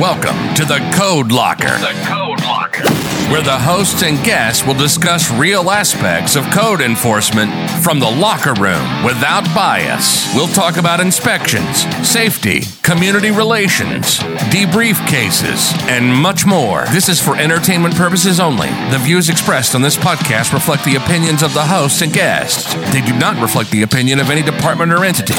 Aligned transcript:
Welcome 0.00 0.54
to 0.54 0.64
the 0.64 0.78
Code 0.94 1.32
Locker. 1.32 1.76
The 1.78 1.92
Code 2.06 2.40
Locker. 2.42 3.07
Where 3.30 3.42
the 3.42 3.58
hosts 3.58 4.02
and 4.02 4.16
guests 4.24 4.66
will 4.66 4.72
discuss 4.72 5.30
real 5.30 5.70
aspects 5.70 6.34
of 6.34 6.44
code 6.46 6.80
enforcement 6.80 7.52
from 7.82 8.00
the 8.00 8.10
locker 8.10 8.54
room 8.54 9.04
without 9.04 9.44
bias. 9.54 10.34
We'll 10.34 10.48
talk 10.48 10.78
about 10.78 10.98
inspections, 10.98 11.84
safety, 12.08 12.62
community 12.82 13.30
relations, 13.30 14.18
debrief 14.48 15.06
cases, 15.06 15.70
and 15.90 16.10
much 16.10 16.46
more. 16.46 16.86
This 16.86 17.10
is 17.10 17.20
for 17.20 17.36
entertainment 17.36 17.94
purposes 17.96 18.40
only. 18.40 18.68
The 18.90 18.98
views 18.98 19.28
expressed 19.28 19.74
on 19.74 19.82
this 19.82 19.98
podcast 19.98 20.54
reflect 20.54 20.86
the 20.86 20.96
opinions 20.96 21.42
of 21.42 21.52
the 21.52 21.64
hosts 21.64 22.00
and 22.00 22.14
guests. 22.14 22.72
They 22.94 23.02
do 23.02 23.14
not 23.18 23.36
reflect 23.42 23.70
the 23.70 23.82
opinion 23.82 24.20
of 24.20 24.30
any 24.30 24.40
department 24.40 24.90
or 24.90 25.04
entity. 25.04 25.34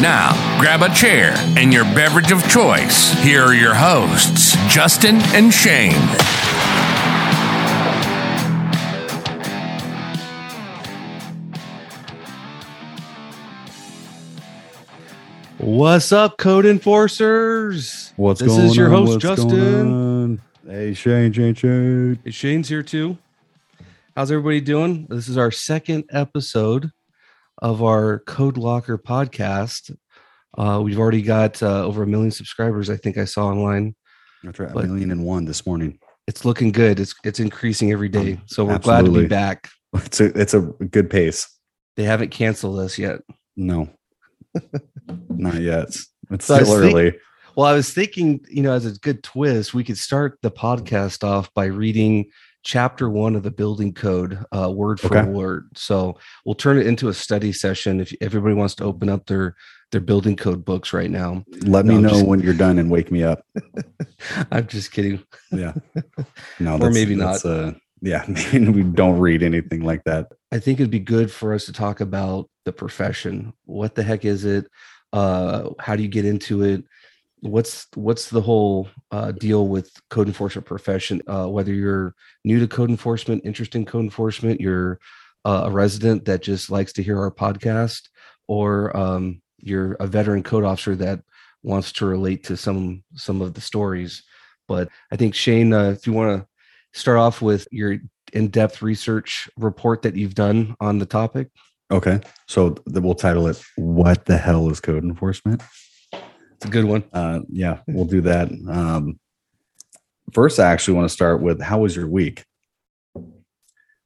Now, 0.00 0.32
grab 0.58 0.80
a 0.80 0.88
chair 0.94 1.34
and 1.58 1.70
your 1.70 1.84
beverage 1.84 2.32
of 2.32 2.48
choice. 2.48 3.12
Here 3.22 3.44
are 3.44 3.54
your 3.54 3.74
hosts, 3.74 4.56
Justin 4.72 5.16
and 5.34 5.52
Shane. 5.52 6.00
What's 15.60 16.10
up, 16.10 16.38
code 16.38 16.64
enforcers? 16.64 18.14
What's 18.16 18.40
up? 18.40 18.48
this 18.48 18.56
is 18.56 18.74
your 18.74 18.86
on? 18.86 18.92
host, 19.06 19.12
What's 19.12 19.42
Justin. 19.42 20.40
Hey, 20.66 20.94
Shane, 20.94 21.34
Shane, 21.34 21.54
Shane. 21.54 22.18
Hey, 22.24 22.30
Shane's 22.30 22.66
here 22.66 22.82
too. 22.82 23.18
How's 24.16 24.30
everybody 24.32 24.62
doing? 24.62 25.06
This 25.10 25.28
is 25.28 25.36
our 25.36 25.50
second 25.50 26.04
episode 26.12 26.90
of 27.60 27.82
our 27.82 28.20
Code 28.20 28.56
Locker 28.56 28.96
podcast. 28.96 29.94
Uh, 30.56 30.80
we've 30.82 30.98
already 30.98 31.20
got 31.20 31.62
uh, 31.62 31.84
over 31.84 32.04
a 32.04 32.06
million 32.06 32.30
subscribers. 32.30 32.88
I 32.88 32.96
think 32.96 33.18
I 33.18 33.26
saw 33.26 33.48
online. 33.48 33.94
That's 34.42 34.58
right. 34.58 34.72
But- 34.72 34.84
a 34.84 34.88
million 34.88 35.10
and 35.10 35.24
one 35.24 35.44
this 35.44 35.66
morning. 35.66 35.98
It's 36.26 36.46
looking 36.46 36.72
good. 36.72 36.98
It's 36.98 37.14
it's 37.22 37.38
increasing 37.38 37.92
every 37.92 38.08
day. 38.08 38.40
So 38.46 38.64
we're 38.64 38.78
glad 38.78 39.04
to 39.04 39.10
be 39.10 39.26
back. 39.26 39.68
It's 39.94 40.20
a 40.20 40.26
it's 40.40 40.54
a 40.54 40.60
good 40.60 41.10
pace. 41.10 41.52
They 41.96 42.04
haven't 42.04 42.30
canceled 42.30 42.78
us 42.78 42.96
yet. 42.96 43.20
No, 43.56 43.90
not 45.28 45.60
yet. 45.60 45.88
It's 46.30 46.44
So 46.46 46.54
still 46.56 46.58
was 46.60 46.68
think- 46.68 46.94
early. 46.94 47.18
Well, 47.56 47.66
I 47.66 47.72
was 47.74 47.92
thinking, 47.92 48.40
you 48.48 48.62
know, 48.62 48.72
as 48.72 48.86
a 48.86 48.92
good 49.00 49.22
twist, 49.24 49.74
we 49.74 49.82
could 49.84 49.98
start 49.98 50.38
the 50.40 50.50
podcast 50.52 51.24
off 51.24 51.52
by 51.52 51.64
reading 51.66 52.26
chapter 52.62 53.10
one 53.10 53.34
of 53.34 53.42
the 53.42 53.50
building 53.50 53.92
code, 53.92 54.38
uh, 54.56 54.70
word 54.70 55.00
for 55.00 55.16
Okay. 55.18 55.28
word. 55.28 55.66
So 55.74 56.16
we'll 56.44 56.54
turn 56.54 56.78
it 56.78 56.86
into 56.86 57.08
a 57.08 57.14
study 57.14 57.52
session 57.52 58.00
if 58.00 58.14
everybody 58.20 58.54
wants 58.54 58.74
to 58.76 58.84
open 58.84 59.08
up 59.08 59.26
their 59.26 59.56
their 59.90 60.00
building 60.00 60.36
code 60.36 60.64
books 60.64 60.92
right 60.92 61.10
now. 61.10 61.44
Let 61.64 61.84
No, 61.84 61.90
me 61.90 61.96
I'm 61.96 62.02
know 62.02 62.08
just- 62.10 62.24
when 62.26 62.38
you're 62.40 62.54
done 62.54 62.78
and 62.78 62.88
wake 62.88 63.10
me 63.10 63.24
up. 63.24 63.44
I'm 64.52 64.68
just 64.68 64.92
kidding. 64.92 65.20
Yeah. 65.50 65.72
No, 66.60 66.74
Or 66.76 66.78
that's, 66.78 66.94
maybe 66.94 67.16
that's, 67.16 67.44
Uh, 67.44 67.72
yeah, 68.02 68.24
we 68.52 68.82
don't 68.82 69.18
read 69.18 69.42
anything 69.42 69.82
like 69.82 70.04
that. 70.04 70.32
I 70.52 70.58
think 70.58 70.80
it'd 70.80 70.90
be 70.90 70.98
good 70.98 71.30
for 71.30 71.54
us 71.54 71.66
to 71.66 71.72
talk 71.72 72.00
about 72.00 72.48
the 72.64 72.72
profession. 72.72 73.52
What 73.64 73.94
the 73.94 74.02
heck 74.02 74.24
is 74.24 74.44
it? 74.44 74.66
Uh, 75.12 75.70
how 75.78 75.96
do 75.96 76.02
you 76.02 76.08
get 76.08 76.24
into 76.24 76.62
it? 76.62 76.84
What's 77.40 77.86
what's 77.94 78.28
the 78.28 78.40
whole 78.40 78.88
uh, 79.10 79.32
deal 79.32 79.66
with 79.68 79.90
code 80.10 80.28
enforcement 80.28 80.66
profession? 80.66 81.22
Uh, 81.26 81.46
whether 81.46 81.72
you're 81.72 82.14
new 82.44 82.60
to 82.60 82.68
code 82.68 82.90
enforcement, 82.90 83.42
interested 83.44 83.78
in 83.78 83.86
code 83.86 84.04
enforcement, 84.04 84.60
you're 84.60 85.00
uh, 85.44 85.62
a 85.64 85.70
resident 85.70 86.26
that 86.26 86.42
just 86.42 86.70
likes 86.70 86.92
to 86.94 87.02
hear 87.02 87.18
our 87.18 87.30
podcast, 87.30 88.08
or 88.46 88.94
um, 88.96 89.40
you're 89.58 89.94
a 89.94 90.06
veteran 90.06 90.42
code 90.42 90.64
officer 90.64 90.94
that 90.96 91.20
wants 91.62 91.92
to 91.92 92.06
relate 92.06 92.44
to 92.44 92.56
some 92.56 93.02
some 93.14 93.40
of 93.40 93.54
the 93.54 93.60
stories. 93.60 94.22
But 94.68 94.88
I 95.10 95.16
think 95.16 95.34
Shane, 95.34 95.72
uh, 95.72 95.90
if 95.90 96.06
you 96.06 96.12
want 96.12 96.40
to 96.40 96.46
start 96.92 97.18
off 97.18 97.40
with 97.42 97.66
your 97.70 97.98
in-depth 98.32 98.82
research 98.82 99.48
report 99.56 100.02
that 100.02 100.16
you've 100.16 100.34
done 100.34 100.74
on 100.80 100.98
the 100.98 101.06
topic. 101.06 101.48
Okay. 101.90 102.20
So 102.46 102.70
th- 102.70 103.02
we'll 103.02 103.14
title 103.14 103.48
it 103.48 103.60
What 103.76 104.24
the 104.26 104.36
Hell 104.38 104.70
is 104.70 104.80
Code 104.80 105.02
Enforcement? 105.04 105.62
It's 106.12 106.66
a 106.66 106.68
good 106.68 106.84
one. 106.84 107.04
Uh, 107.12 107.40
yeah, 107.48 107.78
we'll 107.88 108.04
do 108.04 108.20
that. 108.22 108.48
Um, 108.68 109.18
first, 110.32 110.60
I 110.60 110.70
actually 110.70 110.94
want 110.94 111.08
to 111.08 111.12
start 111.14 111.40
with 111.40 111.60
How 111.60 111.78
was 111.80 111.96
your 111.96 112.06
week? 112.06 112.44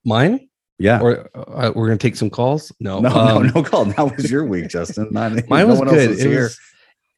Mine, 0.05 0.49
Yeah. 0.79 1.01
or 1.01 1.29
uh, 1.35 1.73
we're 1.75 1.87
gonna 1.87 1.97
take 1.99 2.17
some 2.17 2.31
calls. 2.31 2.71
No, 2.81 3.01
no, 3.01 3.09
um, 3.11 3.47
no, 3.47 3.53
no 3.55 3.63
call. 3.63 3.87
How 3.93 4.07
was 4.07 4.31
your 4.31 4.45
week, 4.45 4.69
Justin? 4.69 5.09
Not, 5.11 5.33
Mine 5.49 5.67
no 5.67 5.75
was 5.75 5.81
good. 5.81 6.11
was 6.11 6.21
it 6.25 6.29
here. 6.29 6.43
was 6.43 6.59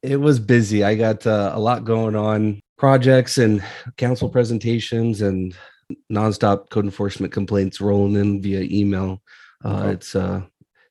it 0.02 0.16
was 0.20 0.38
busy. 0.38 0.84
I 0.84 0.94
got 0.94 1.26
uh, 1.26 1.50
a 1.54 1.58
lot 1.58 1.84
going 1.84 2.14
on, 2.16 2.60
projects 2.78 3.38
and 3.38 3.62
council 3.96 4.28
presentations, 4.28 5.22
and 5.22 5.54
nonstop 6.12 6.68
code 6.70 6.84
enforcement 6.84 7.32
complaints 7.32 7.80
rolling 7.80 8.16
in 8.16 8.42
via 8.42 8.60
email. 8.62 9.22
Uh. 9.64 9.90
It's 9.92 10.14
uh, 10.14 10.42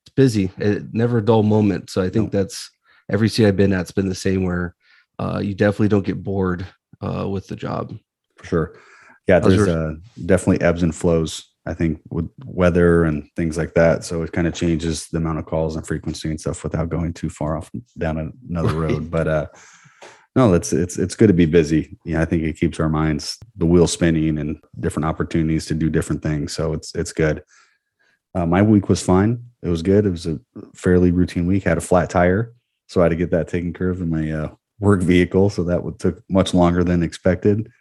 it's 0.02 0.14
busy. 0.16 0.52
It, 0.58 0.94
never 0.94 1.20
a 1.20 1.26
dull 1.26 1.44
moment. 1.44 1.90
So 1.90 2.02
I 2.02 2.10
think 2.10 2.32
that's 2.32 2.70
every 3.12 3.30
city 3.30 3.48
I've 3.48 3.58
been 3.58 3.74
at's 3.74 3.92
been 3.92 4.10
the 4.10 4.16
same. 4.16 4.44
Where 4.44 4.76
uh, 5.20 5.40
you 5.44 5.54
definitely 5.54 5.90
don't 5.90 6.06
get 6.06 6.24
bored 6.24 6.66
uh, 7.02 7.28
with 7.28 7.48
the 7.48 7.56
job. 7.56 7.98
for 8.38 8.46
sure. 8.46 8.80
Yeah, 9.28 9.40
there's 9.40 9.68
uh, 9.68 9.96
definitely 10.26 10.62
ebbs 10.66 10.84
and 10.84 10.94
flows. 10.94 11.44
I 11.68 11.74
think 11.74 12.00
with 12.12 12.30
weather 12.46 13.06
and 13.06 13.28
things 13.36 13.58
like 13.58 13.74
that, 13.74 14.04
so 14.04 14.22
it 14.22 14.32
kind 14.32 14.46
of 14.46 14.54
changes 14.54 15.08
the 15.08 15.18
amount 15.18 15.40
of 15.40 15.48
calls 15.48 15.76
and 15.76 15.86
frequency 15.88 16.30
and 16.30 16.40
stuff 16.40 16.64
without 16.64 16.90
going 16.90 17.12
too 17.12 17.30
far 17.30 17.58
off 17.58 17.72
down 17.98 18.32
another 18.48 18.76
Right. 18.76 18.92
road. 18.92 19.10
But 19.10 19.28
uh, 19.28 19.48
no, 20.36 20.54
it's 20.54 20.74
it's 20.74 20.98
it's 20.98 21.16
good 21.16 21.28
to 21.28 21.34
be 21.34 21.46
busy. 21.46 21.98
Yeah, 22.04 22.22
I 22.22 22.26
think 22.26 22.44
it 22.44 22.58
keeps 22.58 22.80
our 22.80 22.90
minds 22.90 23.38
the 23.56 23.66
wheel 23.66 23.88
spinning 23.88 24.38
and 24.38 24.58
different 24.80 25.06
opportunities 25.06 25.66
to 25.68 25.74
do 25.74 25.90
different 25.90 26.22
things. 26.22 26.54
So 26.54 26.74
it's 26.74 26.94
it's 26.94 27.14
good. 27.14 27.42
Uh, 28.34 28.46
my 28.46 28.62
week 28.62 28.90
was 28.90 29.02
fine. 29.02 29.46
It 29.64 29.70
was 29.70 29.82
good. 29.82 30.06
It 30.06 30.10
was 30.10 30.28
a 30.28 30.40
fairly 30.74 31.12
routine 31.12 31.48
week. 31.48 31.66
I 31.66 31.70
had 31.70 31.78
a 31.78 31.82
flat 31.82 32.10
tire, 32.10 32.54
so 32.88 33.00
I 33.00 33.06
had 33.06 33.10
to 33.10 33.16
get 33.16 33.32
that 33.32 33.48
taken 33.48 33.72
care 33.72 33.90
of 33.90 34.02
in 34.02 34.10
my 34.10 34.30
uh, 34.30 34.56
work 34.80 35.02
vehicle. 35.02 35.50
So 35.50 35.64
that 35.64 35.84
would 35.84 36.00
took 36.00 36.22
much 36.30 36.54
longer 36.54 36.84
than 36.84 37.02
expected. 37.02 37.72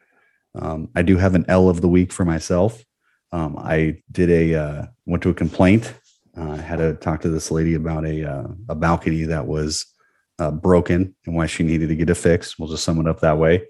Um, 0.54 0.90
I 0.94 1.02
do 1.02 1.16
have 1.16 1.34
an 1.34 1.44
L 1.48 1.68
of 1.68 1.80
the 1.80 1.88
week 1.88 2.12
for 2.12 2.24
myself. 2.24 2.84
Um, 3.32 3.56
I 3.58 4.00
did 4.12 4.30
a 4.30 4.54
uh, 4.54 4.86
went 5.06 5.24
to 5.24 5.30
a 5.30 5.34
complaint. 5.34 5.92
Uh, 6.38 6.52
I 6.52 6.56
had 6.58 6.76
to 6.76 6.94
talk 6.94 7.20
to 7.22 7.28
this 7.28 7.50
lady 7.50 7.74
about 7.74 8.06
a 8.06 8.24
uh, 8.24 8.46
a 8.68 8.76
balcony 8.76 9.24
that 9.24 9.48
was 9.48 9.84
uh, 10.38 10.50
broken 10.50 11.14
and 11.26 11.34
why 11.36 11.46
she 11.46 11.62
needed 11.62 11.88
to 11.88 11.96
get 11.96 12.10
it 12.10 12.14
fixed. 12.14 12.58
We'll 12.58 12.68
just 12.68 12.84
sum 12.84 13.00
it 13.00 13.06
up 13.06 13.20
that 13.20 13.38
way. 13.38 13.66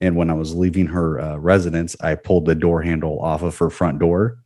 And 0.00 0.14
when 0.16 0.30
I 0.30 0.34
was 0.34 0.54
leaving 0.54 0.86
her 0.86 1.20
uh, 1.20 1.36
residence, 1.36 1.96
I 2.00 2.14
pulled 2.16 2.46
the 2.46 2.54
door 2.54 2.82
handle 2.82 3.20
off 3.20 3.42
of 3.42 3.56
her 3.58 3.70
front 3.70 3.98
door. 3.98 4.38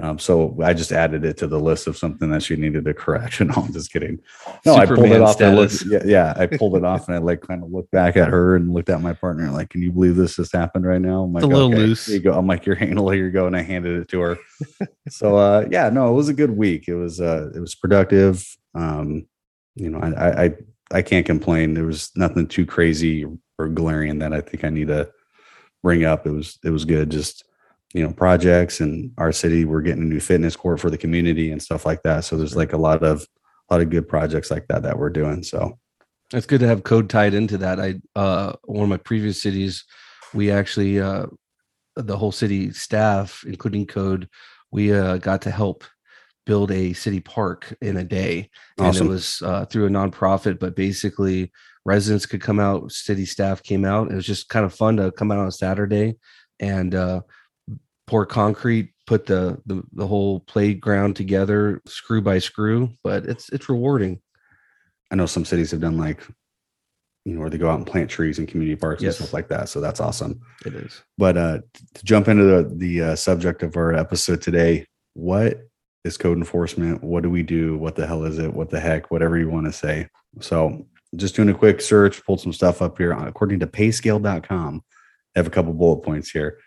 Um, 0.00 0.18
so 0.18 0.58
I 0.60 0.74
just 0.74 0.90
added 0.90 1.24
it 1.24 1.36
to 1.36 1.46
the 1.46 1.60
list 1.60 1.86
of 1.86 1.96
something 1.96 2.28
that 2.30 2.42
she 2.42 2.56
needed 2.56 2.84
to 2.84 2.94
correct. 2.94 3.40
No, 3.44 3.54
I'm 3.54 3.72
just 3.72 3.92
kidding. 3.92 4.18
No, 4.66 4.74
I 4.74 4.86
pulled 4.86 4.98
it 4.98 5.02
Superman 5.02 5.22
off. 5.22 5.40
and 5.40 5.56
looked- 5.56 5.84
yeah, 5.86 6.02
yeah, 6.04 6.34
I 6.36 6.46
pulled 6.46 6.76
it 6.76 6.84
off 6.84 7.06
and 7.06 7.14
I 7.16 7.20
like 7.20 7.42
kind 7.42 7.62
of 7.62 7.70
looked 7.70 7.92
back 7.92 8.16
at 8.16 8.28
her 8.28 8.56
and 8.56 8.72
looked 8.74 8.88
at 8.88 9.00
my 9.00 9.12
partner 9.12 9.48
like, 9.52 9.70
"Can 9.70 9.82
you 9.82 9.92
believe 9.92 10.16
this 10.16 10.34
just 10.34 10.52
happened 10.52 10.84
right 10.84 11.00
now?" 11.00 11.22
I'm 11.22 11.32
like, 11.32 11.44
a 11.44 11.46
little 11.46 11.68
"Okay, 11.68 11.76
loose. 11.76 12.08
You 12.08 12.18
go. 12.18 12.32
I'm 12.32 12.48
like, 12.48 12.66
"Your 12.66 12.74
handle, 12.74 13.08
here 13.10 13.26
you 13.26 13.30
go," 13.30 13.46
and 13.46 13.56
I 13.56 13.62
handed 13.62 14.00
it 14.00 14.08
to 14.08 14.20
her. 14.20 14.38
so 15.08 15.36
uh, 15.36 15.66
yeah, 15.70 15.90
no, 15.90 16.08
it 16.10 16.14
was 16.14 16.28
a 16.28 16.34
good 16.34 16.50
week. 16.50 16.88
It 16.88 16.96
was 16.96 17.20
uh, 17.20 17.50
it 17.54 17.60
was 17.60 17.76
productive. 17.76 18.44
Um, 18.74 19.26
you 19.76 19.90
know, 19.90 20.00
I, 20.00 20.44
I 20.46 20.54
I 20.92 21.02
can't 21.02 21.26
complain. 21.26 21.74
There 21.74 21.86
was 21.86 22.10
nothing 22.16 22.46
too 22.46 22.66
crazy 22.66 23.24
or 23.58 23.68
glaring 23.68 24.18
that 24.18 24.32
I 24.32 24.40
think 24.40 24.64
I 24.64 24.68
need 24.68 24.88
to 24.88 25.10
bring 25.82 26.04
up. 26.04 26.26
It 26.26 26.32
was 26.32 26.58
it 26.64 26.70
was 26.70 26.84
good. 26.84 27.10
Just 27.10 27.44
you 27.92 28.02
know, 28.02 28.12
projects 28.12 28.80
and 28.80 29.12
our 29.18 29.32
city. 29.32 29.64
We're 29.64 29.80
getting 29.80 30.02
a 30.02 30.06
new 30.06 30.20
fitness 30.20 30.56
court 30.56 30.80
for 30.80 30.90
the 30.90 30.98
community 30.98 31.52
and 31.52 31.62
stuff 31.62 31.86
like 31.86 32.02
that. 32.02 32.24
So 32.24 32.36
there's 32.36 32.56
like 32.56 32.72
a 32.72 32.76
lot 32.78 33.02
of 33.02 33.26
a 33.70 33.74
lot 33.74 33.80
of 33.80 33.90
good 33.90 34.08
projects 34.08 34.50
like 34.50 34.66
that 34.68 34.82
that 34.82 34.98
we're 34.98 35.10
doing. 35.10 35.42
So 35.42 35.78
It's 36.32 36.46
good 36.46 36.60
to 36.60 36.66
have 36.66 36.82
code 36.82 37.08
tied 37.08 37.34
into 37.34 37.56
that. 37.58 37.80
I 37.80 38.00
uh 38.16 38.54
one 38.64 38.82
of 38.84 38.88
my 38.88 38.96
previous 38.96 39.40
cities, 39.40 39.84
we 40.34 40.50
actually 40.50 41.00
uh 41.00 41.26
the 41.96 42.16
whole 42.16 42.32
city 42.32 42.72
staff, 42.72 43.44
including 43.46 43.86
code, 43.86 44.28
we 44.72 44.92
uh 44.92 45.18
got 45.18 45.42
to 45.42 45.50
help 45.50 45.84
build 46.46 46.70
a 46.70 46.92
city 46.92 47.20
park 47.20 47.74
in 47.80 47.96
a 47.96 48.04
day. 48.04 48.50
And 48.78 48.94
it 48.96 49.04
was 49.04 49.42
uh 49.44 49.64
through 49.66 49.86
a 49.86 49.90
nonprofit, 49.90 50.58
but 50.58 50.76
basically 50.76 51.52
residents 51.84 52.26
could 52.26 52.40
come 52.40 52.60
out, 52.60 52.92
city 52.92 53.24
staff 53.26 53.62
came 53.62 53.84
out. 53.84 54.10
It 54.10 54.14
was 54.14 54.26
just 54.26 54.48
kind 54.48 54.64
of 54.64 54.74
fun 54.74 54.96
to 54.98 55.10
come 55.12 55.30
out 55.32 55.38
on 55.38 55.48
a 55.48 55.52
Saturday 55.52 56.16
and 56.60 56.94
uh 56.94 57.20
pour 58.06 58.26
concrete, 58.26 58.92
put 59.06 59.26
the 59.26 59.58
the, 59.66 59.82
the 59.92 60.06
whole 60.06 60.40
playground 60.40 61.16
together, 61.16 61.80
screw 61.86 62.20
by 62.20 62.38
screw, 62.38 62.90
but 63.02 63.24
it's 63.26 63.48
it's 63.50 63.68
rewarding. 63.68 64.20
I 65.10 65.16
know 65.16 65.26
some 65.26 65.44
cities 65.44 65.70
have 65.70 65.80
done 65.80 65.96
like, 65.96 66.20
you 67.24 67.34
know, 67.34 67.40
where 67.40 67.50
they 67.50 67.58
go 67.58 67.70
out 67.70 67.78
and 67.78 67.86
plant 67.86 68.10
trees 68.10 68.38
in 68.38 68.46
community 68.46 68.76
parks 68.76 69.02
Yes. 69.02 69.18
and 69.18 69.26
stuff 69.26 69.32
like 69.32 69.48
that. 69.48 69.68
So 69.68 69.80
that's 69.80 70.00
awesome. 70.00 70.40
It 70.66 70.74
is. 70.74 71.02
But 71.16 71.36
uh, 71.36 71.58
to 71.94 72.04
jump 72.04 72.28
into 72.28 72.44
the 72.44 72.72
the 72.76 73.02
uh, 73.02 73.16
subject 73.16 73.62
of 73.62 73.76
our 73.76 73.94
episode 73.94 74.42
today, 74.42 74.86
what 75.14 75.58
is 76.04 76.16
code 76.16 76.38
enforcement? 76.38 77.02
What 77.02 77.22
do 77.22 77.30
we 77.30 77.42
do? 77.42 77.78
What 77.78 77.96
the 77.96 78.06
hell 78.06 78.24
is 78.24 78.38
it? 78.38 78.52
What 78.52 78.70
the 78.70 78.80
heck? 78.80 79.10
Whatever 79.10 79.38
you 79.38 79.48
want 79.48 79.66
to 79.66 79.72
say. 79.72 80.08
So 80.40 80.86
just 81.16 81.34
doing 81.34 81.48
a 81.48 81.54
quick 81.54 81.80
search, 81.80 82.24
pulled 82.24 82.40
some 82.40 82.52
stuff 82.52 82.82
up 82.82 82.98
here. 82.98 83.12
According 83.12 83.60
to 83.60 83.66
payscale.com, 83.66 84.82
I 85.34 85.38
have 85.38 85.46
a 85.46 85.50
couple 85.50 85.72
bullet 85.72 86.02
points 86.02 86.30
here. 86.30 86.58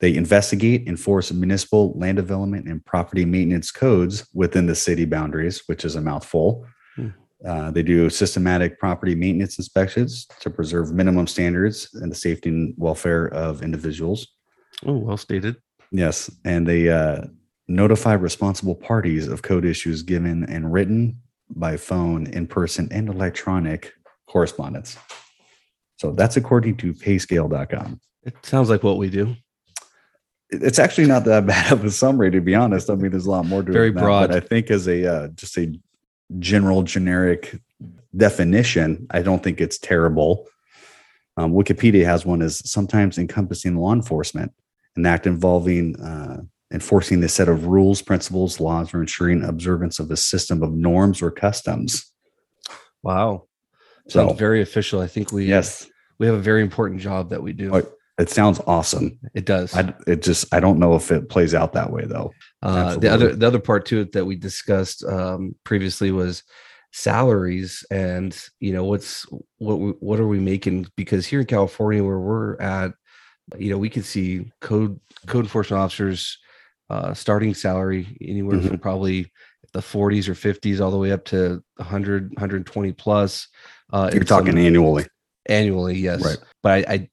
They 0.00 0.16
investigate, 0.16 0.88
enforce 0.88 1.30
municipal 1.30 1.96
land 1.96 2.16
development 2.16 2.66
and 2.66 2.84
property 2.84 3.24
maintenance 3.24 3.70
codes 3.70 4.26
within 4.34 4.66
the 4.66 4.74
city 4.74 5.04
boundaries, 5.04 5.62
which 5.66 5.84
is 5.84 5.94
a 5.94 6.00
mouthful. 6.00 6.66
Hmm. 6.96 7.08
Uh, 7.46 7.70
they 7.70 7.84
do 7.84 8.10
systematic 8.10 8.80
property 8.80 9.14
maintenance 9.14 9.58
inspections 9.58 10.26
to 10.40 10.50
preserve 10.50 10.92
minimum 10.92 11.28
standards 11.28 11.88
and 11.94 12.10
the 12.10 12.16
safety 12.16 12.48
and 12.48 12.74
welfare 12.76 13.26
of 13.28 13.62
individuals. 13.62 14.26
Oh, 14.84 14.98
well 14.98 15.16
stated. 15.16 15.56
Yes, 15.92 16.30
and 16.44 16.66
they 16.66 16.88
uh, 16.88 17.22
notify 17.72 18.12
responsible 18.12 18.74
parties 18.74 19.28
of 19.28 19.42
code 19.42 19.64
issues 19.64 20.02
given 20.02 20.44
and 20.44 20.72
written 20.72 21.18
by 21.50 21.76
phone, 21.76 22.26
in 22.28 22.46
person, 22.46 22.88
and 22.90 23.08
electronic 23.08 23.92
correspondence. 24.26 24.96
So 25.96 26.12
that's 26.12 26.36
according 26.36 26.76
to 26.78 26.92
payscale.com. 26.92 28.00
It 28.24 28.34
sounds 28.42 28.68
like 28.68 28.82
what 28.82 28.98
we 28.98 29.10
do. 29.10 29.36
It's 30.50 30.78
actually 30.78 31.06
not 31.06 31.24
that 31.24 31.46
bad 31.46 31.72
of 31.72 31.84
a 31.84 31.90
summary, 31.90 32.30
to 32.30 32.40
be 32.40 32.54
honest. 32.54 32.90
I 32.90 32.94
mean, 32.94 33.10
there's 33.10 33.26
a 33.26 33.30
lot 33.30 33.46
more 33.46 33.62
to 33.62 33.70
it 33.70 33.72
Very 33.72 33.88
than 33.88 33.96
that, 33.96 34.02
broad. 34.02 34.28
but 34.28 34.36
I 34.36 34.40
think 34.40 34.70
as 34.70 34.86
a 34.88 35.06
uh, 35.06 35.28
just 35.28 35.56
a 35.56 35.72
general 36.38 36.82
generic 36.82 37.58
definition, 38.16 39.06
I 39.10 39.22
don't 39.22 39.42
think 39.42 39.60
it's 39.60 39.78
terrible. 39.78 40.46
Um, 41.36 41.52
Wikipedia 41.52 42.04
has 42.04 42.26
one 42.26 42.42
as 42.42 42.68
sometimes 42.68 43.16
encompassing 43.16 43.76
law 43.76 43.92
enforcement, 43.92 44.52
an 44.96 45.06
act 45.06 45.26
involving 45.26 45.98
uh, 45.98 46.42
enforcing 46.72 47.20
the 47.20 47.28
set 47.28 47.48
of 47.48 47.66
rules, 47.66 48.02
principles, 48.02 48.60
laws, 48.60 48.92
or 48.94 49.00
ensuring 49.00 49.44
observance 49.44 49.98
of 49.98 50.10
a 50.10 50.16
system 50.16 50.62
of 50.62 50.72
norms 50.72 51.22
or 51.22 51.30
customs. 51.30 52.10
Wow. 53.02 53.46
So, 54.08 54.26
Sounds 54.26 54.38
very 54.38 54.62
official. 54.62 55.00
I 55.00 55.06
think 55.06 55.32
we 55.32 55.46
yes, 55.46 55.88
we 56.18 56.26
have 56.26 56.34
a 56.34 56.40
very 56.40 56.62
important 56.62 57.00
job 57.00 57.30
that 57.30 57.42
we 57.42 57.52
do. 57.52 57.82
It 58.18 58.28
sounds 58.28 58.60
awesome. 58.66 59.18
It 59.34 59.46
does. 59.46 59.74
I, 59.74 59.94
it 60.06 60.22
just, 60.22 60.52
I 60.54 60.60
don't 60.60 60.78
know 60.78 60.94
if 60.94 61.10
it 61.10 61.28
plays 61.28 61.54
out 61.54 61.72
that 61.72 61.90
way 61.90 62.04
though. 62.04 62.32
Uh, 62.62 62.96
the 62.96 63.08
other 63.08 63.34
the 63.34 63.46
other 63.46 63.58
part 63.58 63.86
to 63.86 64.00
it 64.00 64.12
that 64.12 64.24
we 64.24 64.36
discussed 64.36 65.04
um, 65.04 65.54
previously 65.64 66.10
was 66.10 66.42
salaries 66.92 67.86
and 67.90 68.38
you 68.60 68.72
know 68.72 68.84
what's 68.84 69.26
what 69.56 69.76
we, 69.80 69.90
what 69.92 70.20
are 70.20 70.28
we 70.28 70.38
making 70.38 70.86
because 70.94 71.26
here 71.26 71.40
in 71.40 71.46
California 71.46 72.04
where 72.04 72.18
we're 72.18 72.60
at 72.60 72.92
you 73.58 73.70
know 73.70 73.78
we 73.78 73.88
could 73.88 74.04
see 74.04 74.52
code 74.60 75.00
code 75.26 75.44
enforcement 75.46 75.82
officers 75.82 76.38
uh, 76.92 77.14
starting 77.14 77.54
salary 77.54 78.06
anywhere 78.20 78.58
Mhm. 78.58 78.68
from 78.68 78.78
probably 78.78 79.30
the 79.72 79.80
40s 79.80 80.28
or 80.28 80.34
50s 80.34 80.80
all 80.80 80.90
the 80.90 80.98
way 80.98 81.12
up 81.12 81.24
to 81.24 81.62
100 81.76 82.30
120 82.36 82.92
plus 82.92 83.48
uh, 83.92 84.10
You're 84.12 84.20
in 84.22 84.26
some- 84.26 84.44
talking 84.44 84.58
annually. 84.58 85.06
annually 85.48 85.96
yes 85.98 86.20
Right. 86.24 86.38
but 86.62 86.72
I, 86.88 86.94
I 86.94 87.08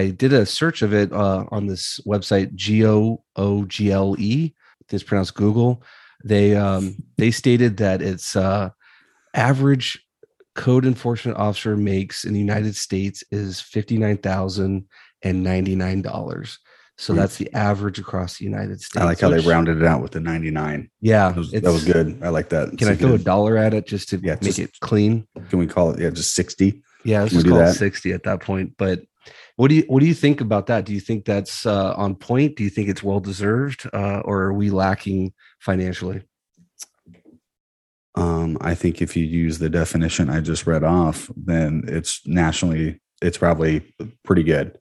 i 0.00 0.10
did 0.10 0.32
a 0.32 0.44
search 0.46 0.82
of 0.82 0.92
it 0.94 1.12
uh, 1.12 1.44
on 1.50 1.66
this 1.66 2.00
website 2.06 2.54
g-o-o-g-l-e 2.54 4.16
E. 4.22 4.54
it's 4.90 5.02
pronounced 5.02 5.34
google 5.34 5.82
they 6.24 6.54
um 6.56 6.96
they 7.18 7.30
stated 7.30 7.76
that 7.78 8.00
it's 8.02 8.36
uh 8.36 8.68
average 9.34 9.88
code 10.54 10.84
enforcement 10.86 11.36
officer 11.38 11.76
makes 11.76 12.24
in 12.24 12.32
the 12.32 12.38
united 12.48 12.74
states 12.76 13.24
is 13.32 13.60
$59099 15.24 16.58
so 16.96 17.12
Hmm. 17.12 17.18
that's 17.20 17.36
the 17.38 17.52
average 17.54 17.98
across 17.98 18.38
the 18.38 18.44
united 18.44 18.80
states 18.80 19.00
I 19.02 19.04
like 19.04 19.20
how 19.20 19.28
they 19.28 19.40
rounded 19.40 19.78
it 19.78 19.84
out 19.84 20.02
with 20.02 20.12
the 20.12 20.20
99. 20.20 20.90
yeah 21.00 21.28
That 21.30 21.36
was, 21.36 21.50
that 21.50 21.62
was 21.64 21.84
good. 21.84 22.18
I 22.22 22.28
like 22.28 22.50
that. 22.50 22.76
can 22.78 22.88
i 22.88 22.94
throw 22.94 23.14
a 23.14 23.18
dollar 23.18 23.56
at 23.56 23.74
it 23.74 23.86
just 23.86 24.08
to 24.10 24.16
Yeah, 24.22 24.34
make 24.34 24.42
just- 24.42 24.58
it 24.60 24.70
clean 24.80 25.26
Can 25.50 25.58
we 25.58 25.66
call 25.66 25.90
it? 25.90 26.00
Yeah, 26.00 26.10
just 26.10 26.34
60. 26.34 26.82
Yeah, 27.04 27.22
let's 27.22 27.34
just 27.34 27.46
call 27.46 27.60
it 27.60 27.74
60 27.74 28.12
at 28.12 28.22
that 28.22 28.40
point. 28.40 28.74
But 28.78 29.02
what 29.56 29.68
do 29.68 29.74
you 29.74 29.84
what 29.88 30.00
do 30.00 30.06
you 30.06 30.14
think 30.14 30.40
about 30.40 30.66
that? 30.68 30.84
Do 30.86 30.92
you 30.94 31.00
think 31.00 31.24
that's 31.26 31.66
uh, 31.66 31.94
on 31.96 32.14
point? 32.14 32.56
Do 32.56 32.64
you 32.64 32.70
think 32.70 32.88
it's 32.88 33.02
well 33.02 33.20
deserved, 33.20 33.86
uh, 33.92 34.20
or 34.24 34.40
are 34.44 34.52
we 34.54 34.70
lacking 34.70 35.32
financially? 35.60 36.22
Um, 38.16 38.56
I 38.60 38.74
think 38.74 39.02
if 39.02 39.16
you 39.16 39.24
use 39.24 39.58
the 39.58 39.68
definition 39.68 40.30
I 40.30 40.40
just 40.40 40.66
read 40.66 40.84
off, 40.84 41.30
then 41.36 41.84
it's 41.88 42.20
nationally, 42.26 43.00
it's 43.20 43.38
probably 43.38 43.94
pretty 44.24 44.42
good. 44.44 44.78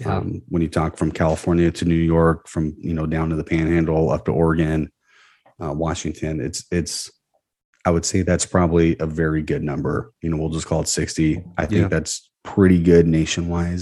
Yeah. 0.00 0.16
Um, 0.18 0.42
when 0.48 0.62
you 0.62 0.68
talk 0.68 0.96
from 0.96 1.10
California 1.12 1.70
to 1.70 1.84
New 1.84 1.94
York, 1.94 2.48
from 2.48 2.74
you 2.78 2.92
know 2.92 3.06
down 3.06 3.30
to 3.30 3.36
the 3.36 3.44
Panhandle, 3.44 4.10
up 4.10 4.24
to 4.26 4.32
Oregon, 4.32 4.90
uh, 5.62 5.72
Washington, 5.72 6.40
it's 6.40 6.64
it's. 6.70 7.10
I 7.84 7.90
would 7.90 8.04
say 8.04 8.22
that's 8.22 8.44
probably 8.44 8.96
a 8.98 9.06
very 9.06 9.42
good 9.42 9.62
number. 9.62 10.12
You 10.20 10.28
know, 10.30 10.36
we'll 10.36 10.50
just 10.50 10.66
call 10.66 10.80
it 10.82 10.88
sixty. 10.88 11.42
I 11.56 11.66
think 11.66 11.82
Yeah. 11.82 11.88
that's 11.88 12.28
pretty 12.42 12.82
good 12.82 13.06
nationwide. 13.06 13.80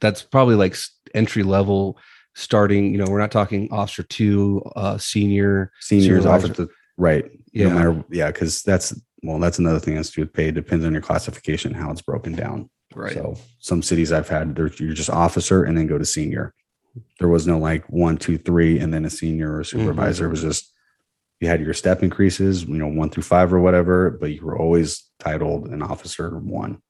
That's 0.00 0.22
probably 0.22 0.56
like 0.56 0.76
entry 1.14 1.42
level, 1.44 1.96
starting. 2.34 2.92
You 2.92 2.98
know, 2.98 3.06
we're 3.08 3.20
not 3.20 3.30
talking 3.30 3.68
officer 3.70 4.02
two, 4.02 4.62
uh, 4.74 4.98
senior. 4.98 5.70
Seniors 5.80 6.26
officer- 6.26 6.54
the 6.54 6.68
right. 6.96 7.24
Yeah, 7.52 7.68
No 7.68 7.74
matter, 7.74 8.04
yeah, 8.10 8.30
because 8.32 8.62
that's 8.62 8.94
well, 9.22 9.38
that's 9.38 9.58
another 9.58 9.78
thing 9.78 9.94
that's 9.94 10.10
to 10.12 10.26
pay. 10.26 10.48
It 10.48 10.54
depends 10.54 10.84
on 10.84 10.92
your 10.92 11.02
classification, 11.02 11.72
how 11.74 11.90
it's 11.90 12.02
broken 12.02 12.34
down. 12.34 12.68
Right. 12.94 13.12
So 13.12 13.36
some 13.58 13.82
cities 13.82 14.12
I've 14.12 14.28
had, 14.28 14.54
there 14.56 14.68
you're 14.78 14.94
just 14.94 15.10
officer 15.10 15.64
and 15.64 15.76
then 15.76 15.86
go 15.86 15.98
to 15.98 16.04
senior. 16.04 16.54
There 17.18 17.28
was 17.28 17.46
no 17.46 17.58
like 17.58 17.88
one, 17.88 18.16
two, 18.16 18.38
three, 18.38 18.78
and 18.78 18.92
then 18.92 19.04
a 19.04 19.10
senior 19.10 19.56
or 19.56 19.64
supervisor. 19.64 20.26
It 20.26 20.30
was 20.30 20.42
just 20.42 20.72
you 21.40 21.48
had 21.48 21.60
your 21.60 21.74
step 21.74 22.02
increases, 22.02 22.64
you 22.64 22.74
know, 22.74 22.86
one 22.86 23.10
through 23.10 23.22
five 23.22 23.52
or 23.52 23.60
whatever, 23.60 24.10
but 24.10 24.32
you 24.32 24.44
were 24.44 24.58
always 24.58 25.04
titled 25.18 25.68
an 25.68 25.82
officer 25.82 26.38
one. 26.38 26.82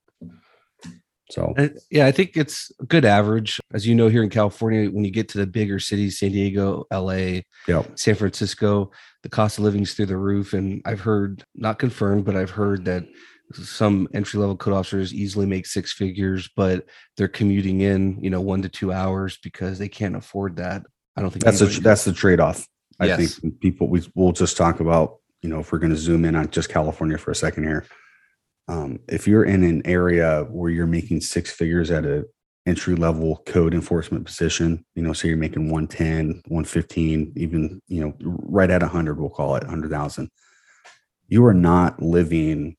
So 1.31 1.55
Uh, 1.57 1.69
yeah, 1.91 2.07
I 2.07 2.13
think 2.13 2.37
it's 2.37 2.73
a 2.81 2.87
good 2.87 3.05
average. 3.05 3.61
As 3.73 3.87
you 3.87 3.95
know, 3.95 4.09
here 4.09 4.25
in 4.25 4.31
California, 4.31 4.91
when 4.91 5.05
you 5.05 5.13
get 5.13 5.29
to 5.31 5.39
the 5.39 5.47
bigger 5.47 5.79
cities, 5.79 6.19
San 6.19 6.33
Diego, 6.33 6.87
LA, 6.93 7.43
yeah, 7.69 7.85
San 7.95 8.17
Francisco, 8.17 8.91
the 9.23 9.29
cost 9.29 9.59
of 9.59 9.65
living 9.65 9.83
is 9.83 9.95
through 9.95 10.07
the 10.07 10.17
roof. 10.17 10.53
And 10.53 10.83
I've 10.85 11.01
heard, 11.01 11.45
not 11.55 11.79
confirmed, 11.79 12.25
but 12.25 12.35
I've 12.35 12.51
heard 12.51 12.85
that 12.87 13.07
some 13.53 14.09
entry 14.15 14.39
level 14.39 14.57
code 14.57 14.75
officers 14.75 15.13
easily 15.13 15.47
make 15.47 15.67
six 15.67 15.93
figures, 15.93 16.49
but 16.57 16.87
they're 17.17 17.29
commuting 17.29 17.81
in, 17.81 18.23
you 18.23 18.31
know, 18.31 18.41
one 18.41 18.63
to 18.63 18.69
two 18.69 18.93
hours 18.93 19.39
because 19.43 19.79
they 19.79 19.89
can't 19.89 20.17
afford 20.17 20.57
that. 20.57 20.83
I 21.17 21.23
don't 21.23 21.31
think 21.31 21.45
that's 21.45 21.61
a, 21.61 21.67
that's 21.67 22.05
the 22.05 22.13
trade 22.13 22.41
off. 22.41 22.67
I 23.01 23.07
Yes. 23.07 23.39
think 23.39 23.61
people 23.61 23.89
we 23.89 24.07
we'll 24.15 24.33
just 24.33 24.57
talk 24.57 24.81
about 24.81 25.17
you 25.43 25.49
know 25.49 25.61
if 25.61 25.73
we're 25.73 25.79
going 25.79 25.93
to 25.93 25.97
zoom 25.97 26.25
in 26.25 26.37
on 26.37 26.51
just 26.51 26.69
California 26.69 27.19
for 27.19 27.31
a 27.31 27.35
second 27.35 27.65
here. 27.65 27.87
Um, 28.69 29.01
if 29.09 29.27
you're 29.27 29.45
in 29.45 29.65
an 29.65 29.83
area 29.85 30.45
where 30.51 30.71
you're 30.71 30.87
making 30.87 31.23
six 31.23 31.51
figures 31.51 31.91
at 31.91 32.05
a 32.05 32.25
entry 32.67 32.95
level 32.95 33.43
code 33.47 33.75
enforcement 33.75 34.25
position, 34.25 34.85
you 34.95 35.03
know, 35.03 35.13
so 35.13 35.27
you're 35.27 35.37
making 35.37 35.71
110, 35.71 36.43
115, 36.47 37.33
even, 37.37 37.83
you 37.89 38.01
know, 38.01 38.15
right 38.21 38.71
at 38.71 38.83
100, 38.83 39.19
we'll 39.19 39.31
call 39.31 39.57
it 39.57 39.65
100,000. 39.65 40.31
You 41.27 41.45
are 41.47 41.55
not 41.55 42.01
living 42.01 42.77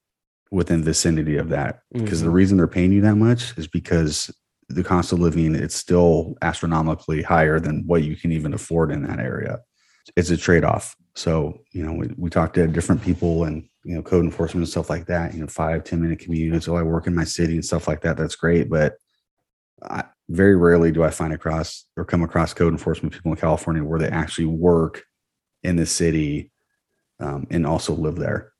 within 0.51 0.83
vicinity 0.83 1.37
of 1.37 1.49
that. 1.49 1.79
Because 1.93 2.21
the 2.21 2.29
Mhm. 2.29 2.33
reason 2.33 2.57
they're 2.57 2.67
paying 2.67 2.91
you 2.91 3.01
that 3.01 3.15
much 3.15 3.57
is 3.57 3.67
because 3.67 4.29
the 4.69 4.83
cost 4.83 5.11
of 5.11 5.19
living 5.19 5.55
it's 5.55 5.75
still 5.75 6.35
astronomically 6.41 7.21
higher 7.21 7.59
than 7.59 7.83
what 7.87 8.03
you 8.03 8.15
can 8.15 8.31
even 8.31 8.53
afford 8.53 8.91
in 8.91 9.03
that 9.03 9.19
area. 9.19 9.59
It's 10.15 10.29
a 10.29 10.37
trade-off. 10.37 10.95
So 11.15 11.59
you 11.71 11.83
know 11.85 11.93
we, 11.93 12.09
we 12.17 12.29
talked 12.29 12.55
to 12.55 12.67
different 12.67 13.01
people 13.01 13.43
and 13.45 13.67
you 13.83 13.95
know 13.95 14.01
code 14.01 14.23
enforcement 14.23 14.63
and 14.63 14.69
stuff 14.69 14.89
like 14.89 15.07
that 15.07 15.33
you 15.33 15.41
know 15.41 15.47
five 15.47 15.83
ten 15.83 16.01
minute 16.01 16.19
commutes. 16.19 16.69
Oh 16.69 16.75
i 16.75 16.83
work 16.83 17.07
in 17.07 17.15
my 17.15 17.25
city 17.25 17.55
and 17.55 17.65
stuff 17.65 17.87
like 17.87 18.01
that. 18.01 18.17
That's 18.17 18.35
great. 18.35 18.69
But 18.69 18.95
I, 19.83 20.03
very 20.29 20.55
rarely 20.55 20.91
do 20.93 21.03
i 21.03 21.09
find 21.09 21.33
across 21.33 21.85
or 21.97 22.05
come 22.05 22.23
across 22.23 22.53
code 22.53 22.71
enforcement 22.71 23.13
people 23.13 23.31
in 23.31 23.37
california 23.37 23.83
where 23.83 23.99
they 23.99 24.07
actually 24.07 24.45
work 24.45 25.03
in 25.63 25.75
the 25.75 25.85
city 25.85 26.51
um, 27.19 27.45
and 27.49 27.67
also 27.67 27.93
live 27.93 28.15
there 28.15 28.50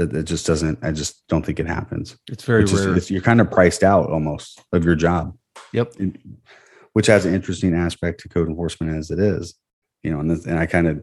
that 0.00 0.14
it 0.14 0.24
just 0.24 0.46
doesn't 0.46 0.78
i 0.82 0.90
just 0.90 1.26
don't 1.28 1.44
think 1.44 1.60
it 1.60 1.66
happens 1.66 2.16
it's 2.28 2.44
very 2.44 2.62
it's 2.62 2.72
just, 2.72 2.84
rare. 2.84 2.96
it's, 2.96 3.10
you're 3.10 3.20
kind 3.20 3.40
of 3.40 3.50
priced 3.50 3.82
out 3.82 4.10
almost 4.10 4.62
of 4.72 4.84
your 4.84 4.96
job 4.96 5.34
Yep. 5.72 5.94
Which 6.92 7.06
has 7.06 7.26
an 7.26 7.34
interesting 7.34 7.74
aspect 7.74 8.20
to 8.20 8.28
code 8.28 8.48
enforcement 8.48 8.96
as 8.96 9.10
it 9.10 9.18
is 9.18 9.54
you 10.02 10.10
know 10.10 10.20
and, 10.20 10.30
this, 10.30 10.46
and 10.46 10.58
i 10.58 10.66
kind 10.66 10.88
of 10.88 11.02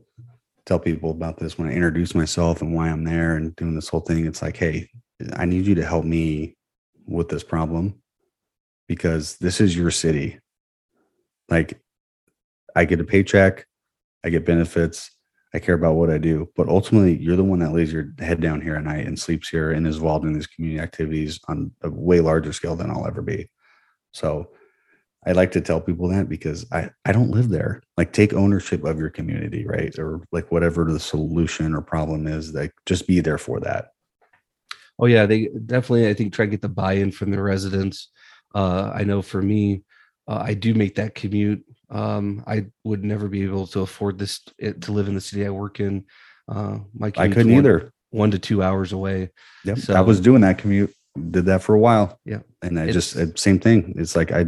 tell 0.66 0.80
people 0.80 1.12
about 1.12 1.38
this 1.38 1.58
when 1.58 1.70
i 1.70 1.72
introduce 1.72 2.16
myself 2.16 2.62
and 2.62 2.74
why 2.74 2.90
i'm 2.90 3.04
there 3.04 3.36
and 3.36 3.56
doing 3.56 3.76
this 3.76 3.90
whole 3.90 4.02
thing 4.02 4.26
it's 4.26 4.42
like 4.42 4.58
hey 4.58 4.90
i 5.34 5.46
need 5.46 5.66
you 5.66 5.76
to 5.76 5.86
help 5.86 6.06
me 6.06 6.56
with 7.06 7.30
this 7.30 7.44
problem 7.44 8.02
because 8.88 9.38
this 9.38 9.62
is 9.62 9.76
your 9.76 9.92
city 9.92 10.40
like 11.50 11.80
i 12.76 12.86
get 12.86 13.00
a 13.00 13.06
paycheck 13.06 13.66
i 14.24 14.30
get 14.30 14.46
benefits 14.46 15.12
i 15.58 15.60
care 15.60 15.76
about 15.76 15.96
what 15.96 16.10
i 16.10 16.18
do 16.18 16.48
but 16.56 16.70
ultimately 16.70 17.18
you're 17.18 17.36
the 17.36 17.44
one 17.44 17.60
that 17.60 17.74
lays 17.74 17.92
your 17.92 18.14
head 18.20 18.40
down 18.40 18.62
here 18.62 18.76
at 18.76 18.84
night 18.84 19.06
and 19.06 19.20
sleeps 19.20 19.50
here 19.50 19.72
and 19.72 19.86
is 19.88 19.98
involved 19.98 20.26
in 20.26 20.34
these 20.34 20.48
community 20.48 20.80
activities 20.80 21.40
on 21.48 21.72
a 21.82 21.90
way 21.90 22.20
larger 22.20 22.54
scale 22.54 22.76
than 22.76 22.90
i'll 22.90 23.08
ever 23.08 23.22
be 23.22 23.50
so 24.12 24.50
I 25.28 25.34
like 25.34 25.52
to 25.52 25.62
tell 25.62 25.82
people 25.82 26.08
that 26.08 26.30
because 26.30 26.66
I, 26.72 26.90
I 27.04 27.12
don't 27.12 27.32
live 27.32 27.50
there. 27.50 27.82
Like 27.98 28.14
take 28.14 28.34
ownership 28.34 28.86
of 28.86 28.98
your 28.98 29.10
community, 29.10 29.66
right? 29.68 29.94
Or 30.00 30.22
like 30.32 30.50
whatever 30.54 30.86
the 30.86 31.02
solution 31.02 31.76
or 31.76 31.82
problem 31.82 32.28
is, 32.28 32.54
like 32.54 32.72
just 32.86 33.08
be 33.08 33.20
there 33.20 33.38
for 33.38 33.60
that. 33.60 33.90
Oh 35.00 35.06
yeah, 35.06 35.26
they 35.26 35.50
definitely 35.66 36.08
I 36.08 36.14
think 36.14 36.34
try 36.34 36.46
to 36.46 36.52
get 36.52 36.62
the 36.62 36.70
buy-in 36.70 37.12
from 37.12 37.32
the 37.32 37.42
residents. 37.42 38.10
Uh, 38.56 38.92
I 38.96 39.04
know 39.04 39.22
for 39.22 39.42
me, 39.42 39.84
uh, 40.30 40.42
I 40.46 40.54
do 40.54 40.74
make 40.74 40.96
that 40.96 41.14
commute. 41.14 41.64
Um, 41.90 42.44
I 42.48 42.66
would 42.84 43.04
never 43.04 43.28
be 43.28 43.44
able 43.44 43.68
to 43.68 43.82
afford 43.82 44.18
this 44.20 44.42
it, 44.58 44.82
to 44.84 44.92
live 44.92 45.08
in 45.08 45.16
the 45.16 45.22
city 45.22 45.46
I 45.46 45.50
work 45.50 45.80
in. 45.80 46.06
Uh, 46.50 46.80
my 46.94 47.08
I 47.18 47.28
couldn't 47.30 47.48
one- 47.52 47.60
either. 47.60 47.92
One 48.12 48.32
to 48.32 48.40
two 48.40 48.64
hours 48.64 48.94
away. 48.94 49.32
Yep. 49.66 49.78
So, 49.80 49.94
I 49.94 50.00
was 50.00 50.22
doing 50.22 50.40
that 50.42 50.58
commute, 50.58 50.94
did 51.32 51.46
that 51.46 51.62
for 51.62 51.76
a 51.76 51.80
while. 51.80 52.18
Yeah. 52.24 52.40
And 52.62 52.80
I 52.80 52.90
just, 52.92 53.16
It's- 53.18 53.32
uh, 53.32 53.36
same 53.36 53.60
thing. 53.60 53.94
It's 53.98 54.16
like, 54.16 54.32
I, 54.32 54.46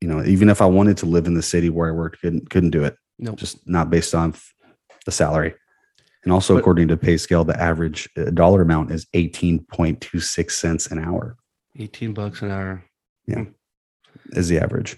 you 0.00 0.08
know, 0.08 0.24
even 0.24 0.48
if 0.48 0.60
I 0.60 0.66
wanted 0.66 0.96
to 0.98 1.06
live 1.06 1.26
in 1.28 1.34
the 1.34 1.42
city 1.42 1.70
where 1.70 1.88
I 1.88 1.92
worked, 1.92 2.20
couldn't, 2.20 2.50
couldn't 2.50 2.70
do 2.70 2.82
it. 2.84 2.96
No, 3.20 3.32
Just 3.36 3.66
not 3.68 3.88
based 3.88 4.14
on 4.16 4.34
the 5.04 5.12
salary. 5.12 5.54
And 6.24 6.32
also 6.32 6.54
But- 6.54 6.60
according 6.60 6.88
to 6.88 6.96
pay 6.96 7.16
scale, 7.16 7.44
the 7.44 7.60
average 7.60 8.08
uh, 8.16 8.30
dollar 8.30 8.62
amount 8.62 8.90
is 8.90 9.06
18.26 9.14 10.50
cents 10.50 10.88
an 10.88 10.98
hour 10.98 11.36
eighteen 11.80 12.12
bucks 12.12 12.42
an 12.42 12.50
hour. 12.50 12.84
Yeah. 13.28 13.44
Is 14.32 14.48
the 14.48 14.58
average. 14.58 14.96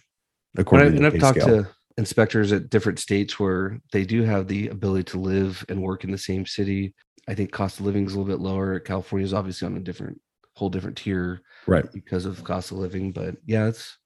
I, 0.56 0.62
According 0.62 0.88
and 0.88 1.00
to 1.00 1.06
I've 1.06 1.18
talked 1.18 1.40
scale. 1.40 1.64
to 1.64 1.70
inspectors 1.96 2.52
at 2.52 2.70
different 2.70 2.98
states 2.98 3.38
where 3.38 3.78
they 3.92 4.04
do 4.04 4.22
have 4.22 4.48
the 4.48 4.68
ability 4.68 5.04
to 5.04 5.20
live 5.20 5.64
and 5.68 5.82
work 5.82 6.04
in 6.04 6.10
the 6.10 6.18
same 6.18 6.46
city. 6.46 6.94
I 7.28 7.34
think 7.34 7.52
cost 7.52 7.78
of 7.78 7.86
living 7.86 8.06
is 8.06 8.14
a 8.14 8.18
little 8.18 8.32
bit 8.32 8.42
lower. 8.42 8.80
California 8.80 9.24
is 9.24 9.34
obviously 9.34 9.66
on 9.66 9.76
a 9.76 9.80
different, 9.80 10.20
whole 10.54 10.70
different 10.70 10.96
tier 10.96 11.42
right. 11.66 11.90
because 11.92 12.26
of 12.26 12.42
cost 12.42 12.72
of 12.72 12.78
living. 12.78 13.12
But 13.12 13.36
yeah, 13.46 13.66
it's 13.66 13.98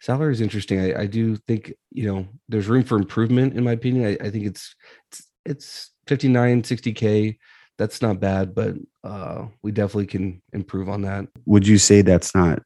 salary 0.00 0.32
is 0.32 0.40
interesting. 0.40 0.80
I, 0.80 1.02
I 1.02 1.06
do 1.06 1.36
think 1.48 1.72
you 1.90 2.06
know 2.12 2.26
there's 2.48 2.68
room 2.68 2.84
for 2.84 2.96
improvement 2.98 3.54
in 3.54 3.64
my 3.64 3.72
opinion. 3.72 4.06
I, 4.06 4.26
I 4.26 4.30
think 4.30 4.46
it's 4.46 4.74
it's 5.10 5.22
it's 5.44 5.90
59, 6.06 6.64
60 6.64 6.92
k. 6.92 7.38
That's 7.78 8.00
not 8.00 8.20
bad, 8.20 8.54
but 8.54 8.74
uh, 9.04 9.46
we 9.62 9.70
definitely 9.70 10.06
can 10.06 10.42
improve 10.52 10.88
on 10.88 11.02
that. 11.02 11.26
Would 11.44 11.66
you 11.66 11.76
say 11.78 12.00
that's 12.02 12.34
not 12.34 12.62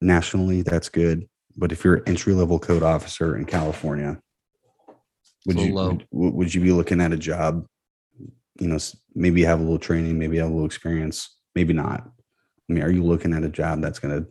nationally? 0.00 0.62
That's 0.62 0.88
good. 0.88 1.28
But 1.56 1.72
if 1.72 1.84
you're 1.84 1.96
an 1.96 2.02
entry 2.06 2.34
level 2.34 2.58
code 2.58 2.82
officer 2.82 3.36
in 3.36 3.44
California, 3.44 4.18
would 5.46 5.60
you 5.60 5.72
low. 5.74 5.88
would, 5.88 6.06
would 6.10 6.34
would 6.34 6.54
you 6.54 6.60
be 6.60 6.72
looking 6.72 7.00
at 7.00 7.12
a 7.12 7.16
job? 7.16 7.66
You 8.60 8.68
know, 8.68 8.76
s- 8.76 8.96
maybe 9.14 9.42
have 9.44 9.60
a 9.60 9.62
little 9.62 9.78
training, 9.78 10.18
maybe 10.18 10.38
have 10.38 10.48
a 10.48 10.52
little 10.52 10.66
experience, 10.66 11.36
maybe 11.54 11.72
not. 11.72 12.08
I 12.68 12.72
mean, 12.72 12.82
are 12.82 12.90
you 12.90 13.04
looking 13.04 13.32
at 13.34 13.44
a 13.44 13.48
job 13.48 13.80
that's 13.82 13.98
going 13.98 14.22
to 14.24 14.28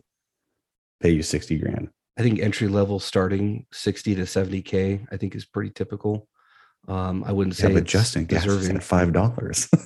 pay 1.00 1.10
you 1.10 1.22
sixty 1.22 1.56
grand? 1.58 1.88
I 2.18 2.22
think 2.22 2.38
entry 2.40 2.68
level 2.68 3.00
starting 3.00 3.66
60 3.72 4.14
to 4.14 4.24
70 4.26 4.62
k. 4.62 5.04
I 5.10 5.16
think 5.16 5.34
is 5.34 5.44
pretty 5.44 5.70
typical. 5.70 6.28
Um, 6.86 7.24
I 7.24 7.32
wouldn't 7.32 7.56
say 7.56 7.66
Yeah, 7.68 7.74
but 7.74 7.82
it's 7.82 7.90
Justin 7.90 8.24
gas 8.26 8.44
deserving. 8.44 8.76
at 8.76 8.82
five 8.84 9.12
dollars. 9.12 9.68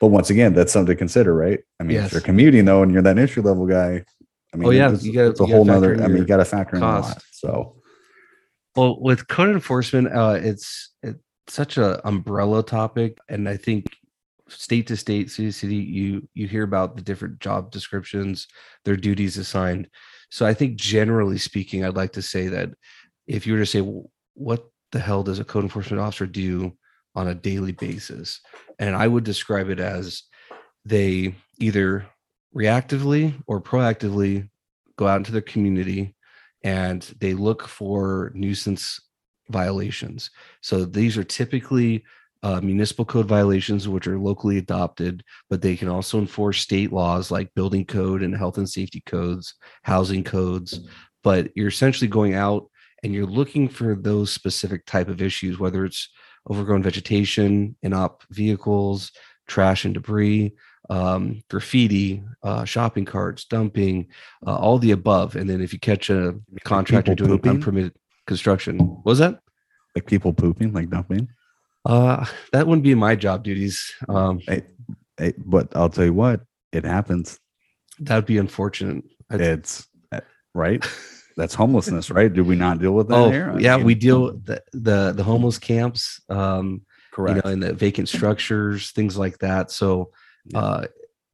but 0.00 0.08
once 0.08 0.30
again, 0.30 0.54
that's 0.54 0.72
something 0.72 0.94
to 0.94 0.98
consider, 0.98 1.34
right? 1.34 1.60
I 1.80 1.84
mean, 1.84 1.98
if 1.98 2.12
you're 2.12 2.20
commuting 2.20 2.64
though, 2.64 2.82
and 2.82 2.92
you're 2.92 3.02
that 3.02 3.18
entry 3.18 3.42
level 3.42 3.66
guy, 3.66 4.04
I 4.54 4.56
mean, 4.56 4.68
Oh, 4.68 4.70
yeah, 4.70 4.92
it's, 4.92 5.04
you 5.04 5.12
gotta- 5.12 5.30
it's 5.30 5.40
a 5.40 5.46
whole 5.46 5.64
nother. 5.64 5.94
I 6.02 6.06
mean, 6.08 6.18
you 6.18 6.24
got 6.26 6.36
to 6.38 6.44
factor 6.44 6.76
in 6.76 6.82
a 6.82 6.86
lot. 7.08 7.22
So 7.32 7.76
Well, 8.76 9.00
with 9.00 9.28
code 9.28 9.50
enforcement, 9.50 10.08
uh, 10.14 10.38
it's 10.40 10.90
it's 11.02 11.18
such 11.48 11.76
a 11.76 12.06
umbrella 12.06 12.62
topic, 12.62 13.18
and 13.28 13.48
I 13.48 13.56
think 13.56 13.86
state 14.48 14.86
to 14.88 14.96
state, 14.96 15.30
city 15.30 15.48
to 15.48 15.52
city, 15.52 15.76
you 15.76 16.28
you 16.34 16.46
hear 16.48 16.62
about 16.64 16.96
the 16.96 17.02
different 17.02 17.38
job 17.40 17.70
descriptions, 17.70 18.46
their 18.84 18.96
duties 18.96 19.36
assigned. 19.38 19.88
So 20.30 20.46
I 20.46 20.54
think 20.54 20.76
generally 20.76 21.38
speaking, 21.38 21.84
I'd 21.84 21.96
like 21.96 22.12
to 22.14 22.22
say 22.22 22.48
that 22.48 22.70
if 23.26 23.46
you 23.46 23.52
were 23.54 23.60
to 23.60 23.66
say, 23.66 23.78
"W- 23.80 24.08
what 24.34 24.66
the 24.92 24.98
hell 25.00 25.22
does 25.22 25.38
a 25.38 25.44
code 25.44 25.64
enforcement 25.64 26.00
officer 26.00 26.26
do 26.26 26.72
on 27.14 27.28
a 27.28 27.34
daily 27.34 27.72
basis, 27.72 28.40
and 28.78 28.96
I 28.96 29.06
would 29.06 29.24
describe 29.24 29.68
it 29.70 29.78
as 29.80 30.22
they 30.84 31.34
either 31.58 32.06
reactively 32.54 33.34
or 33.46 33.60
proactively 33.60 34.48
go 34.96 35.06
out 35.06 35.18
into 35.18 35.32
the 35.32 35.42
community 35.42 36.14
and 36.62 37.02
they 37.20 37.34
look 37.34 37.68
for 37.68 38.32
nuisance 38.34 39.00
violations. 39.48 40.30
So 40.62 40.84
these 40.84 41.18
are 41.18 41.24
typically 41.24 42.04
uh, 42.42 42.60
municipal 42.60 43.04
code 43.04 43.26
violations, 43.26 43.88
which 43.88 44.06
are 44.06 44.18
locally 44.18 44.58
adopted, 44.58 45.24
but 45.48 45.62
they 45.62 45.76
can 45.76 45.88
also 45.88 46.18
enforce 46.18 46.60
state 46.60 46.92
laws 46.92 47.30
like 47.30 47.54
building 47.54 47.84
code 47.84 48.22
and 48.22 48.36
health 48.36 48.58
and 48.58 48.68
safety 48.68 49.02
codes, 49.06 49.54
housing 49.82 50.22
codes. 50.22 50.80
But 51.22 51.50
you're 51.56 51.68
essentially 51.68 52.08
going 52.08 52.34
out 52.34 52.70
and 53.02 53.14
you're 53.14 53.26
looking 53.26 53.68
for 53.68 53.94
those 53.94 54.30
specific 54.30 54.84
type 54.84 55.08
of 55.08 55.22
issues, 55.22 55.58
whether 55.58 55.84
it's 55.84 56.10
overgrown 56.50 56.82
vegetation, 56.82 57.76
inop 57.84 58.22
vehicles, 58.30 59.10
trash 59.46 59.84
and 59.84 59.94
debris, 59.94 60.52
um, 60.90 61.42
graffiti, 61.48 62.22
uh, 62.42 62.64
shopping 62.64 63.04
carts, 63.04 63.44
dumping, 63.44 64.08
uh, 64.46 64.56
all 64.56 64.78
the 64.78 64.90
above. 64.90 65.36
And 65.36 65.48
then 65.48 65.60
if 65.60 65.72
you 65.72 65.78
catch 65.78 66.10
a 66.10 66.34
contractor 66.64 67.14
doing 67.14 67.30
pooping? 67.30 67.50
unpermitted 67.52 67.94
construction, 68.26 68.78
what 68.78 69.04
was 69.04 69.18
that? 69.18 69.40
like 69.94 70.06
people 70.06 70.32
pooping, 70.32 70.72
like 70.72 70.90
dumping. 70.90 71.28
Uh, 71.84 72.24
that 72.52 72.66
wouldn't 72.66 72.82
be 72.82 72.94
my 72.94 73.14
job 73.14 73.44
duties. 73.44 73.92
Um, 74.08 74.40
but 75.38 75.74
I'll 75.76 75.90
tell 75.90 76.04
you 76.04 76.14
what, 76.14 76.40
it 76.72 76.84
happens. 76.84 77.38
that 78.00 78.16
would 78.16 78.26
be 78.26 78.38
unfortunate. 78.38 79.04
I- 79.30 79.36
It's 79.36 79.86
uh, 80.12 80.20
right. 80.54 80.84
That's 81.36 81.54
homelessness, 81.54 82.10
right? 82.10 82.32
Do 82.32 82.44
we 82.44 82.54
not 82.54 82.78
deal 82.78 82.92
with 82.92 83.08
that 83.08 83.16
oh, 83.16 83.30
here? 83.30 83.56
Yeah, 83.58 83.76
mean, 83.76 83.86
we 83.86 83.96
deal 83.96 84.22
with 84.22 84.44
the, 84.44 84.62
the 84.72 85.12
the 85.16 85.24
homeless 85.24 85.58
camps, 85.58 86.20
um, 86.28 86.82
correct. 87.12 87.34
you 87.34 87.42
know, 87.42 87.52
and 87.52 87.60
the 87.60 87.72
vacant 87.72 88.08
structures, 88.08 88.92
things 88.92 89.18
like 89.18 89.38
that. 89.38 89.72
So, 89.72 90.12
Yeah. 90.46 90.58
uh, 90.58 90.86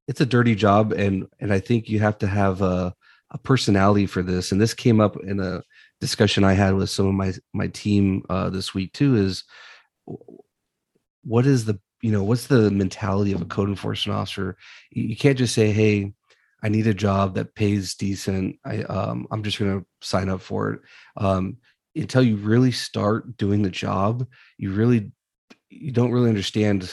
it's 0.09 0.21
a 0.21 0.27
dirty 0.27 0.55
job, 0.55 0.93
and 0.93 1.27
and 1.41 1.53
I 1.53 1.61
think 1.61 1.89
you 1.89 2.01
have 2.01 2.19
to 2.19 2.27
have 2.27 2.63
a 2.63 2.95
a 3.33 3.39
personality 3.39 4.07
for 4.07 4.23
this. 4.23 4.53
And 4.53 4.61
this 4.61 4.75
came 4.75 5.01
up 5.01 5.17
in 5.23 5.39
a 5.41 5.63
discussion 6.01 6.43
I 6.45 6.55
had 6.55 6.75
with 6.75 6.91
some 6.91 7.07
of 7.07 7.15
my 7.15 7.33
my 7.53 7.69
team 7.69 8.25
uh, 8.29 8.51
this 8.51 8.75
week 8.75 8.93
too. 8.93 9.17
Is 9.17 9.45
what 11.25 11.47
is 11.47 11.65
the 11.65 11.79
you 12.03 12.11
know 12.13 12.23
what's 12.25 12.47
the 12.47 12.71
mentality 12.71 13.33
of 13.33 13.43
a 13.43 13.47
code 13.47 13.69
enforcement 13.69 14.19
officer? 14.19 14.57
You, 14.91 15.17
can't 15.17 15.39
just 15.39 15.55
say, 15.55 15.71
"Hey, 15.71 16.13
I 16.63 16.69
need 16.69 16.87
a 16.87 16.95
job 16.95 17.35
that 17.35 17.55
pays 17.55 17.95
decent. 17.95 18.57
I 18.65 18.83
um, 18.85 19.27
I'm 19.31 19.43
just 19.43 19.59
going 19.59 19.81
to 19.81 19.87
sign 20.01 20.29
up 20.29 20.41
for 20.41 20.73
it." 20.73 20.81
Um, 21.17 21.59
until 21.95 22.23
you 22.23 22.37
really 22.37 22.73
start 22.73 23.37
doing 23.37 23.63
the 23.63 23.71
job, 23.71 24.27
you 24.59 24.73
really 24.73 25.13
you 25.69 25.93
don't 25.93 26.13
really 26.13 26.29
understand 26.29 26.93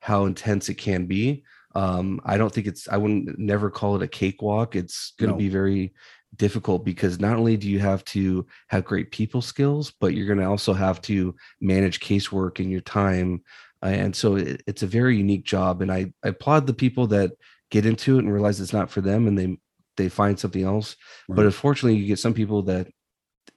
how 0.00 0.24
intense 0.24 0.68
it 0.68 0.74
can 0.74 1.06
be. 1.06 1.44
Um, 1.76 2.20
I 2.24 2.38
don't 2.38 2.52
think 2.52 2.66
it's 2.66 2.88
I 2.88 2.96
wouldn't 2.96 3.38
never 3.38 3.70
call 3.70 3.96
it 3.96 4.02
a 4.02 4.08
cakewalk. 4.08 4.74
It's 4.74 5.12
going 5.18 5.28
to 5.28 5.34
No. 5.34 5.38
be 5.38 5.50
very 5.50 5.92
difficult 6.36 6.84
because 6.84 7.20
not 7.20 7.36
only 7.36 7.56
do 7.56 7.68
you 7.68 7.78
have 7.80 8.02
to 8.06 8.46
have 8.68 8.84
great 8.84 9.10
people 9.10 9.42
skills, 9.42 9.92
but 10.00 10.14
you're 10.14 10.26
going 10.26 10.38
to 10.38 10.46
also 10.46 10.72
have 10.72 11.00
to 11.02 11.34
manage 11.60 12.00
casework 12.00 12.60
and 12.60 12.70
your 12.70 12.80
time. 12.80 13.42
Uh, 13.82 13.86
and 14.04 14.16
so 14.16 14.36
it, 14.36 14.62
it's 14.66 14.82
a 14.82 14.86
very 14.86 15.16
unique 15.18 15.44
job. 15.44 15.82
And 15.82 15.92
I, 15.92 16.12
I 16.24 16.28
applaud 16.28 16.66
the 16.66 16.74
people 16.74 17.06
that 17.08 17.32
get 17.70 17.84
into 17.84 18.16
it 18.16 18.20
and 18.24 18.32
realize 18.32 18.58
it's 18.60 18.72
not 18.72 18.90
for 18.90 19.02
them 19.02 19.28
and 19.28 19.38
they 19.38 19.58
they 19.96 20.08
find 20.08 20.38
something 20.38 20.62
else. 20.62 20.96
But 21.28 21.46
unfortunately, 21.46 21.98
you 21.98 22.06
get 22.06 22.18
some 22.18 22.34
people 22.34 22.62
that 22.64 22.88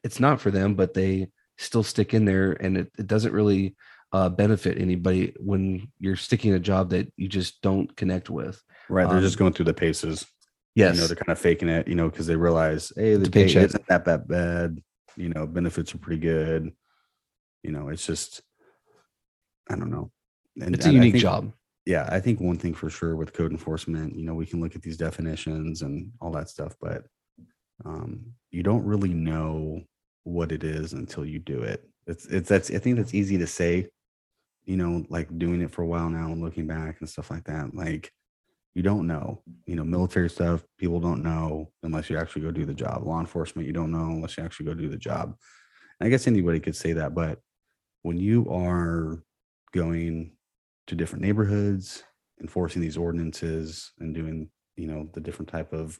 it's 0.03 0.19
not 0.19 0.39
for 0.39 0.51
them, 0.51 0.75
but 0.75 0.93
they 0.93 1.27
still 1.57 1.83
stick 1.83 2.13
in 2.13 2.25
there 2.25 2.53
and 2.53 2.77
it, 2.77 2.91
it 2.97 3.07
doesn't 3.07 3.33
really 3.33 3.75
uh, 4.11 4.29
benefit 4.29 4.79
anybody 4.79 5.33
when 5.39 5.87
you're 5.99 6.15
sticking 6.15 6.53
a 6.53 6.59
job 6.59 6.89
that 6.89 7.11
you 7.15 7.27
just 7.27 7.61
don't 7.61 7.95
connect 7.95 8.29
with. 8.29 8.61
right. 8.89 9.09
They're 9.09 9.21
just 9.21 9.35
um, 9.35 9.39
going 9.39 9.53
through 9.53 9.65
the 9.65 9.73
paces. 9.73 10.25
Yes. 10.75 10.95
You 10.95 11.01
know, 11.01 11.07
they're 11.07 11.15
kind 11.15 11.29
of 11.29 11.39
faking 11.39 11.69
it, 11.69 11.87
you 11.87 11.95
know, 11.95 12.09
because 12.09 12.27
they 12.27 12.35
realize, 12.35 12.91
hey, 12.95 13.15
the 13.15 13.29
pay 13.29 13.45
paycheck. 13.45 13.65
isn't 13.65 13.87
that 13.87 14.05
that 14.05 14.27
bad. 14.27 14.81
You 15.15 15.29
know, 15.29 15.45
benefits 15.45 15.93
are 15.93 15.97
pretty 15.97 16.21
good. 16.21 16.71
You 17.63 17.71
know, 17.71 17.89
it's 17.89 18.05
just, 18.05 18.41
I 19.69 19.75
don't 19.75 19.91
know. 19.91 20.11
And 20.61 20.73
it's 20.73 20.85
a 20.85 20.93
unique 20.93 21.13
think- 21.13 21.21
job. 21.21 21.51
yeah, 21.85 22.07
I 22.11 22.19
think 22.19 22.39
one 22.39 22.57
thing 22.57 22.73
for 22.73 22.89
sure 22.89 23.15
with 23.15 23.33
code 23.33 23.51
enforcement, 23.51 24.15
you 24.15 24.23
know, 24.23 24.33
we 24.33 24.45
can 24.45 24.61
look 24.61 24.75
at 24.75 24.81
these 24.81 24.97
definitions 24.97 25.81
and 25.81 26.11
all 26.21 26.31
that 26.31 26.49
stuff, 26.49 26.75
but 26.81 27.03
um, 27.85 28.33
you 28.51 28.63
don't 28.63 28.85
really 28.85 29.13
know 29.13 29.81
what 30.23 30.51
it 30.51 30.63
is 30.63 30.93
until 30.93 31.25
you 31.25 31.39
do 31.39 31.61
it. 31.61 31.87
It's 32.07 32.25
it's 32.25 32.49
that's 32.49 32.71
I 32.71 32.77
think 32.77 32.97
that's 32.97 33.13
easy 33.13 33.37
to 33.37 33.47
say, 33.47 33.87
you 34.69 34.77
know, 34.77 35.03
like 35.09 35.35
doing 35.39 35.61
it 35.61 35.71
for 35.71 35.81
a 35.81 35.87
while 35.87 36.11
now 36.11 36.27
and 36.31 36.43
looking 36.43 36.67
back 36.67 36.97
and 36.99 37.09
stuff 37.09 37.31
like 37.31 37.43
that. 37.45 37.73
Like 37.73 38.11
you 38.75 38.83
don't 38.83 39.07
know, 39.07 39.41
you 39.65 39.75
know, 39.75 39.83
military 39.83 40.29
stuff, 40.29 40.63
people 40.77 40.99
don't 40.99 41.23
know 41.23 41.71
unless 41.81 42.07
you 42.07 42.19
actually 42.19 42.43
go 42.43 42.51
do 42.51 42.65
the 42.65 42.73
job. 42.75 43.03
Law 43.03 43.19
enforcement, 43.19 43.65
you 43.65 43.73
don't 43.73 43.91
know 43.91 44.11
unless 44.11 44.37
you 44.37 44.43
actually 44.43 44.67
go 44.67 44.75
do 44.75 44.87
the 44.87 44.95
job. 44.95 45.33
And 45.99 46.05
I 46.05 46.09
guess 46.11 46.27
anybody 46.27 46.59
could 46.59 46.75
say 46.75 46.93
that, 46.93 47.15
but 47.15 47.39
when 48.03 48.17
you 48.17 48.47
are 48.47 49.23
going 49.73 50.33
to 50.85 50.95
different 50.95 51.23
neighborhoods, 51.23 52.03
enforcing 52.39 52.79
these 52.79 52.95
ordinances 52.95 53.91
and 53.99 54.13
doing, 54.13 54.51
you 54.75 54.85
know, 54.85 55.09
the 55.15 55.19
different 55.19 55.49
type 55.49 55.73
of 55.73 55.99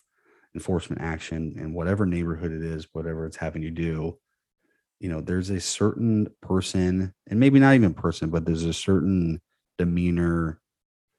enforcement 0.53 1.01
action 1.01 1.55
in 1.57 1.73
whatever 1.73 2.05
neighborhood 2.05 2.51
it 2.51 2.63
is, 2.63 2.88
whatever 2.93 3.25
it's 3.25 3.38
having 3.38 3.63
you 3.63 3.71
do, 3.71 4.15
you 4.99 5.09
know, 5.09 5.21
there's 5.21 5.49
a 5.49 5.59
certain 5.59 6.27
person, 6.41 7.13
and 7.27 7.39
maybe 7.39 7.59
not 7.59 7.75
even 7.75 7.93
person, 7.93 8.29
but 8.29 8.45
there's 8.45 8.65
a 8.65 8.73
certain 8.73 9.41
demeanor 9.77 10.59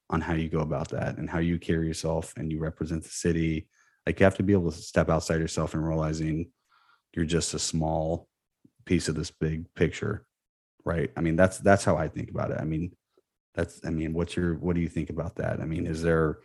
on 0.09 0.21
how 0.21 0.33
you 0.33 0.49
go 0.49 0.59
about 0.59 0.89
that 0.89 1.17
and 1.17 1.29
how 1.29 1.39
you 1.39 1.57
carry 1.57 1.87
yourself 1.87 2.33
and 2.37 2.51
you 2.51 2.59
represent 2.59 3.03
the 3.03 3.09
city. 3.09 3.67
Like 4.05 4.19
you 4.19 4.23
have 4.25 4.35
to 4.35 4.43
be 4.43 4.53
able 4.53 4.71
to 4.71 4.77
step 4.77 5.09
outside 5.09 5.39
yourself 5.39 5.73
and 5.73 5.87
realizing 5.87 6.51
you're 7.15 7.25
just 7.25 7.53
a 7.53 7.59
small 7.59 8.27
piece 8.85 9.07
of 9.07 9.15
this 9.15 9.31
big 9.31 9.73
picture. 9.73 10.25
Right. 10.83 11.11
I 11.15 11.21
mean, 11.21 11.35
that's 11.35 11.59
that's 11.59 11.85
how 11.85 11.95
I 11.95 12.07
think 12.07 12.29
about 12.29 12.51
it. 12.51 12.57
I 12.59 12.65
mean, 12.65 12.91
that's 13.53 13.81
I 13.85 13.89
mean, 13.89 14.13
what's 14.13 14.35
your 14.35 14.55
what 14.55 14.75
do 14.75 14.81
you 14.81 14.89
think 14.89 15.09
about 15.09 15.35
that? 15.35 15.59
I 15.59 15.65
mean, 15.65 15.85
is 15.85 16.01
there 16.01 16.39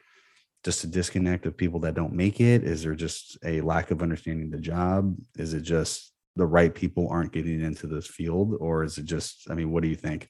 just 0.65 0.85
a 0.85 0.87
disconnect 0.87 1.47
of 1.47 1.57
people 1.57 1.81
that 1.81 1.95
don't 1.95 2.13
make 2.13 2.41
it? 2.41 2.65
Is 2.65 2.83
there 2.83 2.95
just 2.95 3.39
a 3.45 3.61
lack 3.63 3.91
of 3.91 4.03
understanding 4.03 4.51
the 4.51 4.61
job? 4.61 5.17
Is 5.37 5.55
it 5.55 5.63
just 5.63 6.13
the 6.37 6.47
right 6.47 6.75
people 6.75 7.09
aren't 7.11 7.33
getting 7.33 7.61
into 7.61 7.87
this 7.87 8.07
field? 8.07 8.57
Or 8.61 8.85
is 8.85 8.99
it 8.99 9.05
just, 9.05 9.51
I 9.51 9.55
mean, 9.55 9.71
what 9.71 9.83
do 9.83 9.89
you 9.89 9.97
think? 9.97 10.29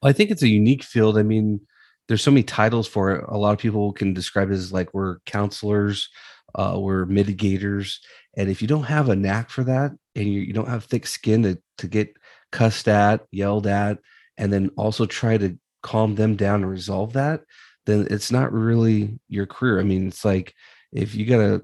Well, 0.00 0.10
I 0.10 0.12
think 0.12 0.30
it's 0.30 0.42
a 0.42 0.48
unique 0.48 0.82
field. 0.82 1.18
I 1.18 1.22
mean, 1.22 1.60
there's 2.08 2.22
so 2.22 2.30
many 2.30 2.42
titles 2.42 2.88
for 2.88 3.12
it. 3.12 3.24
A 3.28 3.38
lot 3.38 3.52
of 3.52 3.58
people 3.58 3.92
can 3.92 4.12
describe 4.12 4.50
it 4.50 4.54
as 4.54 4.72
like 4.72 4.92
we're 4.92 5.18
counselors, 5.26 6.08
uh, 6.54 6.76
we're 6.78 7.06
mitigators. 7.06 7.98
And 8.36 8.50
if 8.50 8.60
you 8.60 8.68
don't 8.68 8.84
have 8.84 9.08
a 9.08 9.16
knack 9.16 9.50
for 9.50 9.64
that 9.64 9.92
and 10.14 10.26
you, 10.26 10.40
you 10.40 10.52
don't 10.52 10.68
have 10.68 10.84
thick 10.84 11.06
skin 11.06 11.42
to, 11.44 11.58
to 11.78 11.86
get 11.86 12.14
cussed 12.52 12.88
at, 12.88 13.24
yelled 13.30 13.66
at, 13.66 13.98
and 14.36 14.52
then 14.52 14.70
also 14.76 15.06
try 15.06 15.36
to 15.36 15.56
calm 15.82 16.14
them 16.16 16.36
down 16.36 16.62
and 16.62 16.70
resolve 16.70 17.12
that, 17.14 17.42
then 17.86 18.06
it's 18.10 18.30
not 18.30 18.52
really 18.52 19.18
your 19.28 19.46
career. 19.46 19.80
I 19.80 19.84
mean, 19.84 20.08
it's 20.08 20.24
like 20.24 20.54
if 20.92 21.14
you 21.14 21.26
got 21.26 21.40
a 21.40 21.62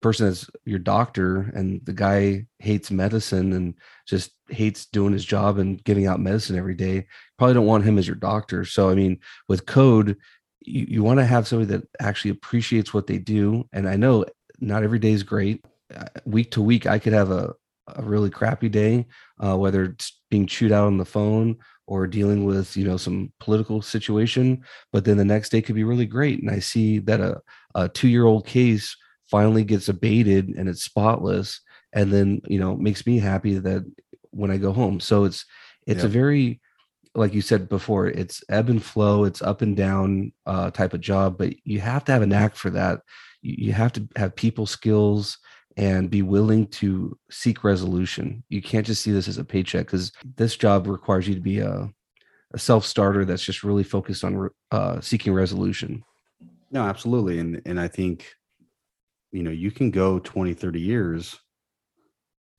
person 0.00 0.26
as 0.26 0.48
your 0.64 0.78
doctor 0.78 1.50
and 1.54 1.80
the 1.84 1.92
guy 1.92 2.46
hates 2.58 2.90
medicine 2.90 3.52
and 3.52 3.74
just 4.06 4.32
hates 4.48 4.86
doing 4.86 5.12
his 5.12 5.24
job 5.24 5.58
and 5.58 5.82
giving 5.84 6.06
out 6.06 6.20
medicine 6.20 6.56
every 6.56 6.74
day 6.74 7.06
probably 7.38 7.54
don't 7.54 7.66
want 7.66 7.84
him 7.84 7.98
as 7.98 8.06
your 8.06 8.16
doctor. 8.16 8.64
So 8.64 8.90
i 8.90 8.94
mean 8.94 9.18
with 9.48 9.66
code 9.66 10.16
you, 10.60 10.86
you 10.88 11.02
want 11.02 11.18
to 11.18 11.26
have 11.26 11.46
somebody 11.46 11.72
that 11.72 11.88
actually 12.00 12.32
appreciates 12.32 12.92
what 12.92 13.06
they 13.06 13.18
do. 13.18 13.64
And 13.72 13.88
i 13.88 13.96
know 13.96 14.24
not 14.58 14.82
every 14.82 14.98
day 14.98 15.12
is 15.12 15.22
great. 15.22 15.64
Uh, 15.94 16.04
week 16.24 16.52
to 16.52 16.62
week 16.62 16.86
i 16.86 16.98
could 16.98 17.12
have 17.12 17.30
a, 17.30 17.52
a 17.96 18.02
really 18.02 18.30
crappy 18.30 18.68
day 18.68 19.06
uh, 19.40 19.56
whether 19.56 19.84
it's 19.84 20.20
being 20.30 20.46
chewed 20.46 20.70
out 20.70 20.86
on 20.86 20.98
the 20.98 21.04
phone 21.04 21.56
or 21.88 22.06
dealing 22.06 22.44
with 22.44 22.76
you 22.76 22.84
know 22.84 22.96
some 22.96 23.32
political 23.40 23.82
situation 23.82 24.62
but 24.92 25.04
then 25.04 25.16
the 25.16 25.24
next 25.24 25.48
day 25.48 25.60
could 25.60 25.74
be 25.74 25.84
really 25.84 26.06
great. 26.06 26.40
And 26.40 26.50
i 26.50 26.60
see 26.60 27.00
that 27.00 27.20
a, 27.20 27.40
a 27.74 27.88
two 27.88 28.08
year 28.08 28.24
old 28.24 28.46
case 28.46 28.96
finally 29.30 29.64
gets 29.64 29.88
abated 29.88 30.48
and 30.48 30.68
it's 30.68 30.82
spotless 30.82 31.60
and 31.92 32.12
then 32.12 32.40
you 32.46 32.58
know 32.58 32.76
makes 32.76 33.06
me 33.06 33.18
happy 33.18 33.58
that 33.58 33.84
when 34.30 34.50
i 34.50 34.56
go 34.56 34.72
home. 34.72 35.00
So 35.00 35.24
it's 35.24 35.44
it's 35.86 36.04
a 36.04 36.08
very 36.08 36.60
like 37.14 37.34
you 37.34 37.40
said 37.40 37.68
before 37.68 38.06
it's 38.06 38.44
ebb 38.48 38.68
and 38.68 38.82
flow 38.82 39.24
it's 39.24 39.42
up 39.42 39.62
and 39.62 39.76
down 39.76 40.32
uh, 40.46 40.70
type 40.70 40.94
of 40.94 41.00
job 41.00 41.36
but 41.36 41.52
you 41.64 41.80
have 41.80 42.04
to 42.04 42.12
have 42.12 42.22
a 42.22 42.26
knack 42.26 42.54
for 42.54 42.70
that. 42.70 43.00
You, 43.42 43.66
you 43.66 43.72
have 43.72 43.92
to 43.94 44.08
have 44.16 44.36
people 44.36 44.66
skills 44.66 45.38
and 45.76 46.10
be 46.10 46.22
willing 46.22 46.66
to 46.66 47.16
seek 47.30 47.64
resolution. 47.64 48.44
You 48.48 48.60
can't 48.60 48.86
just 48.86 49.02
see 49.02 49.12
this 49.12 49.28
as 49.28 49.38
a 49.38 49.44
paycheck 49.44 49.86
because 49.86 50.12
this 50.36 50.56
job 50.56 50.86
requires 50.86 51.26
you 51.26 51.34
to 51.34 51.40
be 51.40 51.60
a, 51.60 51.88
a 52.52 52.58
self-starter 52.58 53.24
that's 53.24 53.44
just 53.44 53.64
really 53.64 53.84
focused 53.84 54.22
on 54.22 54.50
uh, 54.70 55.00
seeking 55.00 55.32
resolution. 55.32 56.04
No 56.70 56.82
absolutely 56.82 57.40
and 57.40 57.60
and 57.66 57.80
i 57.80 57.88
think 57.88 58.32
you 59.32 59.42
know 59.42 59.50
you 59.50 59.70
can 59.70 59.90
go 59.90 60.18
20 60.18 60.54
30 60.54 60.80
years 60.80 61.38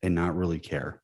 and 0.03 0.15
not 0.15 0.35
really 0.35 0.59
care 0.59 1.01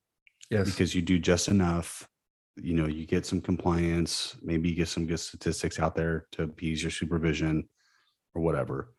yes. 0.50 0.69
because 0.69 0.95
you 0.95 1.01
do 1.01 1.19
just 1.19 1.47
enough 1.47 2.07
you 2.55 2.74
know 2.74 2.88
you 2.88 3.05
get 3.05 3.25
some 3.25 3.41
compliance 3.41 4.36
maybe 4.41 4.69
you 4.69 4.75
get 4.75 4.88
some 4.88 5.05
good 5.05 5.19
statistics 5.19 5.79
out 5.79 5.95
there 5.95 6.25
to 6.31 6.43
appease 6.43 6.81
your 6.81 6.91
supervision 6.91 7.67
or 8.38 8.41
whatever. 8.41 8.93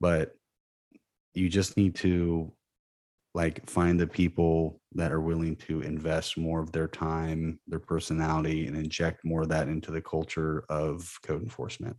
But 0.00 0.32
you 1.34 1.48
just 1.48 1.76
need 1.76 1.94
to 1.96 2.52
like 3.34 3.68
find 3.70 4.00
the 4.00 4.06
people 4.06 4.80
that 4.92 5.12
are 5.12 5.20
willing 5.20 5.54
to 5.54 5.82
invest 5.82 6.36
more 6.36 6.60
of 6.60 6.72
their 6.72 6.88
time 6.88 7.60
their 7.68 7.78
personality 7.78 8.66
and 8.66 8.76
inject 8.76 9.24
more 9.24 9.42
of 9.42 9.50
that 9.50 9.68
into 9.68 9.92
the 9.92 10.00
culture 10.00 10.64
of 10.68 11.16
code 11.22 11.42
enforcement. 11.42 11.96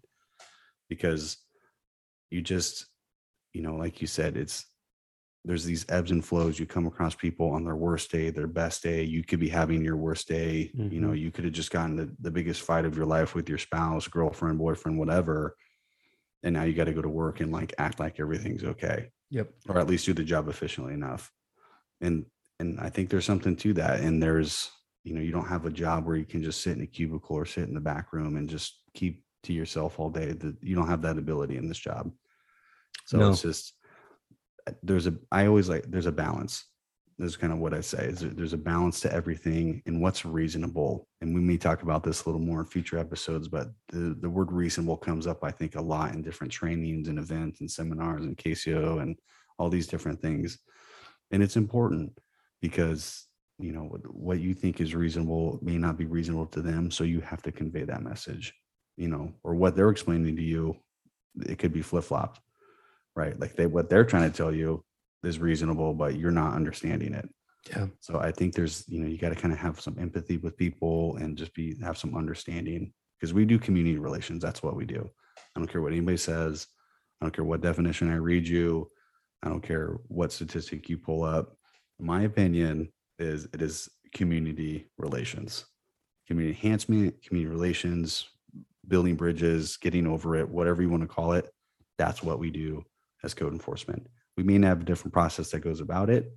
Because 0.89 1.37
you 2.29 2.41
just 2.41 2.87
you 3.53 3.61
know, 3.61 3.75
like 3.75 4.01
you 4.01 4.07
said, 4.07 4.37
it's 4.37 4.65
there's 5.45 5.63
these 5.63 5.85
ebbs 5.89 6.11
and 6.11 6.23
flows. 6.23 6.59
You 6.59 6.65
come 6.65 6.85
across 6.85 7.15
people 7.15 7.49
on 7.51 7.63
their 7.63 7.75
worst 7.75 8.11
day, 8.11 8.29
their 8.29 8.47
best 8.47 8.83
day. 8.83 9.03
You 9.03 9.23
could 9.23 9.39
be 9.39 9.47
having 9.47 9.83
your 9.83 9.95
worst 9.95 10.27
day. 10.27 10.71
Mm-hmm. 10.75 10.93
You 10.93 11.01
know, 11.01 11.13
you 11.13 11.31
could 11.31 11.45
have 11.45 11.53
just 11.53 11.71
gotten 11.71 11.95
the, 11.95 12.13
the 12.19 12.31
biggest 12.31 12.61
fight 12.61 12.85
of 12.85 12.97
your 12.97 13.05
life 13.05 13.35
with 13.35 13.47
your 13.47 13.57
spouse, 13.57 14.07
girlfriend, 14.07 14.57
boyfriend, 14.57 14.99
whatever. 14.99 15.55
And 16.43 16.53
now 16.53 16.63
you 16.63 16.73
got 16.73 16.85
to 16.85 16.93
go 16.93 17.01
to 17.01 17.09
work 17.09 17.39
and 17.39 17.51
like 17.51 17.73
act 17.77 17.99
like 17.99 18.19
everything's 18.19 18.63
okay. 18.63 19.11
Yep. 19.31 19.49
Or 19.69 19.77
at 19.79 19.87
least 19.87 20.05
do 20.05 20.13
the 20.13 20.23
job 20.23 20.49
efficiently 20.49 20.93
enough. 20.93 21.31
And 22.01 22.25
and 22.59 22.79
I 22.79 22.89
think 22.89 23.09
there's 23.09 23.25
something 23.25 23.55
to 23.57 23.73
that. 23.75 24.01
And 24.01 24.21
there's, 24.21 24.69
you 25.05 25.13
know, 25.13 25.21
you 25.21 25.31
don't 25.31 25.47
have 25.47 25.65
a 25.65 25.71
job 25.71 26.05
where 26.05 26.17
you 26.17 26.25
can 26.25 26.43
just 26.43 26.61
sit 26.61 26.75
in 26.75 26.83
a 26.83 26.87
cubicle 26.87 27.37
or 27.37 27.45
sit 27.45 27.67
in 27.67 27.73
the 27.73 27.79
back 27.79 28.11
room 28.11 28.35
and 28.35 28.49
just 28.49 28.81
keep 28.93 29.23
to 29.43 29.53
yourself 29.53 29.99
all 29.99 30.09
day. 30.09 30.33
That 30.33 30.57
you 30.61 30.75
don't 30.75 30.89
have 30.89 31.01
that 31.03 31.17
ability 31.17 31.55
in 31.55 31.69
this 31.69 31.79
job. 31.79 32.11
So 33.05 33.17
no. 33.17 33.29
it's 33.31 33.41
just 33.41 33.73
uh, 34.67 34.73
there's 34.83 35.07
a 35.07 35.15
I 35.31 35.45
always 35.45 35.69
like 35.69 35.85
there's 35.87 36.05
a 36.05 36.11
balance. 36.11 36.65
This 37.17 37.31
is 37.31 37.37
kind 37.37 37.51
of 37.51 37.59
what 37.59 37.73
I 37.73 37.81
say 37.81 38.05
is 38.05 38.21
there's 38.21 38.53
a 38.53 38.57
balance 38.57 39.01
to 39.01 39.11
everything 39.11 39.81
and 39.85 40.01
what's 40.01 40.23
reasonable. 40.23 41.05
And 41.19 41.35
we 41.35 41.41
may 41.41 41.57
talk 41.57 41.83
about 41.83 42.01
this 42.01 42.23
a 42.23 42.29
little 42.29 42.39
more 42.39 42.61
in 42.61 42.65
future 42.65 42.97
episodes, 42.97 43.49
but 43.49 43.67
the, 43.89 44.15
the 44.21 44.29
word 44.29 44.53
reasonable 44.53 44.95
comes 44.95 45.27
up, 45.27 45.43
I 45.43 45.51
think, 45.51 45.75
a 45.75 45.81
lot 45.81 46.13
in 46.13 46.21
different 46.21 46.53
trainings 46.53 47.09
and 47.09 47.19
events 47.19 47.59
and 47.59 47.69
seminars 47.69 48.23
and 48.23 48.37
KCO 48.37 49.01
and 49.01 49.17
all 49.57 49.69
these 49.69 49.87
different 49.87 50.21
things. 50.21 50.59
And 51.31 51.43
it's 51.43 51.57
important 51.57 52.17
because 52.61 53.27
you 53.59 53.73
know 53.73 53.83
what, 53.83 54.01
what 54.15 54.39
you 54.39 54.53
think 54.53 54.79
is 54.79 54.95
reasonable 54.95 55.59
may 55.61 55.77
not 55.77 55.97
be 55.97 56.05
reasonable 56.05 56.47
to 56.47 56.61
them. 56.61 56.89
So 56.89 57.03
you 57.03 57.19
have 57.19 57.41
to 57.43 57.51
convey 57.51 57.83
that 57.83 58.01
message, 58.01 58.53
you 58.95 59.09
know, 59.09 59.33
or 59.43 59.55
what 59.55 59.75
they're 59.75 59.89
explaining 59.89 60.37
to 60.37 60.41
you, 60.41 60.77
it 61.45 61.59
could 61.59 61.73
be 61.73 61.81
flip-flopped 61.81 62.39
right? 63.19 63.37
Like 63.39 63.55
they 63.55 63.65
what 63.65 63.89
they're 63.89 64.05
trying 64.05 64.31
to 64.31 64.35
tell 64.35 64.53
you 64.53 64.83
is 65.23 65.39
reasonable, 65.39 65.93
but 65.93 66.15
you're 66.15 66.31
not 66.31 66.55
understanding 66.55 67.13
it. 67.13 67.29
Yeah. 67.69 67.87
So 67.99 68.17
I 68.17 68.31
think 68.31 68.55
there's, 68.55 68.85
you 68.87 69.01
know, 69.01 69.07
you 69.07 69.17
got 69.17 69.29
to 69.29 69.35
kind 69.35 69.53
of 69.53 69.59
have 69.59 69.81
some 69.81 69.97
empathy 69.99 70.37
with 70.37 70.55
people 70.55 71.17
and 71.17 71.37
just 71.37 71.53
be 71.53 71.75
have 71.83 71.97
some 71.97 72.15
understanding 72.15 72.93
because 73.19 73.33
we 73.33 73.43
do 73.43 73.59
community 73.59 73.99
relations. 73.99 74.41
That's 74.41 74.63
what 74.63 74.77
we 74.77 74.85
do. 74.85 75.09
I 75.37 75.59
don't 75.59 75.67
care 75.67 75.81
what 75.81 75.91
anybody 75.91 76.15
says. 76.17 76.67
I 77.19 77.25
don't 77.25 77.35
care 77.35 77.43
what 77.43 77.59
definition 77.61 78.09
I 78.09 78.15
read 78.15 78.47
you. 78.47 78.89
I 79.43 79.49
don't 79.49 79.61
care 79.61 79.97
what 80.07 80.31
statistic 80.31 80.87
you 80.89 80.97
pull 80.97 81.23
up. 81.23 81.57
My 81.99 82.21
opinion 82.21 82.93
is 83.19 83.49
it 83.53 83.61
is 83.61 83.89
community 84.15 84.87
relations, 84.97 85.65
community 86.25 86.57
enhancement, 86.57 87.21
community 87.21 87.53
relations, 87.53 88.29
building 88.87 89.15
bridges, 89.15 89.75
getting 89.75 90.07
over 90.07 90.37
it, 90.37 90.47
whatever 90.47 90.81
you 90.81 90.89
want 90.89 91.03
to 91.03 91.07
call 91.07 91.33
it. 91.33 91.49
That's 91.97 92.23
what 92.23 92.39
we 92.39 92.49
do 92.49 92.85
as 93.23 93.33
code 93.33 93.53
enforcement. 93.53 94.07
We 94.37 94.43
may 94.43 94.65
have 94.65 94.81
a 94.81 94.85
different 94.85 95.13
process 95.13 95.51
that 95.51 95.59
goes 95.59 95.81
about 95.81 96.09
it, 96.09 96.31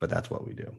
but 0.00 0.10
that's 0.10 0.30
what 0.30 0.46
we 0.46 0.54
do. 0.54 0.76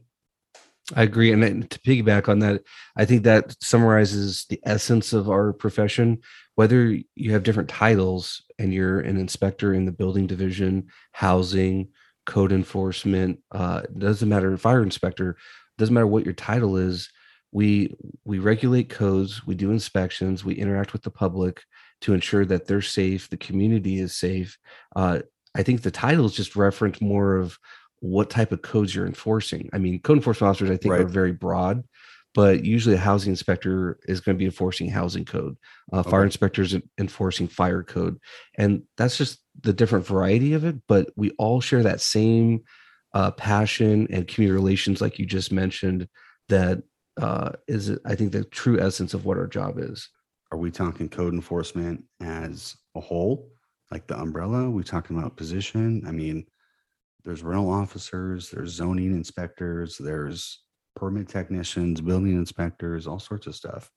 I 0.95 1.03
agree. 1.03 1.31
And 1.31 1.69
to 1.69 1.79
piggyback 1.79 2.27
on 2.29 2.39
that, 2.39 2.63
I 2.95 3.05
think 3.05 3.23
that 3.23 3.55
summarizes 3.61 4.45
the 4.49 4.59
essence 4.63 5.13
of 5.13 5.29
our 5.29 5.53
profession. 5.53 6.19
Whether 6.55 6.97
you 7.15 7.31
have 7.33 7.43
different 7.43 7.69
titles 7.69 8.43
and 8.57 8.73
you're 8.73 8.99
an 8.99 9.17
inspector 9.17 9.73
in 9.73 9.85
the 9.85 9.91
building 9.91 10.25
division, 10.25 10.87
housing, 11.11 11.89
code 12.25 12.51
enforcement, 12.51 13.39
uh, 13.51 13.83
doesn't 13.97 14.29
matter, 14.29 14.55
fire 14.57 14.83
inspector, 14.83 15.37
doesn't 15.77 15.93
matter 15.93 16.07
what 16.07 16.25
your 16.25 16.33
title 16.33 16.77
is. 16.77 17.09
We 17.51 17.95
we 18.25 18.37
regulate 18.39 18.89
codes, 18.89 19.45
we 19.45 19.55
do 19.55 19.71
inspections, 19.71 20.45
we 20.45 20.53
interact 20.53 20.93
with 20.93 21.01
the 21.01 21.09
public 21.09 21.63
to 22.01 22.13
ensure 22.13 22.45
that 22.45 22.67
they're 22.67 22.81
safe, 22.81 23.29
the 23.29 23.37
community 23.37 23.99
is 23.99 24.15
safe. 24.15 24.57
Uh, 24.95 25.19
I 25.59 25.63
think 25.63 25.81
the 25.81 25.91
titles 25.91 26.37
just 26.37 26.55
reference 26.55 27.01
more 27.01 27.35
of 27.35 27.59
what 27.99 28.29
type 28.29 28.53
of 28.53 28.61
codes 28.61 28.95
you're 28.95 29.05
enforcing. 29.05 29.69
I 29.73 29.77
mean, 29.77 29.99
code 29.99 30.15
enforcement 30.15 30.49
officers, 30.49 30.69
I 30.69 30.77
think, 30.77 30.93
right. 30.93 31.01
are 31.01 31.07
very 31.07 31.33
broad, 31.33 31.83
but 32.33 32.63
usually 32.63 32.95
a 32.95 32.99
housing 32.99 33.31
inspector 33.31 33.99
is 34.07 34.21
going 34.21 34.37
to 34.37 34.39
be 34.39 34.45
enforcing 34.45 34.89
housing 34.89 35.25
code. 35.25 35.57
Uh, 35.91 35.99
okay. 35.99 36.11
Fire 36.11 36.23
inspectors 36.23 36.77
enforcing 36.97 37.49
fire 37.49 37.83
code, 37.83 38.19
and 38.57 38.83
that's 38.95 39.17
just 39.17 39.39
the 39.61 39.73
different 39.73 40.07
variety 40.07 40.53
of 40.53 40.63
it. 40.63 40.77
But 40.87 41.09
we 41.17 41.31
all 41.31 41.59
share 41.59 41.83
that 41.83 41.99
same 41.99 42.63
uh, 43.13 43.31
passion 43.31 44.07
and 44.11 44.29
community 44.29 44.55
relations, 44.55 45.01
like 45.01 45.19
you 45.19 45.25
just 45.25 45.51
mentioned. 45.51 46.07
That 46.47 46.83
uh, 47.21 47.51
is, 47.67 47.91
I 48.05 48.15
think, 48.15 48.31
the 48.31 48.45
true 48.45 48.79
essence 48.79 49.13
of 49.13 49.25
what 49.25 49.37
our 49.37 49.47
job 49.47 49.77
is. 49.77 50.07
Are 50.53 50.57
we 50.57 50.71
talking 50.71 51.09
code 51.09 51.33
enforcement 51.33 52.05
as 52.21 52.77
a 52.95 53.01
whole? 53.01 53.51
Like 53.91 54.07
the 54.07 54.19
umbrella. 54.19 54.69
We 54.69 54.83
talking 54.83 55.17
about 55.17 55.37
position. 55.37 56.03
I 56.07 56.11
mean, 56.11 56.45
there's 57.23 57.43
rental 57.43 57.71
officers, 57.71 58.49
there's 58.49 58.71
zoning 58.71 59.13
inspectors, 59.13 59.97
there's 59.97 60.63
permit 60.95 61.27
technicians, 61.27 62.01
building 62.01 62.33
inspectors, 62.33 63.07
all 63.07 63.19
sorts 63.19 63.47
of 63.47 63.55
stuff. 63.55 63.89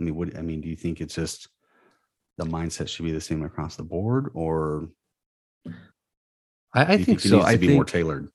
I 0.00 0.04
mean, 0.04 0.14
what 0.14 0.36
I 0.36 0.42
mean, 0.42 0.60
do 0.60 0.68
you 0.68 0.76
think 0.76 1.00
it's 1.00 1.14
just 1.14 1.48
the 2.36 2.44
mindset 2.44 2.88
should 2.88 3.04
be 3.04 3.12
the 3.12 3.20
same 3.20 3.42
across 3.42 3.76
the 3.76 3.82
board, 3.82 4.30
or 4.34 4.88
I, 5.66 6.94
I 6.94 6.96
think 7.02 7.24
it 7.24 7.28
so. 7.28 7.36
needs 7.36 7.44
to 7.44 7.50
I 7.50 7.56
be 7.56 7.66
think 7.66 7.76
more 7.76 7.84
tailored. 7.84 8.28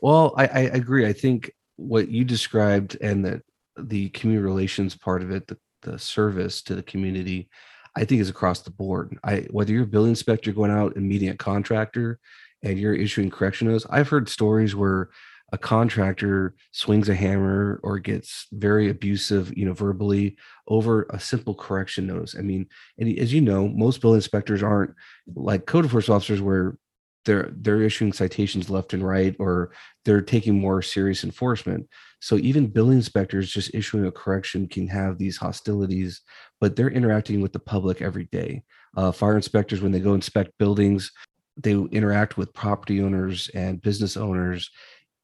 Well, 0.00 0.34
I, 0.36 0.46
I 0.46 0.60
agree. 0.74 1.06
I 1.06 1.12
think 1.12 1.50
what 1.76 2.08
you 2.08 2.24
described 2.24 2.98
and 3.00 3.24
that 3.24 3.42
the 3.76 4.10
community 4.10 4.44
relations 4.44 4.96
part 4.96 5.22
of 5.22 5.30
it, 5.30 5.46
the, 5.46 5.56
the 5.82 5.98
service 5.98 6.62
to 6.62 6.74
the 6.74 6.82
community, 6.82 7.48
I 7.96 8.04
think 8.04 8.20
is 8.20 8.30
across 8.30 8.60
the 8.60 8.70
board. 8.70 9.18
I 9.24 9.46
whether 9.50 9.72
you're 9.72 9.84
a 9.84 9.86
building 9.86 10.10
inspector 10.10 10.52
going 10.52 10.70
out 10.70 10.96
and 10.96 11.08
meeting 11.08 11.28
a 11.28 11.36
contractor 11.36 12.18
and 12.62 12.78
you're 12.78 12.94
issuing 12.94 13.30
correction 13.30 13.68
notes, 13.68 13.86
I've 13.90 14.08
heard 14.08 14.28
stories 14.28 14.74
where 14.74 15.10
a 15.52 15.58
contractor 15.58 16.54
swings 16.70 17.10
a 17.10 17.14
hammer 17.14 17.78
or 17.82 17.98
gets 17.98 18.46
very 18.52 18.88
abusive, 18.88 19.56
you 19.56 19.66
know, 19.66 19.74
verbally 19.74 20.36
over 20.66 21.06
a 21.10 21.20
simple 21.20 21.54
correction 21.54 22.06
notice. 22.06 22.34
I 22.36 22.40
mean, 22.40 22.66
and 22.98 23.18
as 23.18 23.34
you 23.34 23.42
know, 23.42 23.68
most 23.68 24.00
building 24.00 24.16
inspectors 24.16 24.62
aren't 24.62 24.94
like 25.34 25.66
code 25.66 25.84
enforcement 25.84 26.16
officers 26.16 26.40
where 26.40 26.78
they're 27.24 27.50
they're 27.56 27.82
issuing 27.82 28.12
citations 28.12 28.68
left 28.68 28.94
and 28.94 29.06
right 29.06 29.36
or 29.38 29.72
they're 30.04 30.20
taking 30.20 30.58
more 30.58 30.82
serious 30.82 31.24
enforcement. 31.24 31.88
So 32.20 32.36
even 32.36 32.68
building 32.68 32.96
inspectors 32.96 33.50
just 33.50 33.74
issuing 33.74 34.06
a 34.06 34.12
correction 34.12 34.68
can 34.68 34.86
have 34.88 35.18
these 35.18 35.36
hostilities 35.36 36.20
but 36.60 36.76
they're 36.76 36.90
interacting 36.90 37.40
with 37.40 37.52
the 37.52 37.58
public 37.58 38.00
every 38.02 38.28
day. 38.30 38.62
Uh, 38.96 39.10
fire 39.10 39.36
inspectors 39.36 39.80
when 39.80 39.90
they 39.90 40.00
go 40.00 40.14
inspect 40.14 40.56
buildings 40.58 41.10
they 41.56 41.72
interact 41.72 42.36
with 42.36 42.54
property 42.54 43.02
owners 43.02 43.50
and 43.54 43.82
business 43.82 44.16
owners. 44.16 44.70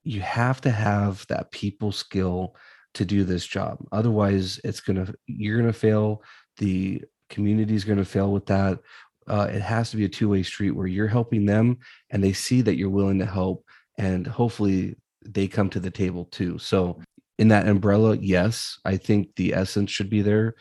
You 0.05 0.21
have 0.21 0.61
to 0.63 0.71
have 0.71 1.27
that 1.29 1.51
people 1.53 1.93
skill 1.93 2.55
to 2.95 3.05
do 3.05 3.25
this 3.25 3.47
job. 3.47 3.79
Otherwise 3.93 4.61
it's 4.65 4.81
gonna 4.81 5.13
you're 5.27 5.59
gonna 5.59 5.73
fail. 5.73 6.23
The 6.59 7.03
community 7.31 7.75
is 7.75 7.85
gonna 7.85 8.05
fail 8.05 8.33
with 8.33 8.47
that 8.47 8.81
uh, 9.29 9.49
it 9.53 9.61
has 9.62 9.91
to 9.91 9.97
be 9.97 10.05
a 10.05 10.09
two-way 10.09 10.43
street 10.43 10.73
where 10.73 10.87
you're 10.87 11.07
helping 11.09 11.47
them 11.47 11.79
and 12.11 12.23
they 12.23 12.33
see 12.33 12.61
that 12.62 12.77
you're 12.77 12.91
willing 12.91 13.19
to 13.19 13.27
help 13.27 13.64
and 13.99 14.27
hopefully 14.27 14.97
they 15.25 15.47
come 15.47 15.69
to 15.69 15.81
the 15.81 15.91
table 15.91 16.25
too 16.27 16.59
so 16.59 17.01
in 17.38 17.49
that 17.49 17.69
umbrella 17.69 18.17
yes 18.21 18.79
i 18.85 18.97
think 18.97 19.29
the 19.37 19.55
essence 19.55 19.91
should 19.91 20.11
be 20.11 20.23
there 20.23 20.55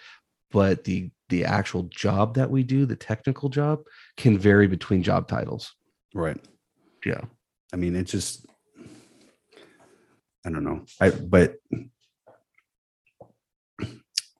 but 0.52 0.84
the 0.84 1.10
the 1.30 1.44
actual 1.44 1.84
job 1.84 2.36
that 2.36 2.50
we 2.50 2.64
do 2.64 2.86
the 2.86 2.96
technical 2.96 3.50
job 3.50 3.80
can 4.16 4.38
vary 4.38 4.68
between 4.68 5.04
job 5.04 5.28
titles 5.28 5.74
Right. 6.14 6.38
yeah 7.06 7.22
I 7.74 7.76
mean, 7.76 7.96
it 7.96 8.04
just, 8.04 8.46
I 10.46 10.50
don't 10.50 10.64
know. 10.64 10.86
I, 11.02 11.10
but 11.10 11.56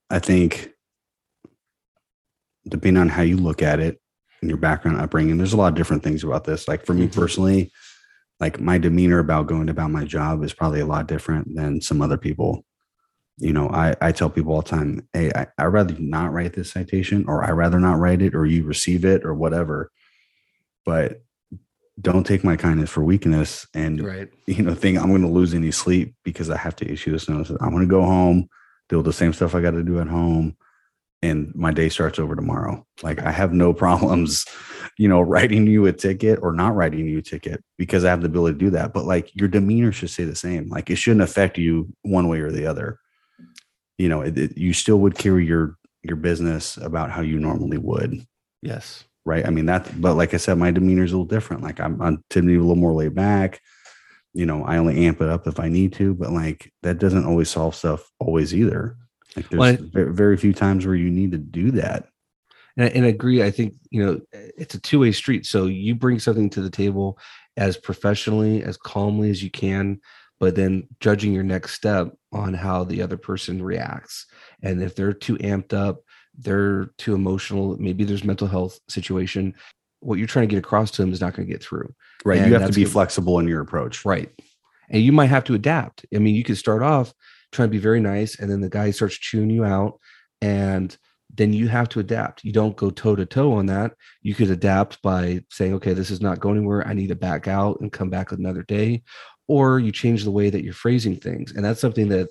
I 0.10 0.20
think 0.20 0.70
depending 2.68 3.02
on 3.02 3.10
how 3.10 3.22
you 3.22 3.38
look 3.38 3.62
at 3.62 3.80
it 3.80 4.00
and 4.42 4.50
your 4.50 4.58
background 4.58 5.00
upbringing, 5.00 5.38
there's 5.38 5.54
a 5.54 5.58
lot 5.58 5.70
of 5.70 5.76
different 5.76 6.04
things 6.04 6.24
about 6.24 6.44
this. 6.44 6.68
Like 6.68 6.86
for 6.86 6.94
me 6.94 7.08
Mhm. 7.08 7.16
personally, 7.16 7.72
like 8.40 8.60
my 8.60 8.78
demeanor 8.78 9.20
about 9.20 9.48
going 9.48 9.70
about 9.70 9.92
my 9.92 10.06
job 10.06 10.44
is 10.44 10.54
probably 10.54 10.80
a 10.80 10.86
lot 10.86 11.08
different 11.08 11.56
than 11.56 11.82
some 11.82 12.02
other 12.02 12.18
people. 12.18 12.64
You 13.40 13.54
know, 13.54 13.70
I, 13.70 13.96
I 14.02 14.12
tell 14.12 14.30
people 14.30 14.54
all 14.54 14.62
the 14.62 14.70
time, 14.70 15.08
hey, 15.14 15.32
I, 15.36 15.48
I'd 15.58 15.66
rather 15.66 15.96
not 16.00 16.34
write 16.34 16.54
this 16.54 16.72
citation 16.72 17.26
or 17.28 17.44
I 17.44 17.52
rather 17.52 17.80
not 17.80 18.00
write 18.00 18.22
it 18.22 18.36
or 18.36 18.46
you 18.46 18.64
receive 18.64 19.06
it 19.06 19.24
or 19.26 19.34
whatever. 19.34 19.92
But 20.86 21.22
don't 22.00 22.26
take 22.26 22.44
my 22.44 22.56
kindness 22.56 22.92
for 22.92 23.04
weakness 23.04 23.66
and 23.74 24.06
right 24.06 24.30
you 24.46 24.62
know 24.62 24.76
think 24.76 25.00
I'm 25.00 25.10
going 25.10 25.24
to 25.24 25.28
lose 25.28 25.56
any 25.56 25.72
sleep 25.72 26.14
because 26.24 26.52
I 26.52 26.58
have 26.58 26.76
to 26.78 26.92
issue 26.92 27.12
this 27.12 27.28
notice. 27.28 27.50
I'm 27.60 27.72
going 27.72 27.82
to 27.82 27.88
go 27.88 28.04
home, 28.04 28.48
do 28.88 29.02
the 29.02 29.12
same 29.14 29.34
stuff 29.34 29.56
I 29.56 29.62
got 29.62 29.72
to 29.72 29.84
do 29.84 30.00
at 30.00 30.08
home, 30.08 30.56
and 31.22 31.52
my 31.56 31.72
day 31.72 31.90
starts 31.90 32.20
over 32.20 32.36
tomorrow. 32.36 32.86
Like 33.04 33.22
I 33.22 33.32
have 33.32 33.54
no 33.54 33.74
problems, 33.84 34.46
you 34.98 35.08
know, 35.08 35.22
writing 35.22 35.68
you 35.68 35.86
a 35.88 35.94
ticket 35.94 36.40
or 36.42 36.54
not 36.54 36.76
writing 36.76 37.08
you 37.08 37.20
a 37.20 37.22
ticket 37.22 37.64
because 37.78 38.04
I 38.04 38.10
have 38.10 38.22
the 38.22 38.28
ability 38.28 38.54
to 38.60 38.66
do 38.66 38.70
that. 38.72 38.94
But 38.94 39.06
like 39.06 39.36
your 39.36 39.48
demeanor 39.48 39.92
should 39.92 40.10
stay 40.10 40.24
the 40.26 40.36
same. 40.36 40.70
Like 40.70 40.90
it 40.90 40.96
shouldn't 40.96 41.24
affect 41.24 41.58
you 41.58 41.92
one 42.04 42.28
way 42.28 42.40
or 42.40 42.52
the 42.52 42.66
other. 42.68 43.00
You 43.98 44.10
know, 44.10 44.22
it, 44.22 44.38
it- 44.38 44.58
you 44.58 44.74
still 44.74 44.98
would 45.00 45.18
carry 45.18 45.46
your 45.46 45.76
your 46.04 46.16
business 46.18 46.78
about 46.78 47.12
how 47.12 47.22
you 47.22 47.38
normally 47.40 47.78
would 47.78 48.26
yes 48.62 49.04
right? 49.26 49.46
I 49.46 49.50
mean 49.50 49.66
that, 49.66 50.00
but 50.00 50.14
like 50.16 50.34
I 50.34 50.38
said, 50.38 50.58
my 50.58 50.72
demeanor 50.72 51.04
is 51.04 51.12
a 51.12 51.16
little 51.18 51.26
different. 51.26 51.62
Like 51.62 51.82
I'm, 51.82 52.02
I'm 52.02 52.18
to 52.18 52.24
typically 52.30 52.56
a 52.56 52.60
little 52.60 52.78
more 52.78 52.94
laid 52.94 53.14
back. 53.14 53.60
You 54.34 54.46
know, 54.46 54.64
I 54.64 54.78
only 54.78 55.06
amp 55.06 55.20
it 55.20 55.28
up 55.28 55.48
if 55.48 55.60
I 55.60 55.68
need 55.68 55.92
to, 55.94 56.14
but 56.14 56.32
like 56.32 56.72
that 56.84 56.98
doesn't 57.00 57.26
always 57.26 57.50
solve 57.50 57.76
stuff 57.76 58.10
always 58.20 58.56
either. 58.56 58.96
Like 59.38 59.50
there's 59.50 59.60
Well, 59.60 59.74
I- 60.08 60.12
very 60.12 60.36
few 60.38 60.54
times 60.54 60.86
where 60.86 60.96
you 60.96 61.10
need 61.10 61.32
to 61.32 61.38
do 61.38 61.72
that. 61.72 62.08
and, 62.78 62.90
and 62.92 63.06
I 63.06 63.10
agree 63.10 63.42
i 63.44 63.50
think 63.52 63.74
you 63.92 64.04
know 64.06 64.20
it's 64.32 64.76
a 64.76 64.80
two-way 64.82 65.12
street 65.12 65.46
so 65.46 65.66
you 65.66 65.96
bring 65.96 66.20
something 66.20 66.50
to 66.52 66.62
the 66.62 66.70
table 66.70 67.18
as 67.56 67.78
professionally 67.78 68.62
as 68.64 68.78
calmly 68.78 69.30
as 69.30 69.42
you 69.42 69.50
can 69.50 70.00
but 70.40 70.54
then 70.56 70.88
judging 71.00 71.34
your 71.34 71.44
next 71.44 71.74
step 71.74 72.12
on 72.32 72.54
how 72.54 72.84
the 72.84 73.02
other 73.02 73.18
person 73.18 73.64
reacts 73.64 74.26
and 74.62 74.84
if 74.84 74.96
they're 74.96 75.14
too 75.14 75.38
amped 75.38 75.74
up 75.74 76.02
they're 76.38 76.86
too 77.00 77.16
emotional 77.16 77.76
maybe 77.80 78.04
there's 78.04 78.24
mental 78.24 78.48
health 78.48 78.80
situation 78.90 79.54
what 80.02 80.20
you're 80.20 80.28
trying 80.28 80.48
to 80.48 80.54
get 80.56 80.64
across 80.64 80.92
to 80.92 81.02
them 81.02 81.12
is 81.14 81.22
not 81.22 81.34
going 81.34 81.48
to 81.48 81.52
get 81.54 81.64
through 81.64 81.92
Right. 82.26 82.40
And 82.40 82.48
you 82.52 82.58
have 82.60 82.70
to 82.70 82.76
be 82.76 82.84
good. 82.84 82.92
flexible 82.92 83.40
in 83.40 83.48
your 83.48 83.62
approach. 83.62 84.04
Right. 84.04 84.30
And 84.90 85.02
you 85.02 85.12
might 85.12 85.28
have 85.28 85.44
to 85.46 85.54
adapt. 85.54 86.06
I 86.14 86.18
mean, 86.20 86.36
you 86.36 86.44
could 86.44 86.58
start 86.58 86.82
off 86.82 87.14
trying 87.52 87.68
to 87.70 87.72
be 87.72 87.78
very 87.78 88.00
nice, 88.00 88.40
and 88.40 88.50
then 88.52 88.62
the 88.62 88.70
guy 88.70 88.92
starts 88.92 89.18
chewing 89.18 89.50
you 89.50 89.64
out, 89.66 90.00
and 90.42 90.96
then 91.34 91.54
you 91.54 91.68
have 91.68 91.90
to 91.90 92.00
adapt. 92.00 92.44
You 92.44 92.54
don't 92.54 92.76
go 92.76 92.90
toe 92.90 93.16
to 93.16 93.26
toe 93.26 93.54
on 93.54 93.66
that. 93.68 93.94
You 94.22 94.34
could 94.34 94.50
adapt 94.50 95.02
by 95.02 95.42
saying, 95.52 95.74
okay, 95.76 95.94
this 95.94 96.10
is 96.10 96.22
not 96.22 96.40
going 96.40 96.58
anywhere. 96.58 96.88
I 96.88 96.94
need 96.94 97.08
to 97.08 97.16
back 97.16 97.48
out 97.48 97.80
and 97.82 97.92
come 97.92 98.10
back 98.10 98.32
another 98.32 98.64
day. 98.64 99.04
Or 99.48 99.80
you 99.80 99.92
change 99.92 100.24
the 100.24 100.32
way 100.32 100.50
that 100.50 100.64
you're 100.64 100.74
phrasing 100.74 101.16
things. 101.18 101.52
And 101.54 101.64
that's 101.64 101.82
something 101.82 102.08
that 102.10 102.30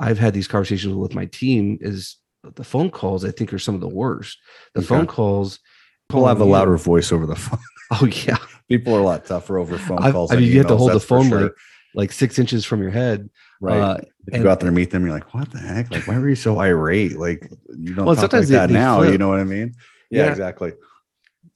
I've 0.00 0.18
had 0.18 0.34
these 0.34 0.48
conversations 0.48 0.94
with 0.94 1.14
my 1.14 1.26
team 1.26 1.78
is 1.80 2.16
the 2.54 2.64
phone 2.64 2.90
calls, 2.90 3.24
I 3.24 3.30
think, 3.30 3.52
are 3.52 3.58
some 3.58 3.74
of 3.74 3.80
the 3.80 3.88
worst. 3.88 4.38
The 4.74 4.80
Okay. 4.80 4.86
phone 4.88 5.06
calls. 5.06 5.60
People 6.08 6.26
have 6.26 6.40
a 6.40 6.44
louder 6.44 6.76
voice 6.78 7.12
over 7.12 7.26
the 7.26 7.36
phone. 7.36 7.60
Oh, 7.90 8.04
yeah. 8.04 8.36
People 8.68 8.94
are 8.94 9.00
a 9.00 9.02
lot 9.04 9.24
tougher 9.24 9.56
over 9.56 9.78
phone 9.78 10.12
calls. 10.12 10.30
I 10.30 10.36
mean, 10.36 10.50
you 10.50 10.58
have 10.58 10.66
to 10.66 10.76
hold 10.76 10.92
the 10.92 11.00
phone 11.00 11.30
sure. 11.30 11.42
like, 11.42 11.52
like 11.94 12.12
six 12.12 12.38
inches 12.38 12.66
from 12.66 12.82
your 12.82 12.90
head. 12.90 13.30
Right. 13.60 13.78
Uh, 13.80 13.98
if 14.26 14.36
you 14.36 14.42
go 14.42 14.50
out 14.50 14.60
there 14.60 14.68
and 14.68 14.76
meet 14.76 14.90
them, 14.90 15.04
you're 15.04 15.14
like, 15.14 15.32
what 15.34 15.50
the 15.50 15.58
heck? 15.58 15.90
Like, 15.90 16.06
why 16.06 16.18
were 16.18 16.28
you 16.28 16.34
so 16.36 16.58
irate? 16.60 17.16
Like, 17.18 17.50
you 17.76 17.94
don't 17.94 18.04
Well, 18.06 18.14
talk 18.16 18.32
like 18.32 18.46
they- 18.46 18.54
that 18.54 18.66
they 18.68 18.74
now. 18.74 19.02
You 19.02 19.18
know 19.18 19.28
what 19.28 19.40
I 19.40 19.44
mean? 19.44 19.74
Yeah, 20.10 20.24
Yeah. 20.26 20.30
exactly. 20.30 20.72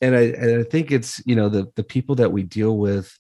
and 0.01 0.17
I 0.17 0.21
and 0.23 0.61
I 0.61 0.63
think 0.65 0.91
it's 0.91 1.23
you 1.27 1.37
know 1.37 1.49
the 1.49 1.71
the 1.77 1.85
people 1.85 2.15
that 2.17 2.33
we 2.33 2.43
deal 2.43 2.77
with, 2.77 3.17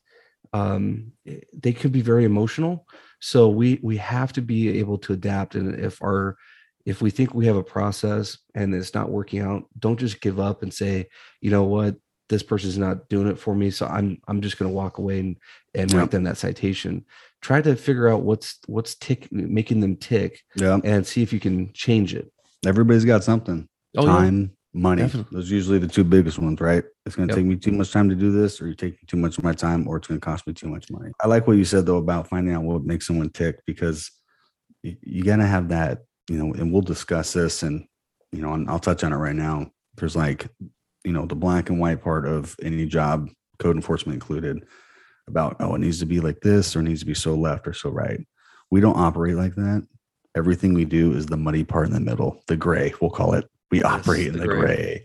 um, 0.52 1.12
they 1.52 1.72
could 1.72 1.92
be 1.92 2.02
very 2.02 2.24
emotional. 2.24 2.86
So 3.20 3.48
we 3.48 3.78
we 3.82 3.96
have 3.98 4.32
to 4.34 4.42
be 4.42 4.78
able 4.80 4.98
to 4.98 5.12
adapt. 5.12 5.54
And 5.54 5.78
if 5.78 6.02
our 6.02 6.36
if 6.84 7.00
we 7.00 7.10
think 7.10 7.32
we 7.34 7.46
have 7.46 7.56
a 7.56 7.62
process 7.62 8.36
and 8.56 8.74
it's 8.74 8.94
not 8.94 9.10
working 9.10 9.38
out, 9.40 9.62
don't 9.78 10.00
just 10.00 10.20
give 10.20 10.40
up 10.40 10.62
and 10.64 10.74
say, 10.74 11.06
you 11.40 11.50
know 11.52 11.62
what, 11.62 11.94
this 12.32 12.42
person's 12.42 12.78
not 12.78 13.08
doing 13.10 13.28
it 13.28 13.38
for 13.38 13.54
me, 13.54 13.70
so 13.70 13.86
I'm 13.86 14.18
I'm 14.26 14.40
just 14.40 14.58
going 14.58 14.70
to 14.70 14.74
walk 14.74 14.96
away 14.98 15.20
and 15.20 15.36
and 15.74 15.92
Yeah. 15.92 15.98
write 15.98 16.10
them 16.10 16.24
that 16.24 16.38
citation. 16.38 17.04
Try 17.42 17.60
to 17.60 17.76
figure 17.76 18.08
out 18.08 18.22
what's 18.22 18.58
what's 18.66 18.94
tick 18.94 19.30
making 19.30 19.80
them 19.80 19.96
tick 19.96 20.40
Yeah. 20.56 20.78
and 20.82 21.06
see 21.06 21.22
if 21.22 21.30
you 21.32 21.38
can 21.40 21.72
change 21.74 22.14
it. 22.14 22.32
Everybody's 22.66 23.04
got 23.04 23.22
something. 23.22 23.68
Oh, 23.98 24.06
yeah. 24.06 24.12
time, 24.12 24.56
money. 24.72 25.02
Definitely. 25.02 25.36
Those 25.36 25.52
are 25.52 25.54
usually 25.54 25.78
the 25.78 25.88
two 25.88 26.04
biggest 26.04 26.38
ones, 26.38 26.58
right? 26.62 26.84
It's 27.04 27.14
going 27.14 27.28
to 27.28 27.32
Yep. 27.34 27.38
take 27.38 27.46
me 27.46 27.56
too 27.56 27.72
much 27.72 27.92
time 27.92 28.08
to 28.08 28.14
do 28.14 28.32
this, 28.32 28.58
or 28.62 28.66
you're 28.66 28.74
taking 28.74 29.06
too 29.06 29.18
much 29.18 29.36
of 29.36 29.44
my 29.44 29.52
time, 29.52 29.86
or 29.86 29.98
it's 29.98 30.08
going 30.08 30.18
to 30.18 30.24
cost 30.24 30.46
me 30.46 30.54
too 30.54 30.68
much 30.68 30.90
money. 30.90 31.10
I 31.22 31.26
like 31.28 31.46
what 31.46 31.58
you 31.58 31.64
said 31.66 31.84
though 31.84 31.98
about 31.98 32.28
finding 32.28 32.54
out 32.54 32.62
what 32.62 32.82
makes 32.84 33.06
someone 33.06 33.28
tick 33.28 33.60
because 33.66 34.10
you, 34.82 34.96
you 35.02 35.22
got 35.24 35.36
to 35.36 35.46
have 35.46 35.68
that, 35.68 36.04
you 36.30 36.38
know. 36.38 36.54
And 36.54 36.72
we'll 36.72 36.80
discuss 36.94 37.34
this, 37.34 37.62
and 37.62 37.84
you 38.32 38.40
know, 38.40 38.54
and 38.54 38.70
I'll 38.70 38.78
touch 38.78 39.04
on 39.04 39.12
it 39.12 39.16
right 39.16 39.36
now. 39.36 39.70
There's 39.96 40.16
like, 40.16 40.48
you 41.04 41.12
know, 41.12 41.26
the 41.26 41.34
black 41.34 41.70
and 41.70 41.78
white 41.80 42.02
part 42.02 42.26
of 42.26 42.56
any 42.62 42.86
job, 42.86 43.28
code 43.58 43.76
enforcement 43.76 44.14
included, 44.14 44.64
about 45.28 45.56
oh, 45.60 45.74
it 45.74 45.78
needs 45.78 46.00
to 46.00 46.06
be 46.06 46.20
like 46.20 46.40
this, 46.40 46.74
or 46.74 46.80
it 46.80 46.84
needs 46.84 47.00
to 47.00 47.06
be 47.06 47.14
so 47.14 47.34
left 47.34 47.66
or 47.66 47.72
so 47.72 47.90
right. 47.90 48.20
We 48.70 48.80
don't 48.80 48.96
operate 48.98 49.36
like 49.36 49.54
that. 49.54 49.86
Everything 50.36 50.74
we 50.74 50.84
do 50.84 51.12
is 51.12 51.26
the 51.26 51.36
muddy 51.36 51.64
part 51.64 51.86
in 51.86 51.92
the 51.92 52.00
middle, 52.00 52.42
the 52.48 52.56
gray, 52.56 52.92
we'll 53.00 53.10
call 53.10 53.34
it. 53.34 53.48
We 53.70 53.80
Yes, 53.80 53.86
operate 53.86 54.28
in 54.28 54.32
the 54.34 54.40
the 54.40 54.46
gray. 54.46 54.60
gray 54.60 55.04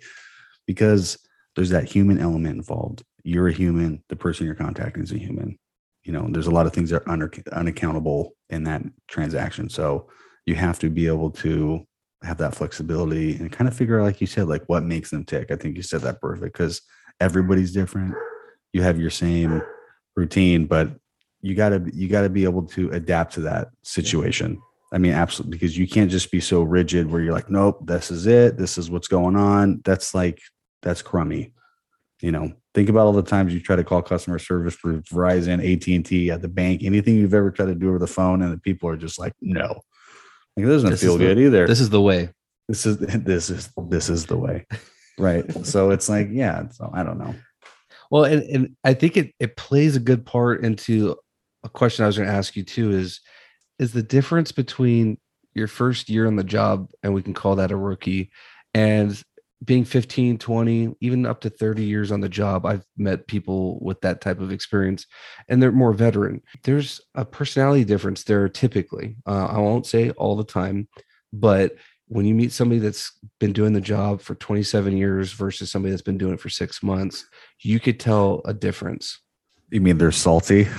because 0.65 1.17
there's 1.55 1.69
that 1.69 1.86
human 1.89 2.19
element 2.19 2.55
involved. 2.55 3.03
You're 3.23 3.47
a 3.47 3.53
human, 3.53 4.03
the 4.10 4.15
person 4.15 4.45
you're 4.45 4.55
contacting 4.55 5.03
is 5.03 5.12
a 5.12 5.17
human. 5.17 5.57
You 6.03 6.13
know, 6.13 6.27
there's 6.29 6.47
a 6.47 6.51
lot 6.51 6.65
of 6.67 6.73
things 6.73 6.89
that 6.91 7.01
are 7.03 7.10
under, 7.10 7.31
unaccountable 7.51 8.33
in 8.49 8.63
that 8.65 8.83
transaction. 9.07 9.69
So 9.69 10.07
you 10.45 10.55
have 10.55 10.79
to 10.79 10.89
be 10.89 11.07
able 11.07 11.31
to 11.31 11.87
have 12.23 12.38
that 12.38 12.56
flexibility 12.56 13.36
and 13.36 13.51
kind 13.51 13.67
of 13.67 13.75
figure 13.75 13.99
out, 13.99 14.06
like 14.06 14.21
you 14.21 14.27
said, 14.27 14.47
like 14.47 14.63
what 14.67 14.84
makes 14.84 15.12
them 15.12 15.23
tick. 15.23 15.51
I 15.51 15.56
think 15.56 15.75
you 15.75 15.84
said 15.84 16.01
that 16.01 16.21
perfect 16.21 16.53
because 16.53 16.82
everybody's 17.19 17.73
different. 17.73 18.15
You 18.73 18.82
have 18.82 18.99
your 18.99 19.10
same 19.10 19.62
routine, 20.15 20.65
but 20.65 20.91
you 21.41 21.56
gotta 21.56 21.84
you 21.93 22.08
gotta 22.08 22.30
be 22.30 22.43
able 22.43 22.63
to 22.63 22.89
adapt 22.91 23.34
to 23.34 23.41
that 23.41 23.69
situation. 23.84 24.60
I 24.91 24.97
mean, 24.97 25.12
absolutely, 25.12 25.58
because 25.58 25.77
you 25.77 25.88
can't 25.88 26.10
just 26.10 26.32
be 26.32 26.39
so 26.39 26.63
rigid 26.63 27.12
where 27.12 27.21
you're 27.21 27.34
like, 27.34 27.49
nope, 27.49 27.86
this 27.86 28.10
is 28.10 28.25
it. 28.25 28.58
This 28.58 28.77
is 28.77 28.89
what's 28.89 29.10
going 29.10 29.36
on. 29.36 29.82
That's 29.84 30.15
like, 30.15 30.39
that's 30.82 31.01
crummy. 31.01 31.53
You 32.21 32.32
know, 32.32 32.53
think 32.73 32.89
about 32.89 33.06
all 33.06 33.13
the 33.13 33.21
times 33.21 33.53
you 33.53 33.60
try 33.60 33.75
to 33.75 33.84
call 33.84 34.01
customer 34.01 34.39
service 34.39 34.73
for 34.73 35.01
Verizon, 35.01 35.60
AT 35.60 35.88
and 35.88 36.06
T, 36.06 36.32
at 36.32 36.41
the 36.41 36.47
bank, 36.47 36.84
anything 36.84 37.15
you've 37.15 37.34
ever 37.34 37.51
tried 37.51 37.67
to 37.67 37.75
do 37.75 37.89
over 37.89 37.99
the 37.99 38.08
phone, 38.08 38.41
and 38.41 38.51
the 38.51 38.58
people 38.58 38.89
are 38.89 38.97
just 38.97 39.19
like, 39.19 39.34
no, 39.41 39.82
like 40.57 40.65
it 40.65 40.69
doesn't 40.69 40.89
This 40.89 41.01
feel 41.01 41.13
is 41.13 41.19
the- 41.19 41.25
good 41.25 41.39
either. 41.39 41.67
This 41.67 41.79
is 41.79 41.89
the 41.89 42.01
way. 42.01 42.29
this 42.67 42.85
is 42.85 42.97
this 42.99 43.49
is 43.49 43.69
this 43.89 44.09
is 44.09 44.25
the 44.25 44.37
way, 44.37 44.65
right? 45.17 45.45
so 45.65 45.91
it's 45.91 46.09
like, 46.09 46.27
yeah. 46.31 46.67
So 46.69 46.89
I 46.93 47.03
don't 47.03 47.17
know. 47.17 47.35
Well, 48.11 48.23
and, 48.25 48.43
and 48.43 48.75
I 48.83 48.93
think 48.93 49.17
it 49.17 49.33
it 49.39 49.55
plays 49.57 49.95
a 49.95 49.99
good 50.01 50.25
part 50.25 50.63
into 50.63 51.15
a 51.63 51.69
question 51.69 52.03
I 52.03 52.07
was 52.07 52.17
going 52.17 52.29
to 52.29 52.35
ask 52.35 52.55
you 52.55 52.63
too 52.63 52.91
is 52.91 53.19
is 53.79 53.93
the 53.93 54.03
difference 54.03 54.51
between 54.51 55.17
your 55.53 55.67
first 55.67 56.09
year 56.09 56.27
on 56.27 56.35
the 56.35 56.43
job 56.43 56.89
and 57.03 57.13
we 57.13 57.21
can 57.21 57.33
call 57.33 57.55
that 57.57 57.71
a 57.71 57.75
rookie 57.75 58.31
and 58.73 59.21
being 59.65 59.83
15 59.85 60.37
20 60.37 60.95
even 61.01 61.25
up 61.25 61.41
to 61.41 61.49
30 61.49 61.83
years 61.83 62.11
on 62.11 62.21
the 62.21 62.29
job 62.29 62.65
i've 62.65 62.85
met 62.95 63.25
people 63.27 63.79
with 63.81 63.99
that 64.01 64.21
type 64.21 64.39
of 64.39 64.51
experience 64.51 65.07
and 65.49 65.61
they're 65.61 65.71
more 65.71 65.93
veteran 65.93 66.41
there's 66.63 67.01
a 67.15 67.25
personality 67.25 67.83
difference 67.83 68.23
there 68.23 68.47
typically 68.47 69.15
uh, 69.25 69.45
i 69.47 69.57
won't 69.57 69.87
say 69.87 70.11
all 70.11 70.35
the 70.35 70.43
time 70.43 70.87
but 71.33 71.75
when 72.09 72.25
you 72.25 72.33
meet 72.35 72.51
somebody 72.53 72.79
that's 72.79 73.11
been 73.39 73.51
doing 73.51 73.73
the 73.73 73.81
job 73.81 74.21
for 74.21 74.35
27 74.35 74.95
years 74.95 75.33
versus 75.33 75.71
somebody 75.71 75.89
that's 75.91 76.01
been 76.01 76.17
doing 76.17 76.35
it 76.35 76.39
for 76.39 76.49
six 76.49 76.81
months 76.83 77.25
you 77.61 77.79
could 77.79 77.99
tell 77.99 78.41
a 78.45 78.53
difference. 78.53 79.19
You 79.71 79.81
mean 79.81 79.97
they're 79.97 80.11
salty? 80.11 80.67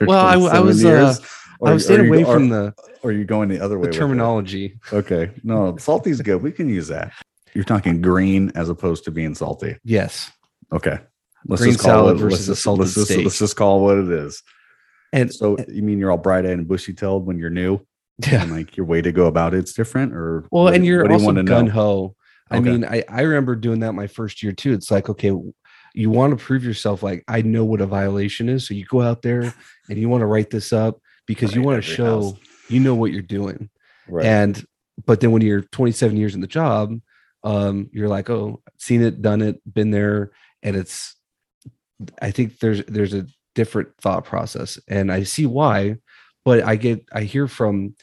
Well, 0.00 0.24
I, 0.26 0.34
27 0.34 0.66
was, 0.66 0.82
years? 0.82 1.18
uh, 1.18 1.22
Or- 1.60 1.68
I 1.70 1.72
was 1.74 1.90
or 1.90 1.94
staying 1.94 2.08
away 2.08 2.22
from 2.24 2.48
the, 2.48 2.72
Or 3.02 3.10
you 3.12 3.24
going 3.24 3.48
the 3.48 3.60
other 3.60 3.78
way? 3.78 3.88
the 3.88 3.92
terminology. 3.92 4.78
Okay. 4.92 5.30
No, 5.42 5.76
salty's 5.76 6.20
good. 6.20 6.40
We 6.40 6.52
can 6.52 6.68
use 6.68 6.86
that. 6.88 7.12
You're 7.54 7.64
talking 7.64 8.00
green 8.00 8.50
as 8.54 8.68
opposed 8.68 9.04
to 9.04 9.10
being 9.10 9.34
salty. 9.34 9.76
Yes. 9.84 10.30
Okay. 10.72 10.98
Let's 11.46 11.60
Green 11.62 11.72
just 11.74 11.84
call 11.84 11.90
salad 12.06 12.16
it, 12.16 12.20
versus 12.20 12.48
let's 12.48 12.60
a 12.60 12.64
just, 12.64 12.78
let's 12.78 12.94
just, 12.94 13.10
let's 13.24 13.38
just 13.38 13.56
call 13.56 13.78
it 13.78 13.82
what 13.82 13.98
it 13.98 14.10
is. 14.26 14.42
And 15.12 15.32
So 15.32 15.58
you 15.68 15.82
mean 15.82 15.98
you're 15.98 16.10
all 16.10 16.16
bright 16.18 16.46
eyed 16.46 16.52
and 16.52 16.68
bushy 16.68 16.92
tailed 16.94 17.26
when 17.26 17.38
you're 17.38 17.50
new? 17.50 17.80
yeah. 18.26 18.42
And 18.42 18.52
like 18.52 18.76
your 18.76 18.86
way 18.86 19.02
to 19.02 19.10
go 19.12 19.26
about 19.26 19.52
it's 19.54 19.72
different 19.72 20.12
or 20.14 20.46
Well, 20.50 20.64
what- 20.64 20.74
and 20.74 20.86
you're 20.86 21.02
what 21.02 21.08
do 21.08 21.22
you 21.22 21.28
also 21.28 21.42
gun 21.42 21.66
ho. 21.66 22.14
I 22.50 22.58
Okay. 22.58 22.70
mean, 22.70 22.84
I, 22.84 23.02
I 23.08 23.22
remember 23.22 23.56
doing 23.56 23.80
that 23.80 23.92
my 23.94 24.06
first 24.06 24.42
year 24.42 24.52
too. 24.52 24.72
It's 24.72 24.90
like, 24.90 25.08
okay, 25.08 25.32
you 25.94 26.10
want 26.10 26.38
to 26.38 26.42
prove 26.42 26.64
yourself 26.64 27.02
like 27.02 27.24
I 27.28 27.42
know 27.42 27.64
what 27.64 27.80
a 27.80 27.86
violation 27.86 28.48
is. 28.48 28.66
So 28.66 28.74
you 28.74 28.84
go 28.84 29.02
out 29.02 29.22
there 29.22 29.52
and 29.90 29.98
you 29.98 30.08
want 30.08 30.20
to 30.22 30.26
write 30.26 30.50
this 30.50 30.72
up 30.72 31.00
because 31.26 31.54
you 31.54 31.62
want 31.62 31.82
to 31.82 31.90
show 31.90 32.22
house. 32.30 32.34
you 32.68 32.80
know 32.80 32.94
what 32.94 33.10
you're 33.12 33.22
doing. 33.22 33.68
Right. 34.08 34.24
And 34.26 34.64
but 35.06 35.20
then 35.20 35.32
when 35.32 35.42
you're 35.42 35.62
27 35.62 36.16
years 36.16 36.34
in 36.34 36.40
the 36.40 36.46
job, 36.46 36.94
um, 37.44 37.90
you're 37.92 38.08
like, 38.08 38.30
oh, 38.30 38.62
seen 38.78 39.02
it, 39.02 39.22
done 39.22 39.42
it, 39.42 39.60
been 39.72 39.90
there, 39.90 40.32
and 40.62 40.76
it's. 40.76 41.16
I 42.20 42.30
think 42.30 42.58
there's 42.58 42.82
there's 42.86 43.14
a 43.14 43.26
different 43.54 43.88
thought 44.00 44.24
process, 44.24 44.78
and 44.88 45.12
I 45.12 45.22
see 45.22 45.46
why, 45.46 45.96
but 46.44 46.62
I 46.62 46.76
get 46.76 47.04
I 47.12 47.22
hear 47.22 47.46
from 47.46 47.94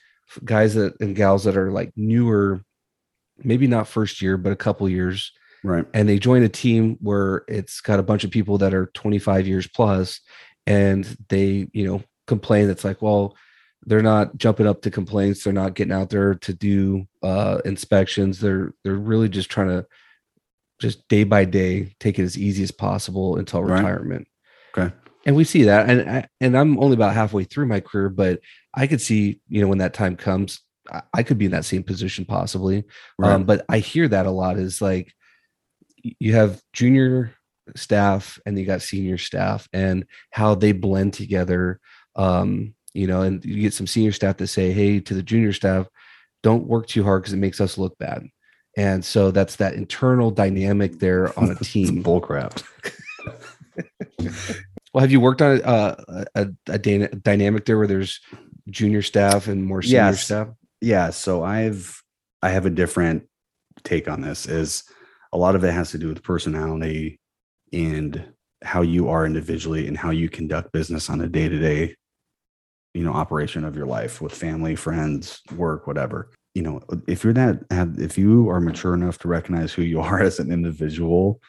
guys 0.46 0.76
that 0.76 1.00
and 1.02 1.16
gals 1.16 1.44
that 1.46 1.58
are 1.58 1.72
like 1.72 1.92
newer, 1.96 2.62
maybe 3.38 3.68
not 3.68 3.88
first 3.88 4.22
year, 4.22 4.38
but 4.38 4.54
a 4.54 4.58
couple 4.58 4.88
years, 4.88 5.32
right. 5.64 5.86
and 5.94 6.08
they 6.08 6.20
join 6.20 6.44
a 6.44 6.50
team 6.50 6.98
where 7.02 7.44
it's 7.48 7.82
got 7.82 8.00
a 8.00 8.04
bunch 8.04 8.24
of 8.24 8.32
people 8.32 8.58
that 8.60 8.74
are 8.74 8.88
25 8.94 9.48
years 9.48 9.68
plus 9.68 10.22
and 10.70 11.18
they 11.30 11.68
you 11.74 11.86
know 11.86 12.02
complain 12.28 12.70
it's 12.70 12.86
like 12.86 13.02
well 13.02 13.36
they're 13.90 14.04
not 14.04 14.38
jumping 14.38 14.68
up 14.68 14.82
to 14.82 14.92
complaints 14.92 15.44
they're 15.44 15.52
not 15.52 15.74
getting 15.74 15.92
out 15.94 16.10
there 16.10 16.36
to 16.36 16.54
do 16.54 17.06
uh 17.24 17.60
inspections 17.66 18.40
they're 18.40 18.74
they're 18.84 18.94
really 18.96 19.28
just 19.28 19.50
trying 19.50 19.68
to 19.68 19.86
just 20.80 21.06
day 21.10 21.24
by 21.24 21.44
day 21.44 21.94
take 22.00 22.20
it 22.20 22.24
as 22.24 22.38
easy 22.38 22.64
as 22.64 22.72
possible 22.72 23.38
until 23.38 23.64
Right. 23.64 23.80
retirement 23.80 24.28
Okay. 24.78 24.94
and 25.26 25.36
we 25.36 25.44
see 25.44 25.64
that 25.64 25.90
and 25.90 26.10
I, 26.10 26.28
and 26.40 26.56
i'm 26.58 26.80
only 26.80 26.94
about 26.94 27.14
halfway 27.16 27.44
through 27.44 27.66
my 27.66 27.80
career 27.80 28.10
but 28.10 28.40
i 28.74 28.88
could 28.88 29.02
see 29.02 29.42
you 29.50 29.62
know 29.62 29.68
when 29.68 29.80
that 29.80 29.96
time 29.96 30.16
comes 30.16 30.62
i, 30.92 31.02
I 31.14 31.24
could 31.24 31.38
be 31.40 31.46
in 31.46 31.52
that 31.52 31.66
same 31.66 31.84
position 31.84 32.26
possibly 32.26 32.84
Right. 33.18 33.34
um, 33.34 33.44
but 33.46 33.66
I 33.68 33.80
hear 33.80 34.08
that 34.08 34.28
a 34.28 34.32
lot 34.32 34.58
is 34.58 34.82
like 34.82 35.12
you 36.04 36.34
have 36.36 36.62
junior 36.74 37.34
staff 37.76 38.40
and 38.46 38.58
you 38.58 38.66
got 38.66 38.82
senior 38.82 39.18
staff 39.18 39.68
and 39.74 40.06
how 40.32 40.56
they 40.56 40.72
blend 40.72 41.14
together. 41.14 41.80
Um, 42.16 42.74
you 42.94 43.08
know, 43.08 43.22
and 43.22 43.44
you 43.46 43.62
get 43.62 43.74
some 43.74 43.88
senior 43.88 44.12
staff 44.12 44.38
that 44.38 44.48
say, 44.48 44.72
Hey, 44.72 45.00
to 45.00 45.14
the 45.14 45.24
junior 45.24 45.54
staff, 45.54 45.88
don't 46.44 46.68
work 46.68 46.88
too 46.88 47.04
hard 47.04 47.22
because 47.24 47.34
it 47.34 47.38
makes 47.38 47.60
us 47.62 47.78
look 47.78 47.98
bad. 47.98 48.28
And 48.78 49.04
so 49.04 49.32
that's 49.32 49.58
that 49.58 49.74
internal 49.74 50.32
dynamic 50.32 51.00
there 51.00 51.38
on 51.38 51.52
a 51.52 51.56
team. 51.64 52.02
bull 52.02 52.22
crap. 52.22 52.60
well, 54.94 55.02
have 55.02 55.12
you 55.12 55.20
worked 55.20 55.42
on 55.42 55.62
a, 55.64 55.96
a, 56.36 56.48
a 56.68 56.78
dyna- 56.80 57.10
dynamic 57.10 57.66
there 57.66 57.78
where 57.78 57.88
there's 57.88 58.20
junior 58.70 59.02
staff 59.02 59.48
and 59.48 59.66
more 59.66 59.82
senior 59.82 59.96
Yes. 59.98 60.24
staff? 60.26 60.48
yeah 60.82 61.10
so 61.10 61.44
i've 61.44 62.02
i 62.42 62.50
have 62.52 62.66
a 62.66 62.70
different 62.70 63.28
take 63.84 64.08
on 64.08 64.22
this 64.22 64.46
is 64.46 64.84
a 65.34 65.38
lot 65.38 65.54
of 65.56 65.64
it 65.66 65.74
has 65.74 65.92
to 65.92 65.98
do 65.98 66.08
with 66.08 66.24
personality 66.24 67.20
and 67.74 68.24
how 68.64 68.82
you 68.82 69.10
are 69.10 69.26
individually 69.26 69.88
and 69.90 69.98
how 69.98 70.10
you 70.10 70.30
conduct 70.30 70.72
business 70.72 71.10
on 71.10 71.20
a 71.20 71.28
day-to-day 71.28 71.94
you 72.94 73.04
know 73.04 73.14
operation 73.14 73.64
of 73.64 73.76
your 73.76 73.86
life 73.86 74.22
with 74.22 74.34
family 74.34 74.76
friends 74.76 75.42
work 75.56 75.88
whatever. 75.88 76.32
You 76.56 76.64
know 76.64 76.82
if 77.08 77.24
you're 77.24 77.34
that 77.34 77.64
if 77.98 78.18
you 78.18 78.50
are 78.50 78.60
mature 78.60 78.94
enough 78.94 79.18
to 79.20 79.28
recognize 79.28 79.74
who 79.74 79.84
you 79.84 80.00
are 80.10 80.22
as 80.22 80.40
an 80.40 80.52
individual 80.52 81.42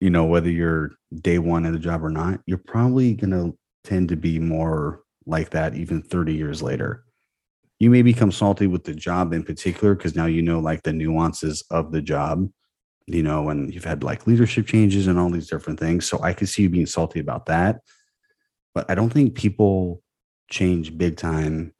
you 0.00 0.10
know 0.10 0.24
whether 0.24 0.50
you're 0.50 0.92
day 1.22 1.38
one 1.38 1.64
at 1.64 1.74
a 1.74 1.78
job 1.78 2.04
or 2.04 2.10
not 2.10 2.40
you're 2.46 2.58
probably 2.58 3.14
going 3.14 3.30
to 3.30 3.56
tend 3.84 4.08
to 4.08 4.16
be 4.16 4.38
more 4.38 5.00
like 5.26 5.50
that 5.50 5.74
even 5.74 6.02
30 6.02 6.34
years 6.34 6.62
later. 6.62 7.04
You 7.78 7.90
may 7.90 8.02
become 8.02 8.32
salty 8.32 8.66
with 8.66 8.84
the 8.84 8.94
job 8.94 9.32
in 9.32 9.42
particular 9.42 9.94
because 9.94 10.16
now 10.16 10.26
you 10.26 10.42
know 10.42 10.60
like 10.60 10.82
the 10.82 10.92
nuances 10.92 11.62
of 11.70 11.92
the 11.92 12.00
job 12.00 12.48
you 13.06 13.22
know 13.22 13.48
and 13.50 13.72
you've 13.72 13.84
had 13.84 14.02
like 14.02 14.26
leadership 14.26 14.66
changes 14.66 15.06
and 15.06 15.18
all 15.18 15.30
these 15.30 15.48
different 15.48 15.78
things 15.78 16.04
so 16.04 16.20
i 16.22 16.32
could 16.32 16.48
see 16.48 16.62
you 16.62 16.68
being 16.68 16.86
salty 16.86 17.20
about 17.20 17.46
that. 17.46 17.80
But 18.74 18.90
i 18.90 18.94
don't 18.94 19.12
think 19.12 19.34
people 19.34 20.02
change 20.48 20.96
big 20.96 21.16
time 21.16 21.72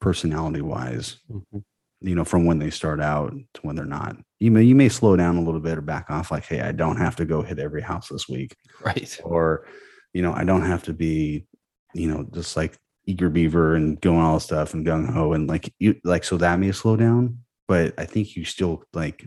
personality 0.00 0.60
wise 0.60 1.18
Mhm. 1.30 1.62
you 2.00 2.14
know 2.14 2.24
from 2.24 2.44
when 2.44 2.58
they 2.58 2.70
start 2.70 3.00
out 3.00 3.32
to 3.54 3.60
when 3.62 3.74
they're 3.76 3.84
not 3.84 4.16
you 4.40 4.50
may 4.50 4.62
you 4.62 4.74
may 4.74 4.88
slow 4.88 5.16
down 5.16 5.36
a 5.36 5.42
little 5.42 5.60
bit 5.60 5.78
or 5.78 5.80
back 5.82 6.06
off 6.10 6.30
like 6.30 6.44
hey 6.44 6.60
i 6.60 6.70
don't 6.72 6.96
have 6.98 7.16
to 7.16 7.24
go 7.24 7.42
hit 7.42 7.58
every 7.58 7.82
house 7.82 8.08
this 8.08 8.28
week 8.28 8.54
Right. 8.84 9.18
or 9.24 9.66
you 10.14 10.22
know 10.22 10.32
i 10.32 10.44
don't 10.44 10.62
have 10.62 10.84
to 10.84 10.92
be 10.92 11.46
you 11.94 12.08
know 12.08 12.24
just 12.32 12.56
like 12.56 12.76
eager 13.06 13.28
beaver 13.30 13.74
and 13.74 14.00
going 14.00 14.20
all 14.20 14.38
stuff 14.38 14.74
and 14.74 14.86
gung-ho 14.86 15.32
and 15.32 15.48
like 15.48 15.72
you 15.78 15.96
like 16.04 16.22
so 16.24 16.36
that 16.36 16.58
may 16.60 16.70
slow 16.72 16.94
down 16.96 17.38
but 17.66 17.94
i 17.98 18.04
think 18.04 18.36
you 18.36 18.44
still 18.44 18.82
like 18.92 19.24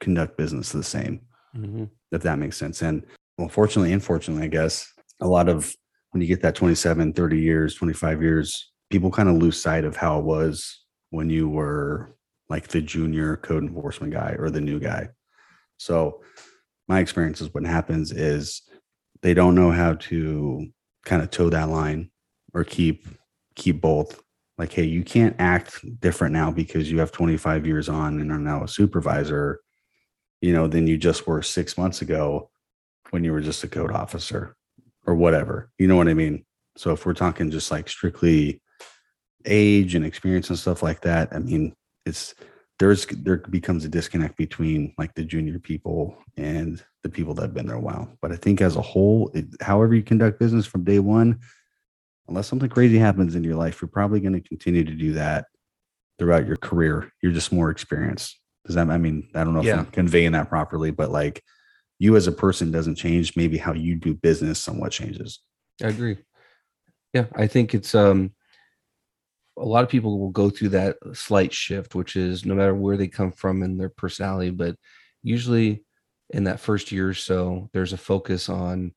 conduct 0.00 0.36
business 0.38 0.72
the 0.72 0.82
same 0.82 1.20
Mhm. 1.56 1.90
if 2.12 2.22
that 2.22 2.38
makes 2.38 2.56
sense 2.56 2.80
and 2.82 3.04
well 3.38 3.48
fortunately 3.48 3.92
unfortunately 3.92 4.44
i 4.44 4.48
guess 4.48 4.90
a 5.20 5.28
lot 5.28 5.48
of 5.48 5.74
when 6.14 6.22
you 6.22 6.28
get 6.28 6.40
that 6.40 6.54
27 6.54 7.12
30 7.12 7.38
years 7.38 7.74
25 7.74 8.22
years 8.22 8.70
people 8.94 9.10
kind 9.10 9.28
of 9.28 9.34
lose 9.34 9.60
sight 9.60 9.84
of 9.84 9.96
how 9.96 10.20
it 10.20 10.24
was 10.24 10.84
when 11.10 11.28
you 11.28 11.48
were 11.48 12.16
like 12.48 12.68
the 12.68 12.80
junior 12.80 13.36
code 13.38 13.64
enforcement 13.64 14.12
guy 14.12 14.36
or 14.38 14.50
the 14.50 14.60
new 14.60 14.78
guy. 14.78 15.08
So 15.78 16.22
my 16.86 17.00
experience 17.00 17.40
is 17.40 17.52
what 17.52 17.64
happens 17.64 18.12
is 18.12 18.62
they 19.22 19.34
don't 19.34 19.56
know 19.56 19.72
how 19.72 19.94
to 19.94 20.68
kind 21.04 21.22
of 21.22 21.30
toe 21.30 21.50
that 21.50 21.70
line 21.70 22.10
or 22.52 22.62
keep 22.64 23.06
keep 23.56 23.80
both. 23.80 24.22
Like 24.58 24.72
hey 24.72 24.84
you 24.84 25.02
can't 25.02 25.34
act 25.40 25.84
different 26.00 26.32
now 26.32 26.52
because 26.52 26.88
you 26.88 27.00
have 27.00 27.10
25 27.10 27.66
years 27.66 27.88
on 27.88 28.20
and 28.20 28.30
are 28.30 28.38
now 28.38 28.62
a 28.62 28.68
supervisor 28.68 29.60
you 30.40 30.52
know 30.52 30.68
than 30.68 30.86
you 30.86 30.96
just 30.96 31.26
were 31.26 31.42
six 31.42 31.76
months 31.76 32.02
ago 32.02 32.50
when 33.10 33.24
you 33.24 33.32
were 33.32 33.40
just 33.40 33.64
a 33.64 33.68
code 33.68 33.90
officer 33.90 34.54
or 35.06 35.14
whatever 35.14 35.70
you 35.78 35.86
know 35.86 35.96
what 35.96 36.08
i 36.08 36.14
mean? 36.14 36.44
So 36.76 36.92
if 36.92 37.06
we're 37.06 37.14
talking 37.14 37.50
just 37.50 37.70
like 37.70 37.88
strictly 37.88 38.60
age 39.46 39.94
and 39.94 40.04
experience 40.04 40.48
and 40.48 40.58
stuff 40.58 40.82
like 40.82 41.02
that 41.02 41.28
i 41.32 41.38
mean 41.38 41.74
it's 42.06 42.34
there's 42.80 43.06
there 43.06 43.36
becomes 43.38 43.84
a 43.84 43.88
disconnect 43.88 44.36
between 44.36 44.92
like 44.98 45.14
the 45.14 45.24
junior 45.24 45.58
people 45.60 46.16
and 46.36 46.82
the 47.04 47.08
people 47.08 47.32
that 47.34 47.42
have 47.42 47.54
been 47.54 47.66
there 47.66 47.76
a 47.76 47.80
while. 47.80 48.08
But 48.20 48.32
i 48.32 48.36
think 48.36 48.60
as 48.60 48.76
a 48.76 48.82
whole 48.82 49.30
it, 49.34 49.46
however 49.60 49.94
you 49.94 50.02
conduct 50.02 50.40
business 50.40 50.66
from 50.66 50.82
day 50.84 50.98
one 50.98 51.38
unless 52.26 52.48
something 52.48 52.68
crazy 52.70 52.98
happens 52.98 53.34
in 53.36 53.44
your 53.44 53.54
life 53.56 53.80
you're 53.80 53.88
probably 53.88 54.18
going 54.20 54.32
to 54.32 54.40
continue 54.48 54.82
to 54.84 54.94
do 54.94 55.12
that 55.12 55.46
throughout 56.18 56.46
your 56.46 56.56
career. 56.56 57.12
You're 57.22 57.32
just 57.32 57.52
more 57.52 57.70
experienced. 57.70 58.38
Does 58.66 58.74
that 58.76 58.88
i 58.90 58.98
mean 58.98 59.28
i 59.34 59.44
don't 59.44 59.52
know 59.54 59.60
if 59.60 59.66
Yeah. 59.66 59.78
i'm 59.80 59.86
conveying 59.86 60.32
that 60.32 60.48
properly 60.48 60.90
but 60.90 61.10
like 61.10 61.42
you 62.04 62.16
as 62.16 62.26
a 62.26 62.32
person 62.32 62.70
doesn't 62.70 62.96
change 62.96 63.34
maybe 63.34 63.56
how 63.56 63.72
you 63.72 63.94
do 63.96 64.12
business 64.14 64.58
somewhat 64.58 64.92
changes 64.92 65.40
I 65.82 65.88
agree. 65.88 66.18
Yeah, 67.14 67.26
I 67.34 67.46
think 67.48 67.74
it's 67.74 67.94
um 67.94 68.32
a 69.56 69.64
lot 69.64 69.84
of 69.84 69.90
people 69.90 70.18
will 70.18 70.30
go 70.30 70.50
through 70.50 70.70
that 70.70 70.96
slight 71.12 71.52
shift, 71.52 71.94
which 71.94 72.16
is 72.16 72.44
no 72.44 72.54
matter 72.54 72.74
where 72.74 72.96
they 72.96 73.08
come 73.08 73.32
from 73.32 73.62
in 73.62 73.76
their 73.78 73.88
personality, 73.88 74.50
but 74.50 74.76
usually 75.22 75.84
in 76.30 76.44
that 76.44 76.60
first 76.60 76.90
year 76.92 77.08
or 77.08 77.14
so, 77.14 77.68
there's 77.72 77.92
a 77.92 77.96
focus 77.96 78.48
on 78.48 78.92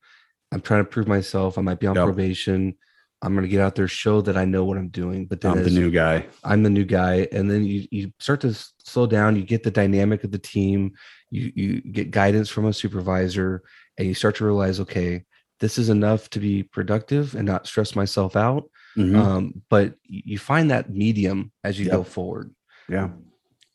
I'm 0.52 0.60
trying 0.60 0.84
to 0.84 0.90
prove 0.90 1.06
myself. 1.08 1.58
I 1.58 1.62
might 1.62 1.78
be 1.80 1.86
on 1.86 1.96
Yep. 1.96 2.04
probation. 2.06 2.74
I'm 3.20 3.34
going 3.34 3.42
to 3.42 3.48
get 3.48 3.60
out 3.60 3.74
there, 3.74 3.88
show 3.88 4.20
that 4.22 4.36
I 4.36 4.44
know 4.44 4.64
what 4.64 4.78
I'm 4.78 4.88
doing. 4.88 5.26
But 5.26 5.40
then 5.40 5.52
I'm 5.52 5.64
the 5.64 5.70
new 5.70 5.90
guy. 5.90 6.26
I'm 6.44 6.62
the 6.62 6.70
new 6.70 6.84
guy, 6.84 7.26
and 7.32 7.50
then 7.50 7.64
you 7.64 7.86
you 7.90 8.12
start 8.20 8.40
to 8.42 8.54
slow 8.84 9.06
down. 9.06 9.34
You 9.36 9.42
get 9.42 9.62
the 9.64 9.70
dynamic 9.72 10.22
of 10.24 10.30
the 10.30 10.38
team. 10.38 10.92
You 11.30 11.52
you 11.54 11.80
get 11.80 12.10
guidance 12.12 12.48
from 12.48 12.66
a 12.66 12.72
supervisor, 12.72 13.62
and 13.98 14.06
you 14.06 14.14
start 14.14 14.36
to 14.36 14.44
realize, 14.44 14.78
okay, 14.80 15.24
this 15.58 15.78
is 15.78 15.88
enough 15.88 16.30
to 16.30 16.38
be 16.38 16.62
productive 16.62 17.34
and 17.34 17.44
not 17.44 17.66
stress 17.66 17.96
myself 17.96 18.36
out. 18.36 18.70
Mhm. 18.96 19.16
Um, 19.16 19.62
but 19.68 19.94
you 20.04 20.38
find 20.38 20.70
that 20.70 20.90
medium 20.90 21.50
as 21.64 21.78
you 21.78 21.86
Yep. 21.86 21.92
go 21.94 22.02
forward. 22.04 22.54
Yeah. 22.88 23.10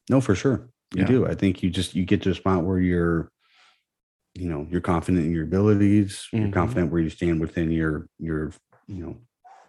No, 0.10 0.22
for 0.22 0.36
sure. 0.36 0.70
You 0.96 1.02
Yeah. 1.02 1.08
do. 1.08 1.26
I 1.28 1.36
think 1.36 1.62
you 1.62 1.70
just 1.70 1.96
you 1.96 2.06
get 2.06 2.22
to 2.24 2.30
a 2.32 2.36
spot 2.36 2.64
where 2.64 2.80
you're, 2.80 3.30
you 4.36 4.48
know, 4.50 4.66
you're 4.72 4.82
confident 4.82 5.26
in 5.26 5.32
your 5.34 5.44
abilities, 5.44 6.28
you're 6.32 6.48
Mhm. 6.48 6.54
confident 6.54 6.92
where 6.92 7.02
you 7.02 7.10
stand 7.10 7.42
within 7.42 7.72
your 7.72 8.08
your, 8.20 8.52
you 8.88 9.04
know, 9.04 9.18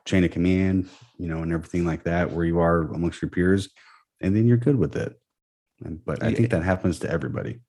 chain 0.04 0.24
of 0.24 0.30
command, 0.30 0.88
you 1.18 1.28
know, 1.28 1.42
and 1.42 1.52
everything 1.52 1.84
like 1.84 2.04
that, 2.04 2.30
where 2.32 2.44
you 2.44 2.58
are 2.60 2.82
amongst 2.92 3.22
your 3.22 3.30
peers, 3.30 3.68
and 4.20 4.34
then 4.36 4.46
you're 4.46 4.56
good 4.56 4.76
with 4.76 4.96
it. 4.96 5.18
And, 5.84 6.04
but 6.04 6.22
I 6.22 6.32
think 6.32 6.50
that 6.50 6.62
happens 6.62 6.98
to 7.00 7.10
everybody. 7.10 7.60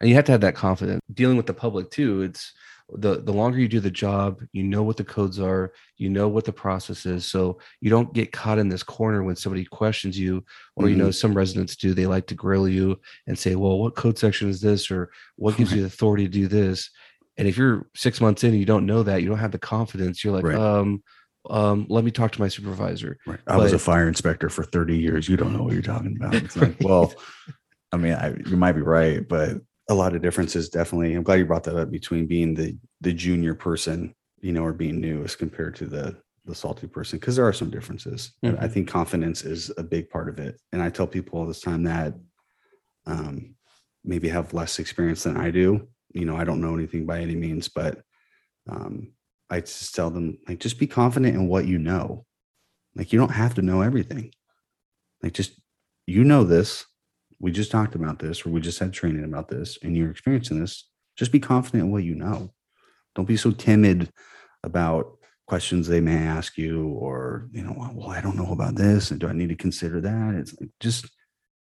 and 0.00 0.08
you 0.08 0.14
have 0.16 0.24
to 0.26 0.32
have 0.32 0.40
that 0.42 0.54
confidence 0.54 1.00
dealing 1.12 1.36
with 1.36 1.46
the 1.46 1.54
public 1.54 1.90
too 1.90 2.22
it's 2.22 2.52
the 2.96 3.22
the 3.22 3.32
longer 3.32 3.58
you 3.58 3.68
do 3.68 3.80
the 3.80 3.90
job 3.90 4.40
you 4.52 4.62
know 4.62 4.82
what 4.82 4.98
the 4.98 5.04
codes 5.04 5.40
are 5.40 5.72
you 5.96 6.10
know 6.10 6.28
what 6.28 6.44
the 6.44 6.52
process 6.52 7.06
is 7.06 7.24
so 7.24 7.58
you 7.80 7.88
don't 7.88 8.12
get 8.12 8.30
caught 8.30 8.58
in 8.58 8.68
this 8.68 8.82
corner 8.82 9.22
when 9.22 9.34
somebody 9.36 9.64
questions 9.64 10.18
you 10.18 10.44
or 10.76 10.90
you 10.90 10.96
know 10.96 11.10
some 11.10 11.32
residents 11.34 11.76
do 11.76 11.94
they 11.94 12.06
like 12.06 12.26
to 12.26 12.34
grill 12.34 12.68
you 12.68 13.00
and 13.26 13.38
say 13.38 13.54
well 13.54 13.78
what 13.78 13.94
code 13.96 14.18
section 14.18 14.50
is 14.50 14.60
this 14.60 14.90
or 14.90 15.10
what 15.36 15.56
gives 15.56 15.72
you 15.72 15.80
the 15.80 15.86
authority 15.86 16.24
to 16.24 16.30
do 16.30 16.46
this 16.48 16.90
and 17.38 17.48
if 17.48 17.56
you're 17.56 17.86
six 17.94 18.20
months 18.20 18.44
in 18.44 18.50
and 18.50 18.58
you 18.60 18.66
don't 18.66 18.84
know 18.86 19.02
that 19.02 19.22
you 19.22 19.28
don't 19.30 19.38
have 19.38 19.52
the 19.52 19.58
confidence 19.58 20.22
you're 20.22 20.34
like 20.34 20.44
Right. 20.44 20.58
um 20.58 21.02
um 21.50 21.86
let 21.88 22.04
me 22.04 22.10
talk 22.10 22.32
to 22.32 22.40
my 22.40 22.48
supervisor 22.48 23.18
Right. 23.26 23.40
I 23.46 23.56
was 23.56 23.72
a 23.72 23.78
fire 23.78 24.08
inspector 24.08 24.48
for 24.48 24.64
30 24.64 24.96
years. 24.96 25.28
You 25.28 25.36
don't 25.36 25.52
know 25.52 25.62
what 25.62 25.72
you're 25.72 25.82
talking 25.82 26.16
about. 26.16 26.34
It's 26.34 26.56
like, 26.56 26.76
well, 26.80 27.12
I 27.92 27.96
mean, 27.96 28.14
I, 28.14 28.34
you 28.46 28.56
might 28.56 28.72
be 28.72 28.80
right, 28.80 29.26
but 29.26 29.58
a 29.88 29.94
lot 29.94 30.14
of 30.14 30.22
differences 30.22 30.68
definitely. 30.68 31.14
I'm 31.14 31.22
glad 31.22 31.38
you 31.38 31.44
brought 31.44 31.64
that 31.64 31.76
up 31.76 31.90
between 31.90 32.26
being 32.26 32.54
the 32.54 32.76
the 33.00 33.12
junior 33.12 33.54
person, 33.54 34.14
you 34.40 34.52
know, 34.52 34.64
or 34.64 34.72
being 34.72 35.00
new 35.00 35.22
as 35.24 35.36
compared 35.36 35.76
to 35.76 35.86
the 35.86 36.16
the 36.46 36.54
salty 36.54 36.86
person, 36.86 37.18
because 37.18 37.36
there 37.36 37.46
are 37.46 37.52
some 37.52 37.70
differences. 37.70 38.32
And 38.42 38.58
I 38.58 38.68
think 38.68 38.88
confidence 38.88 39.44
is 39.44 39.70
a 39.78 39.82
big 39.82 40.10
part 40.10 40.28
of 40.28 40.38
it. 40.38 40.60
And 40.72 40.82
I 40.82 40.90
tell 40.90 41.06
people 41.06 41.38
all 41.38 41.46
this 41.46 41.60
time 41.60 41.84
that 41.84 42.14
um, 43.06 43.54
maybe 44.04 44.28
have 44.28 44.54
less 44.54 44.78
experience 44.78 45.22
than 45.22 45.36
I 45.36 45.50
do. 45.50 45.88
You 46.12 46.24
know, 46.24 46.36
I 46.36 46.44
don't 46.44 46.60
know 46.60 46.74
anything 46.74 47.06
by 47.06 47.20
any 47.20 47.34
means, 47.34 47.68
but 47.68 48.02
um, 48.68 49.12
I 49.54 49.60
just 49.60 49.94
tell 49.94 50.10
them 50.10 50.38
like 50.48 50.60
just 50.60 50.78
be 50.78 50.86
confident 50.86 51.34
in 51.34 51.48
what 51.48 51.66
you 51.66 51.78
know. 51.78 52.26
Like 52.94 53.12
you 53.12 53.18
don't 53.18 53.30
have 53.30 53.54
to 53.54 53.62
know 53.62 53.80
everything. 53.82 54.32
Like 55.22 55.32
just 55.32 55.60
you 56.06 56.24
know 56.24 56.44
this. 56.44 56.84
We 57.40 57.50
just 57.50 57.70
talked 57.70 57.94
about 57.94 58.18
this, 58.18 58.44
or 58.44 58.50
we 58.50 58.60
just 58.60 58.78
had 58.78 58.92
training 58.92 59.24
about 59.24 59.48
this, 59.48 59.78
and 59.82 59.96
you're 59.96 60.10
experiencing 60.10 60.60
this. 60.60 60.88
Just 61.16 61.32
be 61.32 61.40
confident 61.40 61.84
in 61.84 61.90
what 61.90 62.04
you 62.04 62.14
know. 62.14 62.50
Don't 63.14 63.28
be 63.28 63.36
so 63.36 63.50
timid 63.50 64.10
about 64.62 65.18
questions 65.46 65.86
they 65.86 66.00
may 66.00 66.16
ask 66.16 66.56
you, 66.56 66.88
or 66.88 67.48
you 67.52 67.62
know, 67.62 67.76
oh, 67.78 67.90
well, 67.94 68.10
I 68.10 68.20
don't 68.20 68.36
know 68.36 68.52
about 68.52 68.76
this, 68.76 69.10
and 69.10 69.20
do 69.20 69.28
I 69.28 69.32
need 69.32 69.50
to 69.50 69.56
consider 69.56 70.00
that? 70.00 70.34
It's 70.34 70.58
like 70.60 70.70
just 70.80 71.10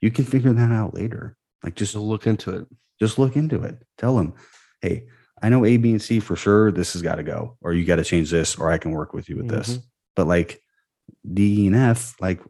you 0.01 0.11
can 0.11 0.25
figure 0.25 0.53
that 0.53 0.71
out 0.71 0.93
later. 0.93 1.37
Like 1.63 1.75
just 1.75 1.93
so 1.93 2.01
look 2.01 2.27
into 2.27 2.51
it 2.51 2.67
just 2.99 3.17
look 3.17 3.35
into 3.35 3.63
it. 3.63 3.81
Tell 3.97 4.15
them, 4.15 4.33
hey, 4.81 5.07
I 5.41 5.49
know 5.49 5.65
A, 5.65 5.77
B, 5.77 5.91
and 5.91 6.01
C 6.01 6.19
for 6.19 6.35
sure. 6.35 6.71
This 6.71 6.93
has 6.93 7.01
got 7.01 7.15
to 7.15 7.23
go, 7.23 7.57
or 7.61 7.73
you 7.73 7.85
got 7.85 7.97
to 7.97 8.03
change 8.03 8.29
this, 8.31 8.57
or 8.57 8.71
I 8.71 8.77
can 8.77 8.91
work 8.91 9.13
with 9.13 9.29
you 9.29 9.37
with 9.37 9.47
this. 9.47 9.77
Mhm. 9.77 9.83
But 10.15 10.27
like 10.27 10.61
D, 11.33 11.63
E, 11.63 11.67
and 11.67 11.75
F, 11.75 12.15
like 12.19 12.41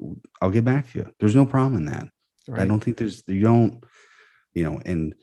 I'll 0.42 0.52
get 0.52 0.66
back 0.66 0.92
to 0.92 1.00
you. 1.00 1.14
There's 1.20 1.36
no 1.36 1.46
problem 1.46 1.76
in 1.78 1.86
that. 1.86 2.08
I 2.52 2.66
don't 2.66 2.84
think 2.84 2.98
there's 2.98 3.24
you 3.28 3.42
don't, 3.42 3.84
you 4.54 4.64
know, 4.64 4.82
and 4.86 5.14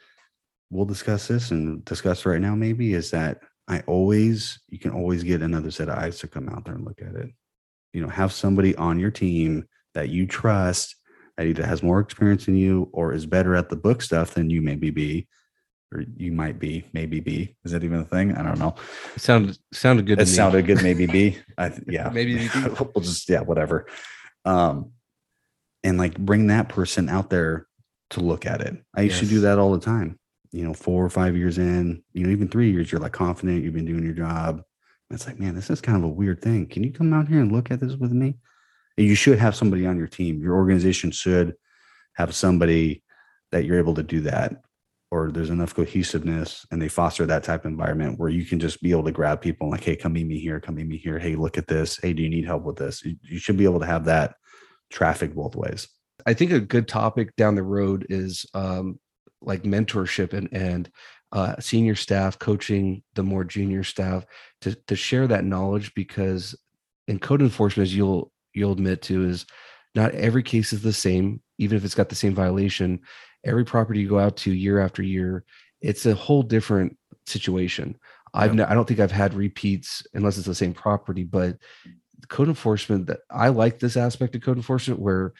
we'll 0.70 0.85
discuss 0.85 1.26
this 1.26 1.50
and 1.50 1.85
discuss 1.85 2.24
right 2.24 2.40
now. 2.40 2.55
Maybe 2.55 2.94
is 2.94 3.11
that 3.11 3.40
I 3.68 3.81
always 3.87 4.61
you 4.68 4.79
can 4.79 4.92
always 4.92 5.24
get 5.24 5.42
another 5.42 5.72
set 5.72 5.88
of 5.88 5.98
eyes 5.98 6.18
to 6.20 6.29
come 6.29 6.48
out 6.48 6.64
there 6.64 6.74
and 6.74 6.85
look 6.85 7.02
at 7.02 7.16
it. 7.16 7.31
You 7.92 8.02
know, 8.02 8.09
have 8.09 8.33
somebody 8.33 8.76
on 8.76 9.00
your 9.00 9.11
team 9.11 9.64
that 9.94 10.09
you 10.11 10.26
trust 10.26 10.94
that 11.37 11.46
either 11.46 11.66
has 11.66 11.83
more 11.83 11.98
experience 12.00 12.46
than 12.46 12.57
you 12.57 12.88
or 12.92 13.12
is 13.12 13.26
better 13.26 13.57
at 13.57 13.68
the 13.70 13.76
book 13.76 14.02
stuff 14.02 14.35
than 14.35 14.48
you 14.50 14.62
maybe 14.62 14.90
be, 14.90 15.26
or 15.92 16.05
you 16.16 16.33
might 16.33 16.59
be, 16.59 16.85
maybe 16.92 17.20
be. 17.20 17.57
Is 17.64 17.72
that 17.72 17.85
even 17.85 18.01
a 18.01 18.05
thing? 18.05 18.35
I 18.35 18.42
don't 18.42 18.59
know. 18.59 18.75
it 19.14 19.20
sounded 19.22 19.59
sounded 19.72 20.07
good 20.07 20.18
It 20.20 20.25
to 20.25 20.31
me. 20.31 20.37
sounded 20.37 20.66
good, 20.66 20.83
maybe 20.83 21.07
be. 21.07 21.38
I 21.59 21.72
yeah, 21.87 22.09
Maybe 22.11 22.49
we'll 22.64 23.03
just 23.05 23.29
yeah, 23.29 23.40
whatever. 23.40 23.87
Um, 24.44 24.92
and 25.85 25.99
like 25.99 26.18
bring 26.18 26.49
that 26.49 26.68
person 26.68 27.09
out 27.09 27.31
there 27.31 27.66
to 28.11 28.20
look 28.20 28.46
at 28.46 28.61
it. 28.61 28.77
I 28.94 29.03
used 29.03 29.20
to 29.20 29.27
do 29.27 29.40
that 29.40 29.59
all 29.59 29.72
the 29.72 29.81
time. 29.81 30.18
You 30.53 30.64
know, 30.64 30.75
four 30.75 31.05
or 31.05 31.11
five 31.11 31.37
years 31.37 31.59
in, 31.59 32.03
you 32.12 32.25
know, 32.25 32.31
even 32.33 32.49
three 32.49 32.70
years, 32.72 32.90
you're 32.90 33.01
like 33.01 33.12
confident, 33.12 33.62
you've 33.62 33.75
been 33.75 33.85
doing 33.85 34.05
your 34.05 34.14
job. 34.14 34.57
And 35.11 35.16
it's 35.16 35.27
like, 35.27 35.38
man, 35.38 35.55
this 35.55 35.70
is 35.70 35.81
kind 35.81 35.99
of 35.99 36.05
a 36.05 36.09
weird 36.09 36.40
thing. 36.40 36.66
Can 36.66 36.83
you 36.83 36.92
come 36.92 37.12
out 37.12 37.29
here 37.29 37.40
and 37.40 37.53
look 37.53 37.70
at 37.70 37.79
this 37.81 37.94
with 37.94 38.12
me? 38.12 38.38
You 38.96 39.14
should 39.14 39.38
have 39.38 39.55
somebody 39.55 39.87
on 39.87 39.99
your 39.99 40.07
team. 40.07 40.40
Your 40.40 40.55
organization 40.55 41.11
should 41.11 41.55
have 42.14 42.35
somebody 42.35 43.03
that 43.53 43.64
you're 43.64 43.79
able 43.79 43.94
to 43.94 44.03
do 44.03 44.22
that 44.22 44.62
or 45.10 45.30
there's 45.30 45.50
enough 45.50 45.74
cohesiveness 45.74 46.66
and 46.70 46.82
they 46.82 46.88
foster 46.88 47.26
that 47.26 47.44
type 47.44 47.64
of 47.64 47.70
environment 47.70 48.18
where 48.18 48.28
you 48.28 48.44
can 48.44 48.58
just 48.58 48.82
be 48.82 48.90
able 48.90 49.04
to 49.04 49.12
grab 49.12 49.40
people 49.40 49.70
like, 49.70 49.84
hey, 49.84 49.96
come 49.96 50.12
meet 50.12 50.26
me 50.26 50.38
here, 50.38 50.60
come 50.60 50.74
meet 50.74 50.86
me 50.86 50.96
here. 50.96 51.18
Hey, 51.18 51.36
look 51.36 51.56
at 51.56 51.68
this. 51.68 51.98
Hey, 51.98 52.12
do 52.12 52.22
you 52.22 52.28
need 52.28 52.44
help 52.44 52.64
with 52.64 52.76
this? 52.76 53.04
You, 53.04 53.16
you 53.22 53.38
should 53.38 53.56
be 53.56 53.64
able 53.64 53.80
to 53.80 53.86
have 53.86 54.04
that 54.06 54.34
traffic 54.90 55.34
both 55.34 55.54
ways. 55.54 55.88
I 56.26 56.34
think 56.34 56.50
a 56.50 56.60
good 56.60 56.88
topic 56.88 57.36
down 57.36 57.54
the 57.54 57.62
road 57.62 58.06
is 58.08 58.46
um, 58.54 58.98
like 59.40 59.62
mentorship 59.62 60.32
and 60.32 60.48
and 60.52 60.90
uh, 61.32 61.54
senior 61.60 61.94
staff 61.94 62.38
coaching 62.38 63.02
the 63.14 63.22
more 63.22 63.44
junior 63.44 63.84
staff 63.84 64.24
to 64.62 64.74
to 64.86 64.96
share 64.96 65.26
that 65.26 65.44
knowledge 65.44 65.92
because 65.94 66.54
in 67.08 67.18
code 67.18 67.42
enforcement, 67.42 67.88
as 67.88 67.96
you'll 67.96 68.32
you'll 68.54 68.72
admit 68.72 69.02
to, 69.02 69.28
is 69.28 69.46
not 69.94 70.12
every 70.14 70.42
case 70.42 70.72
is 70.72 70.82
the 70.82 70.92
same. 70.92 71.40
Even 71.58 71.76
if 71.76 71.84
it's 71.84 71.94
got 71.94 72.08
the 72.08 72.14
same 72.14 72.34
violation, 72.34 73.00
every 73.46 73.64
property 73.64 74.00
you 74.00 74.09
go 74.09 74.18
out 74.18 74.37
to 74.38 74.52
year 74.52 74.80
after 74.80 75.02
year, 75.02 75.44
it's 75.80 76.04
a 76.06 76.14
whole 76.14 76.42
different 76.42 76.96
situation. 77.26 77.96
I've 78.35 78.54
no, 78.54 78.66
I 78.68 78.74
don't 78.74 78.87
think 78.87 79.00
I've 79.00 79.11
had 79.11 79.32
repeats 79.32 80.06
unless 80.12 80.37
it's 80.37 80.46
the 80.46 80.54
same 80.54 80.74
property, 80.74 81.24
but 81.24 81.56
code 82.28 82.48
enforcement 82.48 83.06
that 83.06 83.20
I 83.30 83.48
like 83.48 83.78
this 83.78 83.96
aspect 83.96 84.35
of 84.35 84.42
code 84.42 84.56
enforcement 84.56 85.00
where 85.00 85.32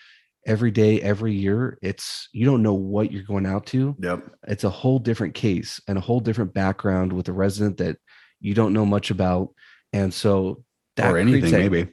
every 0.47 0.71
day, 0.71 1.03
every 1.03 1.35
year, 1.35 1.79
it's 1.83 2.29
you 2.33 2.47
don't 2.47 2.63
know 2.63 2.75
what 2.75 3.13
you're 3.13 3.23
going 3.25 3.45
out 3.45 3.67
to. 3.67 3.95
Yep. 3.99 4.31
It's 4.49 4.65
a 4.65 4.71
whole 4.71 4.99
different 4.99 5.35
case 5.35 5.81
and 5.89 5.99
a 5.99 6.01
whole 6.01 6.21
different 6.21 6.55
background 6.55 7.13
with 7.13 7.29
a 7.29 7.33
resident 7.33 7.79
that 7.79 7.99
you 8.41 8.55
don't 8.55 8.73
know 8.73 8.87
much 8.87 9.11
about. 9.11 9.49
And 9.93 10.15
so 10.15 10.65
that 10.97 11.13
Or 11.13 11.19
anything, 11.19 11.51
that- 11.51 11.59
maybe. 11.59 11.89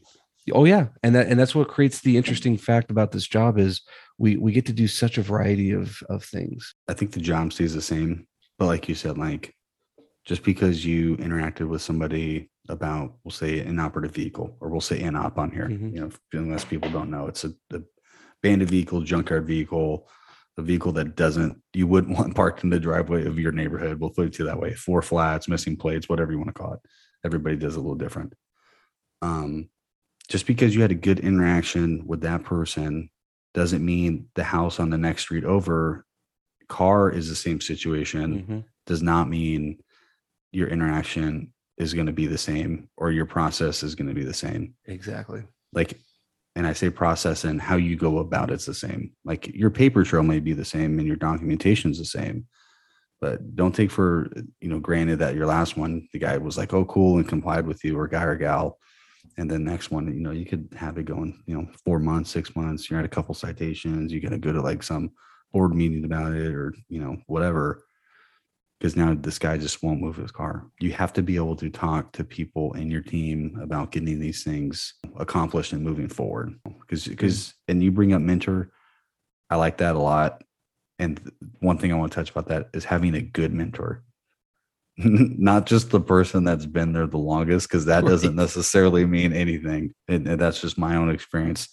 Oh 0.51 0.65
yeah, 0.65 0.87
and 1.01 1.15
that 1.15 1.27
and 1.27 1.39
that's 1.39 1.55
what 1.55 1.69
creates 1.69 2.01
the 2.01 2.17
interesting 2.17 2.57
fact 2.57 2.91
about 2.91 3.13
this 3.13 3.25
job 3.25 3.57
is 3.57 3.81
we 4.17 4.37
we 4.37 4.51
get 4.51 4.65
to 4.67 4.73
do 4.73 4.87
such 4.87 5.17
a 5.17 5.21
variety 5.23 5.71
of 5.71 6.01
of 6.09 6.23
things. 6.23 6.75
I 6.87 6.93
think 6.93 7.11
the 7.11 7.19
job 7.21 7.53
stays 7.53 7.73
the 7.73 7.81
same. 7.81 8.27
But 8.59 8.67
like 8.67 8.87
you 8.87 8.95
said, 8.95 9.17
like 9.17 9.55
just 10.25 10.43
because 10.43 10.85
you 10.85 11.17
interacted 11.17 11.67
with 11.67 11.81
somebody 11.81 12.49
about, 12.69 13.15
we'll 13.23 13.31
say, 13.31 13.59
an 13.59 13.77
operative 13.79 14.13
vehicle, 14.13 14.55
or 14.61 14.69
we'll 14.69 14.79
say 14.79 15.01
an 15.01 15.17
op 15.17 15.37
on 15.37 15.51
here, 15.51 15.67
Mhm. 15.67 15.93
you 15.93 15.99
know, 15.99 16.09
unless 16.31 16.63
people 16.63 16.89
don't 16.89 17.09
know, 17.09 17.27
it's 17.27 17.43
a, 17.43 17.53
a 17.73 17.81
bandit 18.41 18.69
vehicle, 18.69 19.01
junkyard 19.01 19.45
vehicle, 19.45 20.07
a 20.57 20.61
vehicle 20.61 20.93
that 20.93 21.17
doesn't, 21.17 21.61
you 21.73 21.87
wouldn't 21.87 22.17
want 22.17 22.35
parked 22.35 22.63
in 22.63 22.69
the 22.69 22.79
driveway 22.79 23.25
of 23.25 23.37
your 23.37 23.51
neighborhood. 23.51 23.99
We'll 23.99 24.11
put 24.11 24.27
it 24.27 24.33
to 24.35 24.43
you 24.43 24.49
that 24.49 24.59
way. 24.59 24.73
Four 24.75 25.01
flats, 25.01 25.49
missing 25.49 25.75
plates, 25.75 26.07
whatever 26.07 26.31
you 26.31 26.37
want 26.37 26.49
to 26.49 26.53
call 26.53 26.73
it. 26.73 26.79
Everybody 27.25 27.57
does 27.57 27.75
a 27.75 27.81
little 27.81 27.95
different. 27.95 28.33
Um, 29.21 29.69
just 30.29 30.45
because 30.47 30.73
you 30.73 30.81
had 30.83 30.91
a 30.91 30.95
good 30.95 31.19
interaction 31.19 32.07
with 32.07 32.21
that 32.21 32.43
person 32.43 33.09
doesn't 33.53 33.85
mean 33.85 34.27
the 34.35 34.43
house 34.43 34.79
on 34.79 34.89
the 34.89 34.97
next 34.97 35.23
street 35.23 35.43
over 35.45 36.05
car 36.67 37.09
is 37.11 37.29
the 37.29 37.35
same 37.35 37.61
situation 37.61 38.45
Mhm. 38.47 38.63
does 38.85 39.03
not 39.03 39.29
mean 39.29 39.79
your 40.51 40.67
interaction 40.67 41.53
is 41.77 41.93
going 41.93 42.07
to 42.07 42.13
be 42.13 42.27
the 42.27 42.37
same 42.37 42.89
or 42.97 43.11
your 43.11 43.25
process 43.25 43.83
is 43.83 43.95
going 43.95 44.07
to 44.07 44.13
be 44.13 44.23
the 44.23 44.33
same 44.33 44.73
Exactly. 44.85 45.43
like 45.73 45.99
and 46.55 46.65
i 46.67 46.73
say 46.73 46.89
process 46.89 47.43
and 47.43 47.59
how 47.61 47.75
you 47.75 47.95
go 47.95 48.19
about 48.19 48.51
it's 48.51 48.65
the 48.65 48.73
same 48.73 49.11
like 49.25 49.47
your 49.47 49.69
paper 49.71 50.03
trail 50.03 50.23
may 50.23 50.39
be 50.39 50.53
the 50.53 50.65
same 50.65 50.99
and 50.99 51.07
your 51.07 51.17
documentation 51.17 51.91
is 51.91 51.97
the 51.97 52.05
same 52.05 52.45
but 53.21 53.55
don't 53.55 53.73
take 53.75 53.89
for 53.91 54.29
you 54.61 54.69
know 54.69 54.79
granted 54.79 55.17
that 55.19 55.35
your 55.35 55.47
last 55.47 55.77
one 55.77 56.07
the 56.13 56.19
guy 56.19 56.37
was 56.37 56.57
like 56.57 56.73
oh 56.73 56.85
cool 56.85 57.17
and 57.17 57.27
complied 57.27 57.65
with 57.67 57.83
you 57.83 57.97
or 57.97 58.07
guy 58.07 58.23
or 58.23 58.35
gal 58.35 58.77
and 59.37 59.49
then 59.49 59.63
next 59.63 59.91
one, 59.91 60.13
you 60.13 60.19
know, 60.19 60.31
you 60.31 60.45
could 60.45 60.67
have 60.77 60.97
it 60.97 61.05
going, 61.05 61.41
you 61.45 61.55
know, 61.55 61.67
four 61.83 61.99
months, 61.99 62.29
six 62.29 62.55
months. 62.55 62.89
You're 62.89 62.99
at 62.99 63.05
a 63.05 63.09
couple 63.09 63.33
citations. 63.33 64.11
You 64.11 64.19
got 64.19 64.29
to 64.29 64.37
go 64.37 64.51
to 64.51 64.61
like 64.61 64.83
some 64.83 65.11
board 65.51 65.73
meeting 65.73 66.05
about 66.05 66.33
it, 66.33 66.53
or 66.53 66.73
you 66.89 66.99
know, 66.99 67.17
whatever. 67.27 67.83
Because 68.79 68.95
now 68.95 69.13
this 69.13 69.39
guy 69.39 69.57
just 69.57 69.81
won't 69.81 70.01
move 70.01 70.17
his 70.17 70.31
car. 70.31 70.67
You 70.81 70.91
have 70.91 71.13
to 71.13 71.23
be 71.23 71.37
able 71.37 71.55
to 71.55 71.69
talk 71.69 72.11
to 72.13 72.23
people 72.23 72.73
in 72.73 72.91
your 72.91 73.01
team 73.01 73.57
about 73.61 73.91
getting 73.91 74.19
these 74.19 74.43
things 74.43 74.95
accomplished 75.17 75.71
and 75.71 75.83
moving 75.83 76.09
forward. 76.09 76.53
Because 76.81 77.07
because 77.07 77.53
and 77.67 77.81
you 77.81 77.91
bring 77.91 78.13
up 78.13 78.21
mentor, 78.21 78.71
I 79.49 79.55
like 79.55 79.77
that 79.77 79.95
a 79.95 79.99
lot. 79.99 80.43
And 80.99 81.31
one 81.59 81.77
thing 81.77 81.91
I 81.91 81.95
want 81.95 82.11
to 82.11 82.15
touch 82.15 82.29
about 82.29 82.47
that 82.49 82.69
is 82.73 82.85
having 82.85 83.15
a 83.15 83.21
good 83.21 83.53
mentor 83.53 84.03
not 84.97 85.65
just 85.65 85.89
the 85.89 85.99
person 85.99 86.43
that's 86.43 86.65
been 86.65 86.93
there 86.93 87.07
the 87.07 87.17
longest 87.17 87.67
because 87.67 87.85
that 87.85 88.05
doesn't 88.05 88.35
necessarily 88.35 89.05
mean 89.05 89.33
anything 89.33 89.93
and, 90.07 90.27
and, 90.27 90.39
that's 90.39 90.61
just 90.61 90.77
my 90.77 90.95
own 90.95 91.09
experience. 91.09 91.69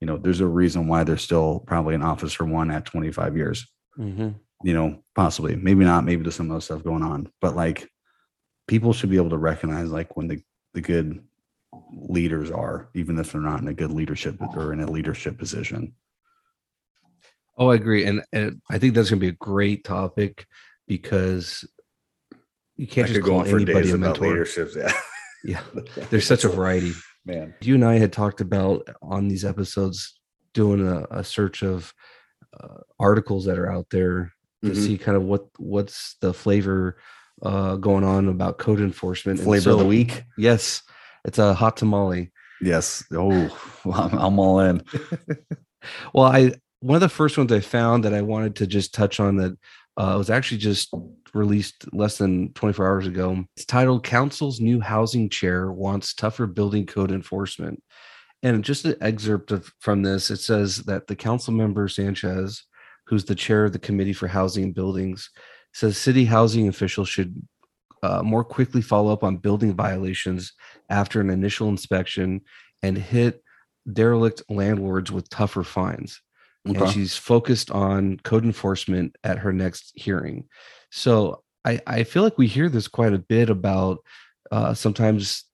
You 0.00 0.06
know 0.06 0.16
there's 0.16 0.40
a 0.40 0.46
reason 0.46 0.86
why 0.86 1.04
there's 1.04 1.22
still 1.22 1.60
probably 1.66 1.94
an 1.94 2.02
officer 2.02 2.44
one 2.44 2.70
at 2.70 2.84
25 2.84 3.36
years. 3.36 3.66
Mm-hmm. 3.98 4.28
you 4.62 4.74
know 4.74 5.02
possibly 5.16 5.56
maybe 5.56 5.84
not 5.84 6.04
maybe 6.04 6.22
there's 6.22 6.36
some 6.36 6.52
other 6.52 6.60
stuff 6.60 6.84
going 6.84 7.02
on 7.02 7.32
but 7.40 7.56
like 7.56 7.88
people 8.68 8.92
should 8.92 9.10
be 9.10 9.16
able 9.16 9.30
to 9.30 9.38
recognize 9.38 9.90
like 9.90 10.16
when 10.16 10.28
the, 10.28 10.40
the 10.74 10.80
good 10.80 11.20
leaders 11.92 12.52
are 12.52 12.90
even 12.94 13.18
if 13.18 13.32
they're 13.32 13.40
not 13.40 13.60
in 13.60 13.66
a 13.66 13.74
good 13.74 13.90
leadership 13.90 14.36
or 14.54 14.72
in 14.72 14.80
a 14.80 14.88
leadership 14.88 15.36
position. 15.36 15.94
Oh 17.56 17.70
i 17.70 17.74
agree 17.74 18.04
and, 18.04 18.22
and 18.32 18.62
i 18.70 18.78
think 18.78 18.94
that's 18.94 19.10
going 19.10 19.18
to 19.18 19.26
be 19.26 19.30
a 19.30 19.32
great 19.32 19.82
topic 19.82 20.46
because 20.86 21.64
you 22.78 22.86
can't 22.86 23.10
I 23.10 23.12
just 23.12 23.26
call 23.26 23.44
anybody 23.44 23.90
a 23.90 23.98
mentor. 23.98 24.28
Leaderships, 24.28 24.76
yeah. 24.76 24.92
yeah. 25.44 25.60
There's 26.10 26.26
such 26.26 26.44
a 26.44 26.48
variety. 26.48 26.92
Man. 27.26 27.54
You 27.60 27.74
and 27.74 27.84
I 27.84 27.98
had 27.98 28.12
talked 28.12 28.40
about 28.40 28.88
on 29.02 29.28
these 29.28 29.44
episodes 29.44 30.18
doing 30.54 30.86
a, 30.86 31.06
a 31.10 31.22
search 31.22 31.62
of 31.62 31.92
uh, 32.58 32.80
articles 32.98 33.44
that 33.44 33.58
are 33.58 33.70
out 33.70 33.86
there 33.90 34.32
to 34.62 34.70
mm-hmm. 34.70 34.80
see 34.80 34.96
kind 34.96 35.16
of 35.16 35.24
what 35.24 35.46
what's 35.58 36.16
the 36.20 36.32
flavor 36.32 36.98
uh, 37.42 37.76
going 37.76 38.04
on 38.04 38.28
about 38.28 38.58
code 38.58 38.80
enforcement. 38.80 39.40
Flavor 39.40 39.62
so, 39.62 39.72
of 39.72 39.78
the 39.80 39.84
week. 39.84 40.22
Yes, 40.38 40.82
it's 41.24 41.38
a 41.38 41.52
hot 41.52 41.76
tamale. 41.76 42.32
Yes. 42.60 43.04
Oh, 43.12 43.80
I'm, 43.92 44.18
I'm 44.18 44.38
all 44.38 44.60
in. 44.60 44.82
well, 46.14 46.26
I 46.26 46.52
one 46.80 46.94
of 46.94 47.00
the 47.00 47.08
first 47.08 47.36
ones 47.36 47.52
I 47.52 47.60
found 47.60 48.04
that 48.04 48.14
I 48.14 48.22
wanted 48.22 48.56
to 48.56 48.66
just 48.66 48.94
touch 48.94 49.20
on 49.20 49.36
that 49.36 49.56
uh, 49.98 50.14
was 50.16 50.30
actually 50.30 50.58
just 50.58 50.94
released 51.34 51.92
less 51.92 52.18
than 52.18 52.52
24 52.52 52.86
hours 52.86 53.06
ago. 53.06 53.44
It's 53.56 53.66
titled 53.66 54.04
Council's 54.04 54.60
New 54.60 54.80
Housing 54.80 55.28
Chair 55.28 55.72
Wants 55.72 56.14
Tougher 56.14 56.46
Building 56.46 56.86
Code 56.86 57.10
Enforcement. 57.10 57.82
And 58.44 58.64
just 58.64 58.84
an 58.84 58.94
excerpt 59.00 59.50
of, 59.50 59.70
from 59.80 60.02
this, 60.02 60.30
it 60.30 60.36
says 60.36 60.78
that 60.84 61.08
the 61.08 61.16
council 61.16 61.52
member 61.52 61.88
Sanchez, 61.88 62.64
who's 63.08 63.24
the 63.24 63.34
chair 63.34 63.64
of 63.64 63.72
the 63.72 63.80
Committee 63.80 64.12
for 64.12 64.28
Housing 64.28 64.62
and 64.62 64.74
Buildings, 64.74 65.28
says 65.74 65.98
city 65.98 66.24
housing 66.24 66.68
officials 66.68 67.08
should 67.08 67.34
uh, 68.04 68.22
more 68.22 68.44
quickly 68.44 68.80
follow 68.80 69.12
up 69.12 69.24
on 69.24 69.38
building 69.38 69.74
violations 69.74 70.52
after 70.88 71.20
an 71.20 71.30
initial 71.30 71.68
inspection 71.68 72.40
and 72.84 72.96
hit 72.96 73.42
derelict 73.92 74.42
landlords 74.48 75.10
with 75.10 75.28
tougher 75.28 75.64
fines. 75.64 76.20
Okay. 76.68 76.80
And 76.80 76.90
she's 76.90 77.16
focused 77.16 77.70
on 77.70 78.18
code 78.24 78.44
enforcement 78.44 79.16
at 79.24 79.38
her 79.38 79.52
next 79.52 79.92
hearing. 79.94 80.44
So 80.90 81.42
I, 81.64 81.80
I 81.86 82.04
feel 82.04 82.22
like 82.22 82.38
we 82.38 82.46
hear 82.46 82.68
this 82.68 82.88
quite 82.88 83.12
a 83.12 83.18
bit 83.18 83.50
about 83.50 83.98
uh, 84.50 84.74
sometimes 84.74 85.44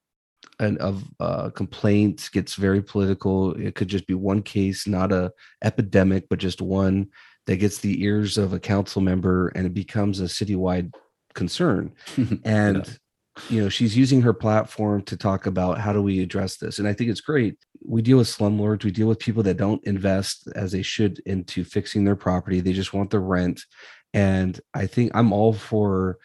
an 0.59 0.77
of 0.77 1.03
uh, 1.19 1.49
complaints 1.49 2.29
gets 2.29 2.55
very 2.55 2.81
political. 2.81 3.53
It 3.53 3.75
could 3.75 3.87
just 3.87 4.07
be 4.07 4.13
one 4.13 4.41
case, 4.41 4.87
not 4.87 5.11
a 5.11 5.31
epidemic, 5.63 6.27
but 6.29 6.39
just 6.39 6.61
one 6.61 7.07
that 7.47 7.57
gets 7.57 7.79
the 7.79 8.01
ears 8.03 8.37
of 8.37 8.53
a 8.53 8.59
council 8.59 9.01
member 9.01 9.49
and 9.49 9.65
it 9.65 9.73
becomes 9.73 10.19
a 10.19 10.25
citywide 10.25 10.93
concern. 11.33 11.93
and 12.45 12.87
yeah 12.87 12.93
you 13.49 13.61
know 13.61 13.69
she's 13.69 13.97
using 13.97 14.21
her 14.21 14.33
platform 14.33 15.01
to 15.03 15.17
talk 15.17 15.45
about 15.45 15.79
how 15.79 15.93
do 15.93 16.01
we 16.01 16.21
address 16.21 16.57
this. 16.57 16.79
And 16.79 16.87
i 16.87 16.93
think 16.93 17.09
it's 17.09 17.21
great. 17.21 17.57
We 17.87 18.01
deal 18.01 18.17
with 18.17 18.27
slumlords. 18.27 18.83
We 18.83 18.91
deal 18.91 19.07
with 19.07 19.19
people 19.19 19.43
that 19.43 19.57
don't 19.57 19.85
invest 19.85 20.47
as 20.55 20.71
they 20.71 20.81
should 20.81 21.19
into 21.25 21.63
fixing 21.63 22.03
their 22.03 22.15
property. 22.15 22.59
They 22.59 22.73
just 22.73 22.93
want 22.93 23.09
the 23.11 23.19
rent. 23.19 23.61
And 24.13 24.59
i 24.73 24.85
think 24.87 25.11
i'm 25.13 25.33
all 25.33 25.53
for 25.53 26.17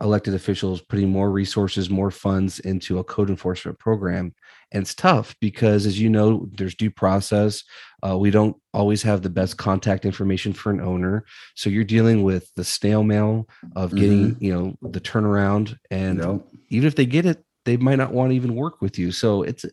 elected 0.00 0.34
officials 0.34 0.80
putting 0.80 1.10
more 1.10 1.30
resources 1.30 1.90
more 1.90 2.10
funds 2.10 2.60
into 2.60 2.98
a 2.98 3.04
code 3.04 3.28
enforcement 3.28 3.78
program 3.78 4.34
and 4.72 4.82
it's 4.82 4.94
tough 4.94 5.36
because 5.40 5.86
as 5.86 6.00
you 6.00 6.08
know 6.08 6.48
there's 6.52 6.74
due 6.74 6.90
process 6.90 7.62
uh, 8.02 8.16
we 8.16 8.30
don't 8.30 8.56
always 8.72 9.02
have 9.02 9.22
the 9.22 9.30
best 9.30 9.58
contact 9.58 10.04
information 10.04 10.52
for 10.52 10.70
an 10.70 10.80
owner 10.80 11.24
so 11.54 11.68
you're 11.68 11.84
dealing 11.84 12.22
with 12.22 12.50
the 12.56 12.64
snail 12.64 13.02
mail 13.02 13.48
of 13.76 13.94
getting 13.94 14.30
mm-hmm. 14.30 14.44
you 14.44 14.52
know 14.52 14.90
the 14.90 15.00
turnaround 15.00 15.76
and 15.90 16.18
yep. 16.18 16.40
even 16.70 16.86
if 16.86 16.96
they 16.96 17.06
get 17.06 17.26
it 17.26 17.44
they 17.64 17.76
might 17.76 17.96
not 17.96 18.12
want 18.12 18.30
to 18.30 18.36
even 18.36 18.54
work 18.54 18.80
with 18.80 18.98
you 18.98 19.12
so 19.12 19.42
it's 19.42 19.64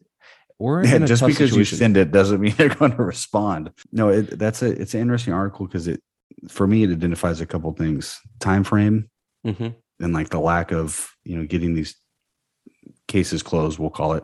we're 0.60 0.84
yeah, 0.84 0.98
just 1.00 1.26
because 1.26 1.38
situation. 1.38 1.60
you 1.60 1.66
send 1.66 1.98
it 1.98 2.12
doesn't 2.12 2.42
mean 2.42 2.54
they're 2.58 2.70
going 2.70 2.96
to 2.96 3.04
respond 3.04 3.72
no 3.92 4.10
it, 4.10 4.38
that's 4.38 4.62
a 4.62 4.72
it's 4.80 4.94
an 4.94 5.02
interesting 5.02 5.34
article 5.34 5.66
because 5.66 5.88
it 5.88 6.02
for 6.50 6.68
me 6.68 6.84
it 6.84 6.92
identifies 6.92 7.42
a 7.42 7.46
couple 7.46 7.72
things 7.72 8.20
time 8.40 8.64
frame 8.64 9.10
mm-hmm. 9.46 9.70
And 10.00 10.14
like 10.14 10.30
the 10.30 10.40
lack 10.40 10.72
of 10.72 11.12
you 11.24 11.38
know 11.38 11.46
getting 11.46 11.74
these 11.74 11.96
cases 13.08 13.42
closed 13.42 13.80
we'll 13.80 13.90
call 13.90 14.14
it 14.14 14.24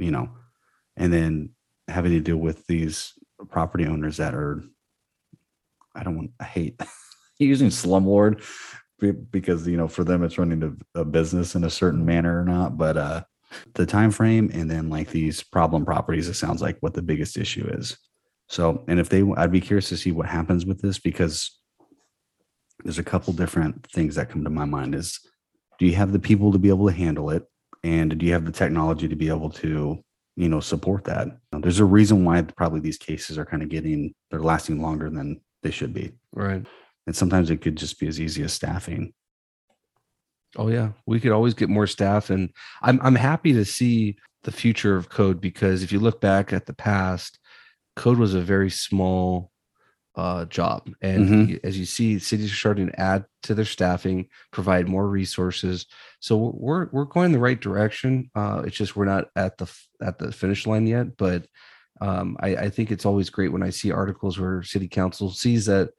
you 0.00 0.10
know, 0.10 0.30
and 0.96 1.12
then 1.12 1.50
having 1.86 2.12
to 2.12 2.20
deal 2.20 2.38
with 2.38 2.66
these 2.66 3.12
property 3.50 3.86
owners 3.86 4.16
that 4.16 4.34
are, 4.34 4.62
I 5.94 6.02
don't 6.02 6.16
want, 6.16 6.30
I 6.40 6.44
hate 6.44 6.80
using 7.38 7.68
slumlord 7.68 8.42
because 9.30 9.66
you 9.66 9.78
know 9.78 9.88
for 9.88 10.04
them 10.04 10.22
it's 10.22 10.36
running 10.36 10.76
a, 10.94 11.04
business 11.04 11.54
in 11.54 11.64
a 11.64 11.70
certain 11.70 12.04
manner 12.04 12.40
or 12.40 12.44
not, 12.44 12.76
but 12.76 12.96
uh, 12.96 13.22
the 13.74 13.86
time 13.86 14.10
frame 14.10 14.50
and 14.52 14.70
then 14.70 14.90
like 14.90 15.10
these 15.10 15.42
problem 15.42 15.84
properties, 15.84 16.28
it 16.28 16.34
sounds 16.34 16.62
like 16.62 16.78
what 16.80 16.94
the 16.94 17.02
biggest 17.02 17.36
issue 17.36 17.66
is. 17.72 17.96
So, 18.48 18.84
and 18.88 18.98
if 18.98 19.08
they, 19.08 19.22
I'd 19.36 19.52
be 19.52 19.60
curious 19.60 19.88
to 19.90 19.96
see 19.96 20.12
what 20.12 20.26
happens 20.26 20.66
with 20.66 20.82
this 20.82 20.98
because 20.98 21.59
there's 22.84 22.98
a 22.98 23.04
couple 23.04 23.32
different 23.32 23.86
things 23.92 24.14
that 24.14 24.30
come 24.30 24.44
to 24.44 24.50
my 24.50 24.64
mind 24.64 24.94
is 24.94 25.20
do 25.78 25.86
you 25.86 25.94
have 25.94 26.12
the 26.12 26.18
people 26.18 26.52
to 26.52 26.58
be 26.58 26.68
able 26.68 26.86
to 26.86 26.94
handle 26.94 27.30
it? 27.30 27.44
And 27.82 28.18
do 28.18 28.26
you 28.26 28.32
have 28.32 28.44
the 28.44 28.52
technology 28.52 29.08
to 29.08 29.16
be 29.16 29.28
able 29.28 29.50
to 29.50 30.02
you 30.36 30.48
know 30.48 30.60
support 30.60 31.04
that? 31.04 31.28
There's 31.52 31.80
a 31.80 31.84
reason 31.84 32.24
why 32.24 32.42
probably 32.42 32.80
these 32.80 32.98
cases 32.98 33.38
are 33.38 33.46
kind 33.46 33.62
of 33.62 33.68
getting 33.68 34.14
they're 34.30 34.42
lasting 34.42 34.82
longer 34.82 35.08
than 35.10 35.40
they 35.62 35.70
should 35.70 35.94
be. 35.94 36.12
Right. 36.32 36.64
And 37.06 37.16
sometimes 37.16 37.50
it 37.50 37.62
could 37.62 37.76
just 37.76 37.98
be 37.98 38.06
as 38.06 38.20
easy 38.20 38.42
as 38.42 38.52
staffing. 38.52 39.12
Oh 40.56 40.68
yeah. 40.68 40.90
We 41.06 41.20
could 41.20 41.32
always 41.32 41.54
get 41.54 41.68
more 41.68 41.86
staff 41.86 42.30
and 42.30 42.50
i'm 42.82 43.00
i'm 43.02 43.14
happy 43.14 43.52
to 43.52 43.64
see 43.64 44.16
the 44.42 44.52
future 44.52 44.96
of 44.96 45.08
code 45.08 45.40
because 45.40 45.82
if 45.82 45.92
you 45.92 46.00
look 46.00 46.20
back 46.20 46.52
at 46.52 46.66
the 46.66 46.72
past 46.72 47.38
code 47.96 48.18
was 48.18 48.34
a 48.34 48.40
very 48.40 48.70
small 48.70 49.49
uh, 50.16 50.44
job. 50.46 50.90
And 51.00 51.28
mm-hmm. 51.28 51.66
as 51.66 51.78
you 51.78 51.84
see, 51.84 52.18
cities 52.18 52.52
are 52.52 52.56
starting 52.56 52.88
to 52.88 53.00
add 53.00 53.24
to 53.44 53.54
their 53.54 53.64
staffing, 53.64 54.28
provide 54.50 54.88
more 54.88 55.06
resources. 55.08 55.86
So 56.20 56.52
we're 56.54 56.88
we're 56.90 57.04
going 57.04 57.32
the 57.32 57.38
right 57.38 57.60
direction. 57.60 58.30
Uh, 58.34 58.62
it's 58.66 58.76
just 58.76 58.96
we're 58.96 59.04
not 59.04 59.28
at 59.36 59.58
the 59.58 59.72
at 60.02 60.18
the 60.18 60.32
finish 60.32 60.66
line 60.66 60.86
yet. 60.86 61.16
But 61.16 61.46
um, 62.00 62.36
I, 62.40 62.56
I 62.56 62.70
think 62.70 62.90
it's 62.90 63.06
always 63.06 63.30
great 63.30 63.52
when 63.52 63.62
I 63.62 63.70
see 63.70 63.92
articles 63.92 64.38
where 64.38 64.62
city 64.62 64.88
council 64.88 65.30
sees 65.30 65.66
that 65.66 65.90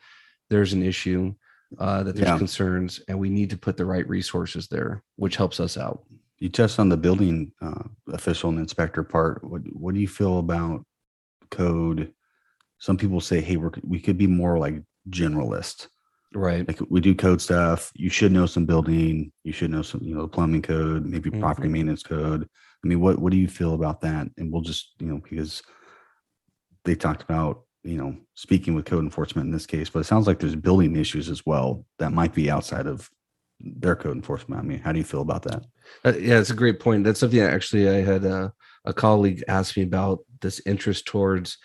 there's 0.50 0.74
an 0.74 0.84
issue, 0.84 1.34
uh, 1.80 2.04
that 2.04 2.16
there's 2.16 2.28
yeah. 2.28 2.38
concerns, 2.38 3.00
and 3.08 3.18
we 3.18 3.30
need 3.30 3.50
to 3.52 3.58
put 3.58 3.78
the 3.78 3.86
right 3.86 4.08
resources 4.08 4.68
there, 4.68 5.04
which 5.16 5.38
helps 5.38 5.60
us 5.60 5.78
out. 5.78 6.04
You 6.40 6.50
touched 6.50 6.80
on 6.80 6.90
the 6.90 6.98
building 6.98 7.54
uh, 7.62 7.84
official 8.12 8.50
and 8.50 8.60
inspector 8.60 9.04
part. 9.04 9.44
What 9.44 9.62
what 9.74 9.94
do 9.94 10.02
you 10.02 10.08
feel 10.08 10.40
about 10.40 10.86
code? 11.50 12.14
Some 12.82 12.98
people 12.98 13.22
say, 13.22 13.40
hey, 13.40 13.56
we're, 13.56 13.72
we 13.84 14.00
could 14.00 14.18
be 14.18 14.28
more 14.28 14.58
like 14.58 14.82
generalist. 15.10 15.88
Right. 16.34 16.68
Like 16.68 16.80
we 16.90 17.00
do 17.00 17.14
code 17.14 17.42
stuff. 17.42 17.92
You 17.96 18.10
should 18.10 18.32
know 18.32 18.48
some 18.48 18.66
building. 18.66 19.32
You 19.44 19.54
should 19.54 19.70
know 19.70 19.84
some, 19.84 20.02
you 20.04 20.16
know, 20.16 20.28
plumbing 20.28 20.64
code, 20.64 21.06
maybe 21.06 21.30
mm-hmm. 21.30 21.40
property 21.40 21.68
maintenance 21.68 22.04
code. 22.04 22.44
I 22.84 22.88
mean, 22.88 23.00
what 23.00 23.20
what 23.20 23.32
do 23.32 23.38
you 23.38 23.48
feel 23.48 23.76
about 23.76 24.02
that? 24.02 24.28
And 24.38 24.52
we'll 24.52 24.64
just, 24.64 24.94
you 25.00 25.08
know, 25.08 25.22
because 25.22 25.62
they 26.84 26.96
talked 26.96 27.22
about, 27.22 27.64
you 27.84 27.98
know, 27.98 28.18
speaking 28.34 28.74
with 28.74 28.86
code 28.86 29.04
enforcement 29.04 29.46
in 29.46 29.52
this 29.52 29.68
case, 29.68 29.90
but 29.90 30.00
it 30.00 30.06
sounds 30.06 30.26
like 30.26 30.40
there's 30.40 30.56
building 30.56 30.96
issues 30.96 31.30
as 31.30 31.46
well 31.46 31.86
that 32.00 32.14
might 32.14 32.34
be 32.34 32.50
outside 32.50 32.88
of 32.88 33.10
their 33.60 33.96
code 33.96 34.16
enforcement. 34.16 34.60
I 34.60 34.66
mean, 34.66 34.80
how 34.80 34.92
do 34.92 34.98
you 34.98 35.06
feel 35.06 35.22
about 35.22 35.44
that? 35.44 35.66
Uh, 36.04 36.14
yeah, 36.18 36.40
it's 36.40 36.50
a 36.50 36.56
great 36.56 36.80
point. 36.80 37.04
That's 37.04 37.20
something 37.20 37.40
actually 37.40 37.90
I 37.90 38.02
had 38.02 38.26
uh, 38.26 38.50
a 38.86 38.94
colleague 38.94 39.44
ask 39.48 39.78
me 39.78 39.84
about 39.84 40.20
this 40.42 40.62
interest 40.66 41.06
towards 41.06 41.58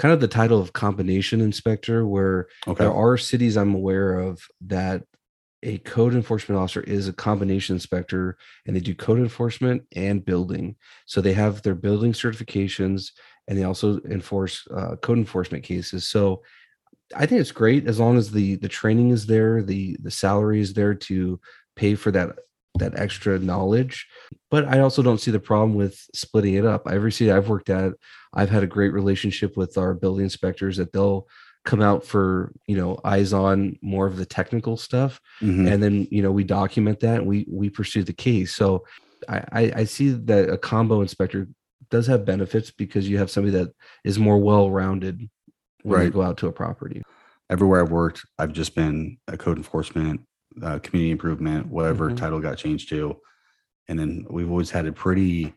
kind 0.00 0.12
of 0.14 0.20
the 0.20 0.28
title 0.28 0.60
of 0.60 0.72
combination 0.72 1.40
inspector 1.40 2.06
where 2.06 2.48
okay. 2.66 2.84
there 2.84 2.92
are 2.92 3.16
cities 3.16 3.56
i'm 3.56 3.74
aware 3.74 4.18
of 4.18 4.42
that 4.62 5.04
a 5.62 5.78
code 5.78 6.14
enforcement 6.14 6.58
officer 6.58 6.80
is 6.80 7.06
a 7.06 7.12
combination 7.12 7.76
inspector 7.76 8.38
and 8.66 8.74
they 8.74 8.80
do 8.80 8.94
code 8.94 9.18
enforcement 9.18 9.82
and 9.94 10.24
building. 10.24 10.76
So 11.06 11.20
they 11.20 11.34
have 11.34 11.62
their 11.62 11.74
building 11.74 12.12
certifications 12.12 13.10
and 13.46 13.58
they 13.58 13.64
also 13.64 14.00
enforce 14.08 14.66
uh, 14.74 14.96
code 14.96 15.18
enforcement 15.18 15.64
cases. 15.64 16.08
So 16.08 16.42
I 17.14 17.26
think 17.26 17.40
it's 17.40 17.52
great 17.52 17.86
as 17.86 17.98
long 17.98 18.16
as 18.16 18.30
the 18.30 18.54
the 18.56 18.68
training 18.68 19.10
is 19.10 19.26
there, 19.26 19.62
the 19.62 19.96
the 20.00 20.10
salary 20.10 20.60
is 20.60 20.72
there 20.72 20.94
to 20.94 21.40
pay 21.76 21.94
for 21.94 22.10
that 22.12 22.38
that 22.78 22.98
extra 22.98 23.38
knowledge. 23.38 24.06
But 24.50 24.66
I 24.66 24.80
also 24.80 25.02
don't 25.02 25.20
see 25.20 25.30
the 25.30 25.40
problem 25.40 25.74
with 25.74 25.98
splitting 26.14 26.54
it 26.54 26.64
up. 26.64 26.86
Every 26.88 27.12
city 27.12 27.30
I've 27.30 27.48
worked 27.48 27.70
at, 27.70 27.92
I've 28.32 28.50
had 28.50 28.62
a 28.62 28.66
great 28.68 28.92
relationship 28.92 29.56
with 29.56 29.76
our 29.76 29.94
building 29.94 30.24
inspectors 30.24 30.76
that 30.76 30.92
they'll 30.92 31.26
come 31.66 31.82
out 31.82 32.04
for 32.06 32.52
you 32.66 32.74
know 32.74 32.98
eyes 33.04 33.34
on 33.34 33.76
more 33.82 34.06
of 34.06 34.16
the 34.16 34.24
technical 34.24 34.78
stuff 34.78 35.20
Mhm. 35.42 35.70
and 35.70 35.82
then 35.82 36.08
you 36.10 36.22
know 36.22 36.32
we 36.32 36.42
document 36.42 37.00
that 37.00 37.18
and 37.18 37.26
we 37.26 37.44
we 37.50 37.68
pursue 37.68 38.02
the 38.02 38.14
case 38.14 38.56
so 38.56 38.82
I, 39.28 39.70
I 39.76 39.84
see 39.84 40.08
that 40.12 40.48
a 40.48 40.56
combo 40.56 41.02
inspector 41.02 41.48
does 41.90 42.06
have 42.06 42.24
benefits 42.24 42.70
because 42.70 43.06
you 43.10 43.18
have 43.18 43.30
somebody 43.30 43.58
that 43.58 43.74
is 44.04 44.18
more 44.18 44.38
well-rounded 44.38 45.28
when 45.82 46.00
Right. 46.00 46.10
go 46.12 46.22
out 46.22 46.38
to 46.38 46.46
a 46.46 46.52
property 46.52 47.02
everywhere 47.50 47.82
I've 47.84 47.90
worked, 47.92 48.24
I've 48.38 48.52
just 48.54 48.74
been 48.74 49.18
a 49.28 49.36
code 49.36 49.58
enforcement, 49.58 50.22
uh, 50.62 50.78
community 50.80 51.10
improvement, 51.10 51.66
whatever 51.68 52.10
Mhm. 52.10 52.16
title 52.16 52.40
got 52.40 52.58
changed 52.58 52.88
to. 52.90 53.16
And 53.88 53.98
then 53.98 54.26
we've 54.30 54.50
always 54.50 54.70
had 54.70 54.86
a 54.86 54.92
pretty 54.92 55.54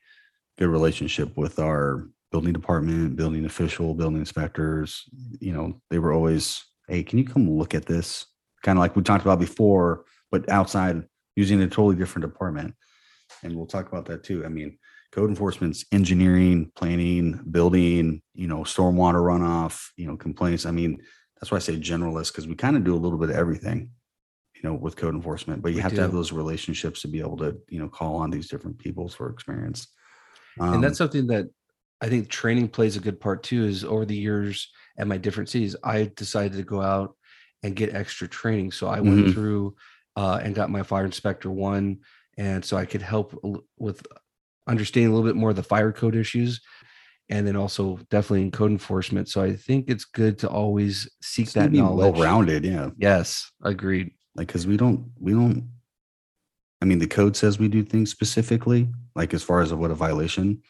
good 0.58 0.68
relationship 0.68 1.36
with 1.38 1.60
our 1.60 2.08
building 2.32 2.54
department, 2.54 3.16
building 3.16 3.46
official, 3.46 3.94
building 3.94 4.20
inspectors. 4.20 5.04
You 5.39 5.54
know, 5.54 5.82
they 5.89 6.00
were 6.00 6.14
always, 6.14 6.64
hey, 6.88 7.04
can 7.04 7.20
you 7.20 7.26
come 7.26 7.50
look 7.50 7.76
at 7.76 7.86
this? 7.86 8.26
Kind 8.64 8.78
of 8.78 8.82
like 8.82 8.96
we 8.96 9.04
talked 9.04 9.26
about 9.26 9.39
before, 9.39 10.06
but 10.32 10.50
outside 10.50 11.04
using 11.36 11.62
a 11.62 11.68
totally 11.68 11.96
different 11.96 12.26
department. 12.26 12.76
And 13.44 13.56
we'll 13.56 13.66
talk 13.68 13.88
about 13.88 14.06
that 14.06 14.24
too. 14.24 14.46
I 14.46 14.50
mean, 14.50 14.78
code 15.12 15.30
enforcement's 15.30 15.86
engineering, 15.91 16.72
planning, 16.76 17.39
building, 17.52 18.22
you 18.34 18.48
know, 18.48 18.60
stormwater 18.60 19.22
runoff, 19.22 19.89
you 19.98 20.08
know, 20.08 20.18
complaints. 20.18 20.66
I 20.66 20.72
mean, 20.72 21.02
that's 21.39 21.52
why 21.52 21.58
I 21.58 21.60
say 21.60 21.80
generalist 21.80 22.32
because 22.32 22.48
we 22.48 22.56
kind 22.56 22.78
of 22.78 22.84
do 22.84 22.96
a 22.96 22.98
little 22.98 23.18
bit 23.20 23.30
of 23.30 23.36
everything, 23.36 23.91
you 24.64 24.70
know, 24.70 24.76
with 24.76 24.95
code 24.95 25.14
enforcement. 25.14 25.61
But 25.61 25.70
you 25.70 25.76
We 25.76 25.82
have 25.82 25.93
to 25.95 26.01
have 26.01 26.11
those 26.14 26.32
relationships 26.32 27.01
to 27.01 27.07
be 27.07 27.20
able 27.20 27.38
to, 27.38 27.57
you 27.70 27.80
know, 27.80 27.89
call 27.89 28.16
on 28.16 28.30
these 28.30 28.47
different 28.47 28.80
people 28.80 29.09
for 29.09 29.30
experience. 29.30 29.88
and 30.57 30.84
that's 30.84 30.97
Um, 30.97 30.97
something 30.97 31.28
that 31.28 31.47
i 32.01 32.09
think 32.09 32.30
training 32.30 32.68
plays 32.70 32.97
a 32.97 32.99
good 32.99 33.20
part 33.20 33.43
too 33.43 33.66
is 33.66 33.84
over 33.84 34.05
the 34.05 34.16
years 34.16 34.72
at 34.97 35.07
my 35.07 35.18
different 35.18 35.49
cities 35.49 35.76
i 35.84 36.11
decided 36.16 36.53
to 36.57 36.64
go 36.64 36.82
out 36.82 37.16
and 37.64 37.76
get 37.76 37.95
extra 37.95 38.28
training 38.28 38.72
so 38.72 38.88
i 38.88 38.99
went 38.99 39.22
Mhm. 39.22 39.34
through 39.34 39.76
uh, 40.16 40.39
and 40.43 40.55
got 40.55 40.70
my 40.70 40.84
fire 40.84 41.05
inspector 41.05 41.49
one 41.51 41.99
and 42.38 42.64
so 42.66 42.78
i 42.78 42.86
could 42.86 43.01
help 43.01 43.34
with 43.78 44.05
understanding 44.68 45.11
a 45.11 45.16
little 45.16 45.30
bit 45.30 45.36
more 45.39 45.51
of 45.51 45.55
the 45.55 45.64
fire 45.64 45.91
code 45.91 46.16
issues 46.16 46.61
and 47.30 47.47
then 47.47 47.55
also 47.55 47.97
definitely 48.09 48.43
in 48.43 48.51
code 48.51 48.72
enforcement 48.72 49.30
so 49.30 49.41
i 49.43 49.55
think 49.55 49.89
it's 49.89 50.05
good 50.05 50.38
to 50.39 50.49
always 50.49 51.09
seek 51.22 51.53
to 51.53 51.53
that 51.53 51.72
knowledge 51.72 52.14
well-rounded. 52.14 52.64
Yeah, 52.66 52.91
yes 52.97 53.51
agreed 53.64 54.11
like 54.36 54.48
because 54.48 54.66
we 54.68 54.78
don't, 54.78 55.12
we 55.20 55.32
don't. 55.34 55.70
I 56.82 56.86
mean, 56.86 57.00
the 57.00 57.08
code 57.08 57.36
says 57.38 57.60
we 57.60 57.68
do 57.70 57.84
things 57.84 58.12
specifically, 58.12 58.90
like 59.16 59.34
as 59.34 59.44
far 59.44 59.62
as 59.62 59.74
what 59.74 59.92
a 59.92 59.96
violation, 59.96 60.62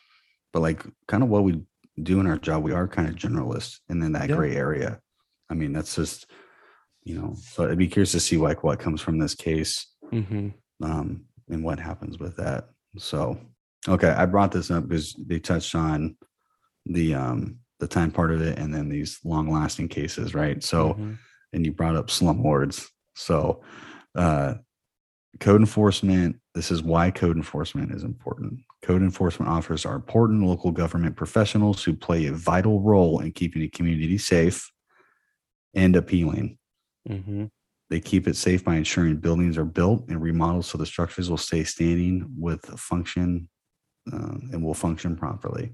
but 0.52 0.62
like 0.62 0.84
kind 1.08 1.24
of 1.24 1.30
what 1.30 1.44
we 1.44 1.62
do 2.02 2.20
in 2.20 2.28
our 2.28 2.38
job, 2.38 2.64
we 2.64 2.72
are 2.72 2.88
kind 2.88 3.08
of 3.08 3.16
generalists 3.16 3.80
and 3.90 4.02
then 4.02 4.12
that 4.14 4.30
Yeah. 4.30 4.36
gray 4.36 4.56
area. 4.56 5.00
I 5.50 5.56
mean, 5.56 5.74
that's 5.74 5.96
just, 5.96 6.30
you 7.04 7.16
know. 7.16 7.36
So 7.42 7.70
I'd 7.70 7.78
be 7.78 7.88
curious 7.88 8.12
to 8.12 8.20
see 8.20 8.38
like 8.38 8.64
what 8.64 8.80
comes 8.80 9.02
from 9.02 9.18
this 9.18 9.36
case. 9.36 9.88
hmm 10.12 10.50
um, 10.82 11.26
and 11.50 11.64
what 11.64 11.80
happens 11.80 12.20
with 12.20 12.36
that. 12.38 12.70
So, 12.98 13.40
okay, 13.88 14.10
I 14.10 14.26
brought 14.26 14.52
this 14.52 14.70
up 14.72 14.88
because 14.88 15.14
they 15.14 15.40
touched 15.40 15.76
on 15.76 16.18
the 16.86 17.14
um, 17.16 17.60
the 17.80 17.88
time 17.88 18.12
part 18.12 18.32
of 18.32 18.42
it, 18.42 18.58
and 18.60 18.74
then 18.74 18.90
these 18.90 19.20
long 19.24 19.50
lasting 19.50 19.88
cases, 19.88 20.34
right? 20.34 20.62
So, 20.64 20.94
Mhm. 20.96 21.18
and 21.54 21.66
you 21.66 21.72
brought 21.72 21.96
up 21.96 22.10
slum 22.10 22.40
slumlords. 22.40 22.90
So, 23.16 23.62
uh, 24.16 24.56
code 25.40 25.62
enforcement. 25.62 26.38
This 26.54 26.72
is 26.72 26.84
why 26.84 27.12
code 27.12 27.38
enforcement 27.38 27.92
is 27.92 28.04
important. 28.04 28.60
Code 28.84 29.02
enforcement 29.02 29.52
officers 29.52 29.86
are 29.86 29.96
important 29.96 30.44
local 30.44 30.72
government 30.72 31.16
professionals 31.16 31.84
who 31.84 31.96
play 31.96 32.28
a 32.28 32.34
vital 32.34 32.82
role 32.82 33.20
in 33.20 33.32
keeping 33.32 33.64
a 33.64 33.68
community 33.68 34.18
safe 34.18 34.72
and 35.74 35.96
appealing. 35.96 36.58
Mhm. 37.10 37.50
They 37.90 38.00
keep 38.00 38.28
it 38.28 38.36
safe 38.36 38.64
by 38.64 38.76
ensuring 38.76 39.18
buildings 39.18 39.58
are 39.58 39.66
built 39.66 40.08
and 40.10 40.22
remodeled 40.22 40.66
so 40.66 40.78
the 40.78 40.86
structures 40.86 41.30
will 41.30 41.38
stay 41.38 41.64
standing 41.64 42.28
with 42.38 42.66
function 42.80 43.50
uh, 44.12 44.38
and 44.52 44.64
will 44.64 44.74
function 44.74 45.16
properly. 45.16 45.74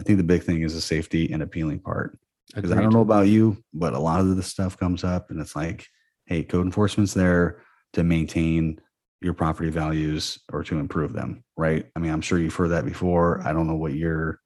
I 0.00 0.02
think 0.02 0.18
the 0.18 0.24
big 0.24 0.42
thing 0.42 0.62
is 0.62 0.74
the 0.74 0.80
safety 0.80 1.32
and 1.32 1.42
appealing 1.42 1.80
part. 1.80 2.18
Because 2.54 2.72
I 2.72 2.80
don't 2.80 2.92
know 2.92 3.00
about 3.00 3.26
you, 3.26 3.64
but 3.72 3.94
a 3.94 3.98
lot 3.98 4.20
of 4.20 4.36
this 4.36 4.46
stuff 4.48 4.76
comes 4.76 5.02
up 5.02 5.30
and 5.30 5.40
it's 5.40 5.56
like, 5.56 5.86
hey, 6.26 6.42
code 6.42 6.66
enforcement's 6.66 7.14
there 7.14 7.62
to 7.92 8.02
maintain 8.02 8.80
your 9.20 9.34
property 9.34 9.70
values 9.70 10.38
or 10.52 10.62
to 10.64 10.78
improve 10.78 11.12
them, 11.12 11.42
right? 11.56 11.86
I 11.96 11.98
mean, 11.98 12.12
I'm 12.12 12.20
sure 12.20 12.38
you've 12.38 12.54
heard 12.54 12.70
that 12.70 12.84
before. 12.84 13.40
I 13.46 13.52
don't 13.52 13.66
know 13.66 13.74
what 13.74 13.94
your 13.94 14.40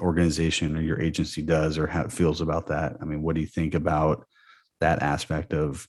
organization 0.00 0.76
or 0.76 0.82
your 0.82 1.00
agency 1.00 1.42
does 1.42 1.78
or 1.78 1.86
how 1.86 2.02
it 2.02 2.12
feels 2.12 2.40
about 2.40 2.66
that. 2.68 2.96
I 3.00 3.04
mean, 3.04 3.22
what 3.22 3.34
do 3.34 3.40
you 3.40 3.46
think 3.46 3.74
about 3.74 4.26
that 4.80 5.02
aspect 5.02 5.52
of 5.52 5.86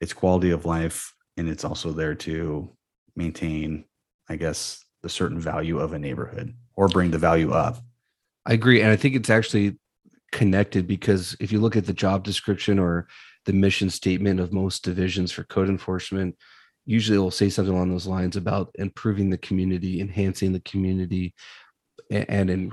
its 0.00 0.12
quality 0.12 0.50
of 0.50 0.64
life 0.64 1.12
and 1.36 1.48
it's 1.48 1.64
also 1.64 1.92
there 1.92 2.14
to 2.14 2.76
maintain, 3.16 3.84
I 4.28 4.36
guess, 4.36 4.84
the 5.02 5.08
certain 5.08 5.38
value 5.38 5.78
of 5.78 5.92
a 5.92 5.98
neighborhood 5.98 6.54
or 6.76 6.88
bring 6.88 7.10
the 7.10 7.18
value 7.18 7.52
up? 7.52 7.78
I 8.46 8.54
agree. 8.54 8.80
And 8.80 8.90
I 8.90 8.96
think 8.96 9.14
it's 9.14 9.30
actually 9.30 9.78
connected 10.32 10.86
because 10.86 11.36
if 11.40 11.52
you 11.52 11.60
look 11.60 11.76
at 11.76 11.86
the 11.86 11.92
job 11.92 12.24
description 12.24 12.78
or 12.78 13.08
the 13.48 13.54
mission 13.54 13.88
statement 13.88 14.40
of 14.40 14.52
most 14.52 14.84
divisions 14.84 15.32
for 15.32 15.42
code 15.44 15.70
enforcement, 15.70 16.36
usually 16.84 17.16
will 17.16 17.30
say 17.30 17.48
something 17.48 17.72
along 17.72 17.88
those 17.90 18.06
lines 18.06 18.36
about 18.36 18.70
improving 18.74 19.30
the 19.30 19.38
community, 19.38 20.02
enhancing 20.02 20.52
the 20.52 20.60
community. 20.60 21.34
And 22.10 22.50
in, 22.50 22.70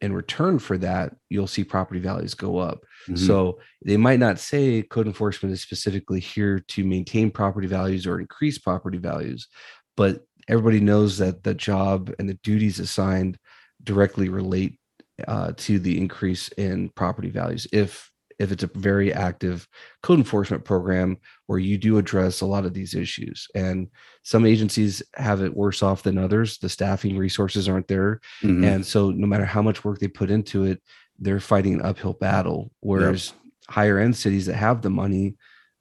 in 0.00 0.12
return 0.12 0.60
for 0.60 0.78
that, 0.78 1.16
you'll 1.28 1.48
see 1.48 1.64
property 1.64 1.98
values 1.98 2.34
go 2.34 2.58
up. 2.58 2.84
Mhm. 3.08 3.18
So 3.18 3.58
they 3.84 3.96
might 3.96 4.20
not 4.20 4.38
say 4.38 4.82
code 4.82 5.08
enforcement 5.08 5.52
is 5.52 5.60
specifically 5.60 6.20
here 6.20 6.60
to 6.68 6.84
maintain 6.84 7.32
property 7.32 7.66
values 7.66 8.06
or 8.06 8.20
increase 8.20 8.58
property 8.58 8.98
values, 8.98 9.48
but 9.96 10.24
everybody 10.46 10.78
knows 10.78 11.18
that 11.18 11.42
the 11.42 11.54
job 11.54 12.14
and 12.20 12.28
the 12.28 12.38
duties 12.44 12.78
assigned 12.78 13.38
directly 13.82 14.28
relate 14.28 14.78
uh, 15.26 15.50
to 15.56 15.80
the 15.80 15.98
increase 15.98 16.46
in 16.50 16.90
property 16.90 17.30
values. 17.30 17.66
If 17.72 18.11
if 18.42 18.52
it's 18.52 18.64
a 18.64 18.70
very 18.74 19.12
active 19.12 19.66
code 20.02 20.18
enforcement 20.18 20.64
program 20.64 21.16
where 21.46 21.58
you 21.58 21.78
do 21.78 21.98
address 21.98 22.40
a 22.40 22.46
lot 22.46 22.64
of 22.66 22.74
these 22.74 22.94
issues, 22.94 23.46
and 23.54 23.88
some 24.24 24.44
agencies 24.44 25.02
have 25.16 25.40
it 25.42 25.56
worse 25.56 25.82
off 25.82 26.02
than 26.02 26.18
others. 26.18 26.58
The 26.58 26.68
staffing 26.68 27.16
resources 27.16 27.68
aren't 27.68 27.88
there, 27.88 28.20
Mhm. 28.42 28.64
and 28.66 28.86
so 28.86 29.10
no 29.10 29.26
matter 29.26 29.44
how 29.44 29.62
much 29.62 29.84
work 29.84 29.98
they 30.00 30.08
put 30.08 30.30
into 30.30 30.64
it 30.64 30.82
they're 31.18 31.40
fighting 31.40 31.74
an 31.74 31.82
uphill 31.82 32.14
battle 32.14 32.72
whereas 32.80 33.32
higher 33.68 33.98
end 33.98 34.16
cities 34.16 34.46
that 34.46 34.56
have 34.56 34.82
the 34.82 34.90
money 34.90 35.36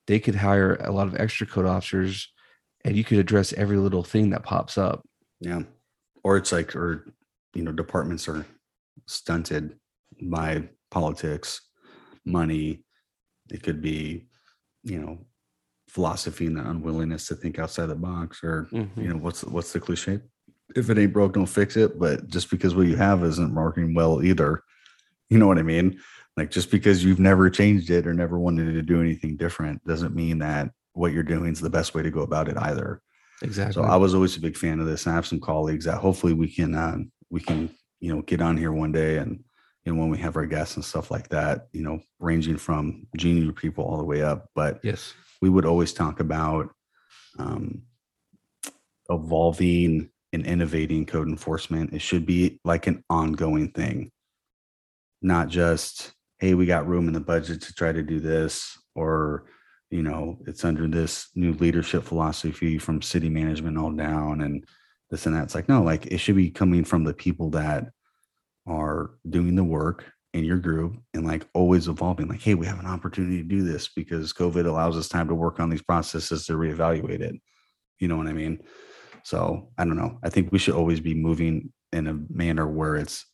they 0.08 0.20
could 0.20 0.36
hire 0.36 0.76
a 0.82 0.92
lot 0.92 1.08
of 1.08 1.16
extra 1.16 1.48
code 1.48 1.66
officers 1.66 2.32
and 2.86 2.96
you 2.98 3.04
could 3.04 3.18
address 3.18 3.54
every 3.54 3.78
little 3.78 4.04
thing 4.04 4.30
that 4.32 4.44
pops 4.44 4.78
up 4.78 5.04
Yeah. 5.40 5.64
Or 6.24 6.38
it's 6.38 6.52
like, 6.52 6.76
or, 6.76 7.06
you 7.56 7.64
know, 7.64 7.72
departments 7.72 8.28
are 8.28 8.46
stunted 9.08 9.80
by 10.22 10.70
politics, 10.92 11.62
money. 12.26 12.84
It 13.50 13.64
could 13.64 13.82
be, 13.82 14.26
you 14.84 15.00
know, 15.00 15.20
philosophy 15.90 16.46
and 16.48 16.56
the 16.58 16.70
unwillingness 16.70 17.28
to 17.28 17.36
think 17.36 17.60
outside 17.60 17.88
the 17.88 17.96
box 17.96 18.44
or, 18.44 18.68
you 18.72 19.10
know, 19.10 19.18
what's, 19.18 19.44
what's 19.44 19.74
the 19.74 19.80
cliche? 19.80 20.20
If 20.76 20.90
it 20.90 20.98
ain't 20.98 21.12
broke, 21.12 21.34
don't 21.34 21.46
fix 21.46 21.76
it. 21.76 22.00
But 22.00 22.28
just 22.28 22.50
because 22.50 22.76
what 22.76 22.88
you 22.88 22.96
have 22.96 23.24
isn't 23.24 23.54
working 23.54 23.94
well 23.94 24.24
either, 24.24 24.64
you 25.30 25.38
know 25.38 25.48
what 25.48 25.58
I 25.58 25.64
mean? 25.64 26.00
Like 26.38 26.50
just 26.50 26.72
because 26.72 27.04
you've 27.04 27.20
never 27.20 27.50
changed 27.50 27.90
it 27.90 28.08
or 28.08 28.14
never 28.14 28.40
wanted 28.40 28.72
to 28.74 28.82
do 28.82 29.02
anything 29.02 29.36
different 29.36 29.84
doesn't 29.86 30.16
mean 30.16 30.40
that 30.40 30.72
what 30.94 31.12
you're 31.12 31.24
doing 31.24 31.52
is 31.52 31.60
the 31.60 31.70
best 31.70 31.94
way 31.94 32.04
to 32.04 32.10
go 32.12 32.22
about 32.22 32.48
it 32.48 32.58
either. 32.58 33.02
exactly 33.42 33.74
So 33.74 33.84
I 33.84 33.98
was 33.98 34.14
always 34.14 34.38
a 34.38 34.42
big 34.42 34.56
fan 34.56 34.80
of 34.80 34.86
this. 34.86 35.06
and 35.06 35.12
I 35.12 35.16
have 35.16 35.28
some 35.28 35.42
colleagues 35.42 35.86
that 35.86 35.98
hopefully 35.98 36.34
we 36.34 36.50
can 36.50 36.74
uh, 36.74 36.98
we 37.30 37.42
can 37.42 37.70
you 38.00 38.16
know 38.16 38.22
get 38.22 38.42
on 38.42 38.56
here 38.56 38.72
one 38.72 38.92
day 38.94 39.18
and 39.18 39.44
you 39.86 39.94
know 39.94 40.00
when 40.00 40.10
we 40.10 40.18
have 40.20 40.36
our 40.36 40.46
guests 40.46 40.76
and 40.76 40.86
stuff 40.86 41.12
like 41.12 41.30
that, 41.30 41.68
you 41.74 41.82
know, 41.84 42.00
ranging 42.20 42.58
from 42.58 43.08
junior 43.18 43.52
people 43.52 43.84
all 43.84 43.98
the 43.98 44.04
way 44.04 44.22
up. 44.22 44.50
But 44.56 44.80
yes 44.84 45.14
we 45.42 45.50
would 45.50 45.66
always 45.66 45.92
talk 45.92 46.20
about 46.20 46.70
um, 47.40 47.82
evolving 49.10 50.10
and 50.32 50.46
innovating 50.46 51.06
code 51.06 51.28
enforcement. 51.28 51.94
It 51.94 52.02
should 52.02 52.26
be 52.26 52.60
like 52.64 52.88
an 52.88 53.04
ongoing 53.10 53.72
thing, 53.72 54.12
not 55.22 55.50
just 55.50 56.14
hey, 56.40 56.56
we 56.56 56.66
got 56.66 56.88
room 56.88 57.08
in 57.08 57.14
the 57.14 57.20
budget 57.20 57.62
to 57.62 57.74
try 57.74 57.92
to 57.92 58.02
do 58.02 58.20
this, 58.20 58.76
or 58.96 59.46
you 59.92 60.02
know, 60.02 60.40
it's 60.48 60.64
under 60.64 60.88
this 60.88 61.28
new 61.36 61.54
leadership 61.54 62.04
philosophy 62.04 62.78
from 62.78 63.02
city 63.02 63.30
management 63.30 63.78
all 63.78 63.92
down 63.92 64.42
and 64.42 64.66
this 65.10 65.26
and 65.26 65.36
that. 65.36 65.44
It's 65.44 65.56
like, 65.56 65.70
no, 65.70 65.84
like 65.84 66.08
it 66.08 66.18
should 66.18 66.38
be 66.38 66.50
coming 66.50 66.84
from 66.84 67.04
the 67.04 67.14
people 67.14 67.50
that 67.52 67.90
are 68.68 69.12
doing 69.30 69.56
the 69.56 69.64
work 69.64 70.06
in 70.34 70.44
your 70.46 70.58
group 70.58 70.98
and 71.14 71.26
like 71.26 71.46
always 71.54 71.88
evolving. 71.88 72.28
Like, 72.28 72.42
hey, 72.42 72.54
we 72.54 72.66
have 72.66 72.80
an 72.80 72.86
opportunity 72.86 73.38
to 73.38 73.44
do 73.44 73.64
this 73.64 73.90
because 73.90 74.34
COVID 74.34 74.66
allows 74.66 74.98
us 74.98 75.10
time 75.10 75.28
to 75.28 75.36
work 75.36 75.60
on 75.60 75.70
these 75.70 75.82
processes 75.82 76.46
to 76.46 76.54
reevaluate 76.54 77.22
it. 77.22 77.36
You 78.00 78.08
know 78.08 78.18
what 78.18 78.28
I 78.28 78.34
mean? 78.34 78.62
So 79.24 79.70
I 79.78 79.86
don't 79.86 79.98
know. 79.98 80.20
I 80.24 80.30
think 80.30 80.52
we 80.52 80.60
should 80.60 80.74
always 80.74 81.00
be 81.00 81.14
moving 81.14 81.72
in 81.92 82.08
a 82.08 82.20
manner 82.30 82.68
where 82.68 82.96
it's 82.96 83.26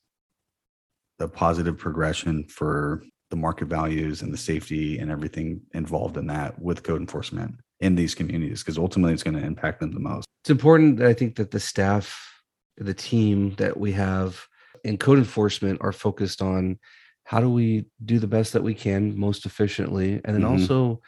the 1.20 1.28
positive 1.28 1.78
progression 1.78 2.46
for 2.46 3.04
the 3.30 3.36
market 3.36 3.66
values 3.66 4.22
and 4.22 4.34
the 4.34 4.38
safety 4.38 4.98
and 5.00 5.12
everything 5.12 5.62
involved 5.74 6.18
in 6.18 6.28
that 6.28 6.60
with 6.60 6.84
code 6.84 7.02
enforcement 7.02 7.56
in 7.80 7.96
these 7.96 8.16
communities 8.16 8.64
because 8.64 8.78
ultimately 8.78 9.14
it's 9.14 9.24
going 9.24 9.36
to 9.36 9.46
impact 9.46 9.80
them 9.80 9.92
the 9.92 10.00
most. 10.00 10.28
It's 10.44 10.50
important 10.50 11.02
I 11.02 11.14
think 11.14 11.36
that 11.36 11.52
the 11.52 11.60
staff, 11.60 12.42
the 12.78 12.94
team 12.94 13.54
that 13.56 13.78
we 13.78 13.92
have 13.94 14.48
in 14.84 14.98
code 14.98 15.18
enforcement 15.18 15.80
are 15.82 15.92
focused 15.92 16.42
on 16.42 16.78
how 17.24 17.40
do 17.42 17.50
we 17.50 17.86
do 18.06 18.20
the 18.20 18.28
best 18.28 18.54
that 18.54 18.64
we 18.64 18.74
can 18.74 19.18
most 19.18 19.46
efficiently 19.46 20.22
and 20.24 20.36
then 20.36 20.44
Mhm. 20.44 20.50
also 20.60 21.02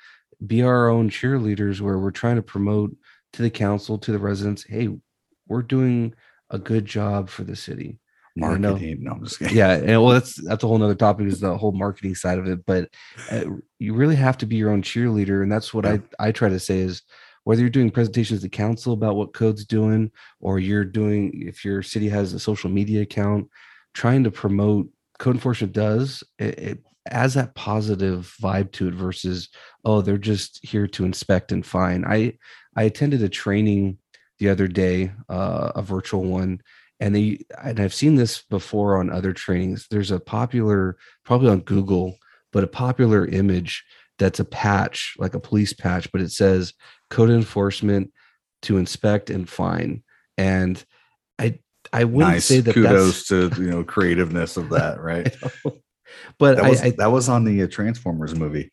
be 0.46 0.62
our 0.62 0.90
own 0.90 1.10
cheerleaders 1.10 1.82
where 1.82 1.98
we're 2.00 2.12
trying 2.12 2.36
to 2.36 2.42
promote 2.42 2.96
to 3.34 3.42
the 3.42 3.50
council 3.50 3.98
to 3.98 4.12
the 4.12 4.20
residents 4.20 4.64
hey 4.68 4.90
we're 5.48 5.62
doing 5.62 6.14
a 6.52 6.60
good 6.60 6.86
job 6.86 7.30
for 7.30 7.44
the 7.44 7.56
city. 7.56 8.00
Marketing. 8.36 9.04
No, 9.04 9.12
I'm 9.14 9.24
just 9.24 9.40
kidding. 9.40 9.58
yeah 9.58 9.74
and 9.74 10.02
well 10.02 10.10
that's 10.14 10.36
that's 10.44 10.64
a 10.64 10.68
whole 10.68 10.78
nother 10.78 10.96
topic 10.96 11.28
is 11.28 11.40
the 11.42 11.58
whole 11.58 11.72
marketing 11.74 12.16
side 12.16 12.38
of 12.38 12.48
it 12.48 12.66
but 12.66 12.88
uh, 13.32 13.44
you 13.80 13.94
really 13.94 14.16
have 14.16 14.38
to 14.38 14.46
be 14.46 14.56
your 14.56 14.70
own 14.72 14.82
cheerleader 14.82 15.42
and 15.44 15.52
that's 15.52 15.74
what 15.74 15.84
Yeah. 15.86 15.98
i 16.20 16.28
i 16.28 16.32
try 16.32 16.48
to 16.50 16.60
say 16.60 16.80
is 16.80 17.02
whether 17.50 17.62
you're 17.62 17.70
doing 17.72 17.90
presentations 17.90 18.44
to 18.44 18.48
council 18.48 18.94
about 18.94 19.16
what 19.16 19.34
code's 19.34 19.66
doing 19.66 20.12
or 20.40 20.60
you're 20.60 20.86
doing 20.86 21.32
if 21.48 21.66
your 21.66 21.82
city 21.82 22.08
has 22.08 22.32
a 22.32 22.40
social 22.40 22.70
media 22.70 23.02
account 23.02 23.50
trying 23.96 24.24
to 24.24 24.30
promote 24.30 24.88
code 25.18 25.34
enforcement 25.34 25.74
does 25.74 26.24
it, 26.38 26.60
it 26.60 26.84
that 27.10 27.56
positive 27.56 28.36
vibe 28.40 28.72
to 28.72 28.88
it 28.88 28.94
versus 28.94 29.50
oh 29.84 30.00
they're 30.00 30.16
just 30.16 30.64
here 30.64 30.86
to 30.86 31.06
inspect 31.06 31.52
and 31.52 31.66
fine 31.66 32.06
i 32.06 32.32
i 32.76 32.84
attended 32.84 33.24
a 33.24 33.28
training 33.30 33.98
the 34.38 34.48
other 34.48 34.68
day 34.68 35.12
uh, 35.28 35.72
a 35.74 35.82
virtual 35.82 36.26
one 36.26 36.62
and 37.00 37.16
they 37.16 37.40
and 37.64 37.80
I've 37.80 37.96
seen 37.96 38.14
this 38.14 38.44
before 38.44 38.98
on 38.98 39.10
other 39.10 39.32
trainings. 39.32 39.88
There's 39.90 40.12
a 40.12 40.20
popular, 40.20 40.98
probably 41.24 41.50
on 41.50 41.62
Google, 41.62 42.18
but 42.52 42.66
a 42.66 42.68
popular 42.68 43.26
image 43.26 43.86
that's 44.20 44.40
a 44.40 44.46
patch, 44.46 45.16
like 45.18 45.34
a 45.34 45.40
police 45.40 45.74
patch, 45.74 46.12
but 46.12 46.22
it 46.22 46.32
says 46.32 46.74
code 47.10 47.30
enforcement 47.30 48.12
to 48.64 48.78
inspect 48.78 49.30
and 49.30 49.50
fine. 49.50 50.04
And 50.38 50.84
I 51.40 51.60
I 51.92 52.04
wouldn't 52.04 52.34
nice. 52.34 52.46
say 52.46 52.60
that 52.60 52.74
Kudos 52.74 53.28
to 53.28 53.52
you 53.58 53.72
know 53.72 53.84
creativeness 53.84 54.58
of 54.58 54.70
that, 54.70 55.02
right? 55.02 55.36
but 56.38 56.58
That 56.58 56.66
I, 56.66 56.70
was 56.70 56.82
I, 56.82 56.92
that 56.92 57.12
was 57.12 57.30
on 57.30 57.46
the 57.46 57.64
uh, 57.64 57.68
Transformers 57.68 58.36
movie 58.36 58.72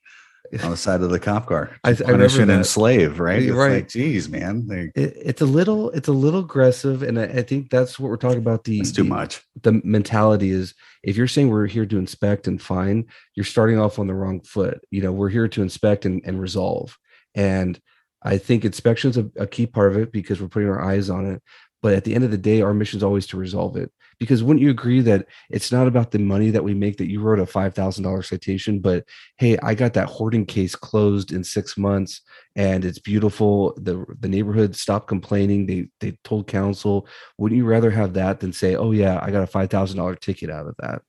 on 0.63 0.71
the 0.71 0.77
side 0.77 1.01
of 1.03 1.11
the 1.11 1.19
cop 1.21 1.47
car. 1.47 1.71
I- 1.85 1.91
I 1.91 1.95
punish 1.95 2.39
and 2.39 2.51
enslave, 2.51 3.19
right? 3.21 3.43
You're 3.43 3.55
It's 3.55 3.59
right. 3.59 3.73
like, 3.77 3.89
geez, 3.89 4.29
man, 4.29 4.67
they, 4.67 4.91
it, 4.95 5.15
it's 5.17 5.41
a 5.43 5.47
little 5.47 5.91
it's 5.91 6.09
a 6.09 6.13
little 6.13 6.41
aggressive 6.41 7.03
and 7.03 7.19
I, 7.19 7.25
I 7.25 7.43
think 7.43 7.71
that's 7.71 7.99
what 7.99 8.09
we're 8.11 8.17
talking 8.17 8.39
about 8.39 8.65
the 8.65 8.81
it's 8.81 8.93
too 8.93 9.03
the- 9.03 9.09
much. 9.09 9.43
the 9.63 9.81
mentality 9.85 10.51
is 10.51 10.75
if 11.03 11.17
you're 11.17 11.29
saying 11.29 11.49
we're 11.51 11.67
here 11.67 11.87
to 11.87 11.99
inspect 11.99 12.47
and 12.49 12.61
fine, 12.61 13.07
you're 13.35 13.45
starting 13.45 13.79
off 13.79 13.99
on 13.99 14.07
the 14.07 14.15
wrong 14.15 14.41
foot. 14.41 14.81
You 14.91 15.03
know, 15.03 15.13
we're 15.13 15.29
here 15.29 15.49
to 15.49 15.63
inspect 15.63 16.05
and, 16.05 16.21
and 16.25 16.41
resolve. 16.41 16.97
And 17.35 17.79
I 18.23 18.39
think 18.39 18.65
inspection 18.65 19.11
is 19.11 19.17
a, 19.19 19.31
a 19.37 19.47
key 19.47 19.67
part 19.67 19.93
of 19.93 19.99
it 19.99 20.11
because 20.11 20.41
we're 20.41 20.49
putting 20.49 20.69
our 20.69 20.83
eyes 20.83 21.11
on 21.11 21.27
it. 21.27 21.43
But 21.83 21.93
at 21.95 22.05
the 22.05 22.15
end 22.15 22.25
of 22.25 22.31
the 22.33 22.39
day, 22.39 22.63
our 22.63 22.75
mission 22.75 22.97
is 22.97 23.03
always 23.05 23.27
to 23.29 23.37
resolve 23.37 23.77
it. 23.77 23.93
Because 24.19 24.43
wouldn't 24.43 24.63
you 24.63 24.71
agree 24.71 25.01
that 25.03 25.27
it's 25.51 25.71
not 25.71 25.87
about 25.87 26.11
the 26.11 26.19
money 26.19 26.51
that 26.51 26.65
we 26.65 26.73
make 26.73 26.97
that 26.97 27.11
you 27.11 27.21
wrote 27.21 27.39
a 27.39 27.45
$5,000 27.45 28.25
citation, 28.25 28.81
but 28.81 29.05
hey, 29.37 29.59
I 29.63 29.75
got 29.75 29.93
that 29.95 30.09
hoarding 30.09 30.47
case 30.47 30.75
closed 30.75 31.33
in 31.33 31.45
six 31.45 31.77
months 31.77 32.23
and 32.55 32.85
it's 32.85 32.99
beautiful. 32.99 33.75
The, 33.77 34.07
the 34.21 34.29
neighborhood 34.29 34.75
stopped 34.75 35.09
complaining. 35.09 35.67
They, 35.67 35.89
they 36.01 36.19
told 36.25 36.47
council, 36.47 37.07
wouldn't 37.37 37.59
you 37.59 37.67
rather 37.67 37.91
have 37.91 38.15
that 38.15 38.41
than 38.41 38.53
say, 38.53 38.75
oh, 38.75 38.93
yeah, 38.93 39.21
I 39.23 39.31
got 39.31 39.43
a 39.43 39.53
$5,000 39.53 40.21
ticket 40.21 40.51
out 40.51 40.67
of 40.67 40.75
that? 40.79 41.03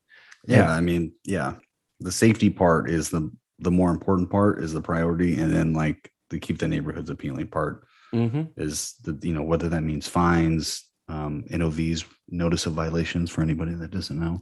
Yeah, 0.46 0.70
I 0.72 0.82
mean, 0.82 1.14
yeah, 1.26 1.56
the 2.00 2.12
safety 2.12 2.50
part 2.50 2.90
is 2.90 3.10
the 3.10 3.32
the 3.60 3.72
more 3.72 3.90
important 3.90 4.30
part 4.30 4.64
is 4.64 4.72
the 4.72 4.82
priority, 4.82 5.40
and 5.40 5.52
then 5.52 5.74
like 5.74 6.12
the 6.30 6.40
keep 6.40 6.60
the 6.60 6.68
neighborhoods 6.68 7.10
appealing 7.10 7.48
part 7.48 7.84
Mm-hmm. 8.16 8.44
is 8.56 8.94
the 9.04 9.20
you 9.22 9.34
know 9.34 9.44
whether 9.44 9.68
that 9.68 9.84
means 9.84 10.08
fines, 10.08 10.86
um, 11.10 11.44
NOVs, 11.52 12.06
notice 12.30 12.66
of 12.66 12.74
violations 12.74 13.30
for 13.30 13.42
anybody 13.42 13.74
that 13.74 13.92
doesn't 13.92 14.20
know, 14.20 14.40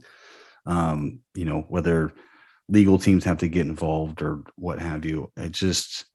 um, 0.66 1.20
you 1.34 1.44
know 1.44 1.64
whether 1.68 2.12
legal 2.68 2.98
teams 2.98 3.24
have 3.24 3.38
to 3.38 3.48
get 3.48 3.66
involved 3.66 4.22
or 4.22 4.42
what 4.56 4.80
have 4.80 5.04
you. 5.04 5.30
It 5.36 5.52
just 5.52 6.06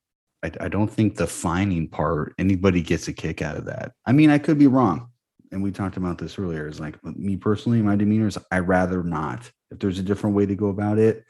I, 0.44 0.52
I 0.60 0.68
don't 0.68 0.92
think 0.92 1.16
the 1.16 1.28
fining 1.28 1.88
part 1.88 2.34
anybody 2.38 2.82
gets 2.82 3.08
a 3.08 3.14
kick 3.14 3.42
out 3.42 3.58
of 3.58 3.66
that. 3.66 3.94
I 4.06 4.12
mean, 4.12 4.30
I 4.30 4.38
could 4.38 4.58
be 4.58 4.68
wrong, 4.68 5.10
and 5.52 5.64
we 5.64 5.72
talked 5.72 5.98
about 5.98 6.18
this 6.18 6.38
earlier. 6.38 6.68
Is 6.68 6.80
like 6.80 7.04
me 7.04 7.38
personally, 7.38 7.82
my 7.82 7.96
demeanor 7.96 8.28
is 8.28 8.38
I 8.52 8.60
rather 8.60 9.04
not. 9.04 9.50
If 9.70 9.80
there's 9.80 10.00
a 10.00 10.04
different 10.04 10.36
way 10.36 10.46
to 10.46 10.56
go 10.56 10.68
about 10.68 10.98
it, 10.98 11.24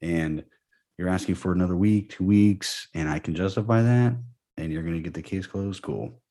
and 0.00 0.44
you're 0.98 1.08
asking 1.08 1.34
for 1.34 1.52
another 1.52 1.76
week, 1.76 2.10
two 2.10 2.24
weeks, 2.24 2.88
and 2.94 3.08
I 3.08 3.18
can 3.18 3.34
justify 3.34 3.82
that, 3.82 4.14
and 4.56 4.72
you're 4.72 4.82
going 4.82 4.94
to 4.94 5.02
get 5.02 5.14
the 5.14 5.22
case 5.22 5.46
closed, 5.46 5.82
cool. 5.82 6.21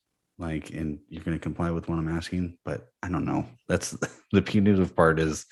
Like, 0.42 0.72
and 0.72 0.98
you're 1.08 1.24
going 1.24 1.38
to 1.38 1.42
comply 1.42 1.70
with 1.70 1.88
what 1.88 2.00
I'm 2.00 2.10
asking, 2.10 2.58
but 2.66 2.88
I 3.04 3.10
don't 3.10 3.26
know. 3.26 3.46
That's 3.70 3.96
the 4.32 4.42
punitive 4.42 4.96
part 4.96 5.20
is, 5.20 5.46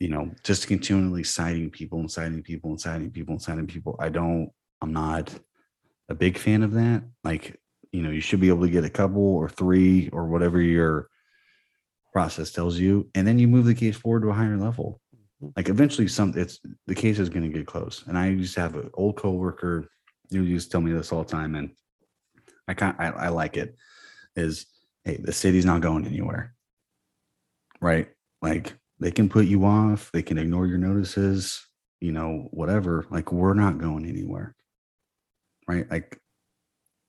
you 0.00 0.08
know, 0.08 0.30
just 0.42 0.66
continually 0.66 1.24
citing 1.24 1.70
people 1.70 2.00
and 2.00 2.10
citing 2.10 2.42
people 2.42 2.70
and 2.70 2.80
citing 2.80 3.10
people 3.10 3.34
and 3.34 3.42
citing 3.42 3.66
people. 3.66 3.96
I 4.00 4.08
don't, 4.08 4.50
I'm 4.80 4.94
not 4.94 5.32
a 6.08 6.14
big 6.14 6.38
fan 6.38 6.62
of 6.62 6.72
that. 6.72 7.02
Like, 7.22 7.60
you 7.92 8.02
know, 8.02 8.08
you 8.08 8.22
should 8.22 8.40
be 8.40 8.48
able 8.48 8.62
to 8.62 8.70
get 8.70 8.84
a 8.84 8.90
couple 8.90 9.22
or 9.22 9.50
three 9.50 10.08
or 10.08 10.26
whatever 10.26 10.60
your 10.60 11.08
process 12.14 12.50
tells 12.50 12.78
you, 12.78 13.10
and 13.14 13.26
then 13.26 13.38
you 13.38 13.46
move 13.46 13.66
the 13.66 13.74
case 13.74 13.96
forward 13.96 14.22
to 14.22 14.30
a 14.30 14.34
higher 14.34 14.56
level. 14.56 15.00
Mm-hmm. 15.14 15.48
Like 15.54 15.68
eventually, 15.68 16.08
some 16.08 16.32
it's 16.34 16.60
the 16.86 16.94
case 16.94 17.18
is 17.18 17.28
going 17.28 17.42
to 17.42 17.58
get 17.58 17.66
close. 17.66 18.04
And 18.06 18.16
I 18.16 18.28
used 18.28 18.54
to 18.54 18.60
have 18.62 18.74
an 18.76 18.90
old 18.94 19.16
coworker 19.16 19.86
who 20.30 20.42
used 20.42 20.68
to 20.68 20.72
tell 20.72 20.80
me 20.80 20.92
this 20.92 21.12
all 21.12 21.22
the 21.22 21.30
time, 21.30 21.54
and 21.54 21.70
I 22.68 22.74
kind 22.74 22.96
I, 22.98 23.08
I 23.08 23.28
like 23.28 23.56
it. 23.56 23.76
Is 24.36 24.66
hey, 25.04 25.18
the 25.22 25.32
city's 25.32 25.64
not 25.64 25.80
going 25.80 26.06
anywhere, 26.06 26.54
right? 27.80 28.08
Like 28.40 28.74
they 29.00 29.10
can 29.10 29.28
put 29.28 29.46
you 29.46 29.64
off, 29.64 30.10
they 30.12 30.22
can 30.22 30.38
ignore 30.38 30.66
your 30.66 30.78
notices, 30.78 31.66
you 32.00 32.12
know, 32.12 32.48
whatever. 32.50 33.06
Like 33.10 33.32
we're 33.32 33.54
not 33.54 33.78
going 33.78 34.06
anywhere, 34.06 34.54
right? 35.68 35.90
Like 35.90 36.18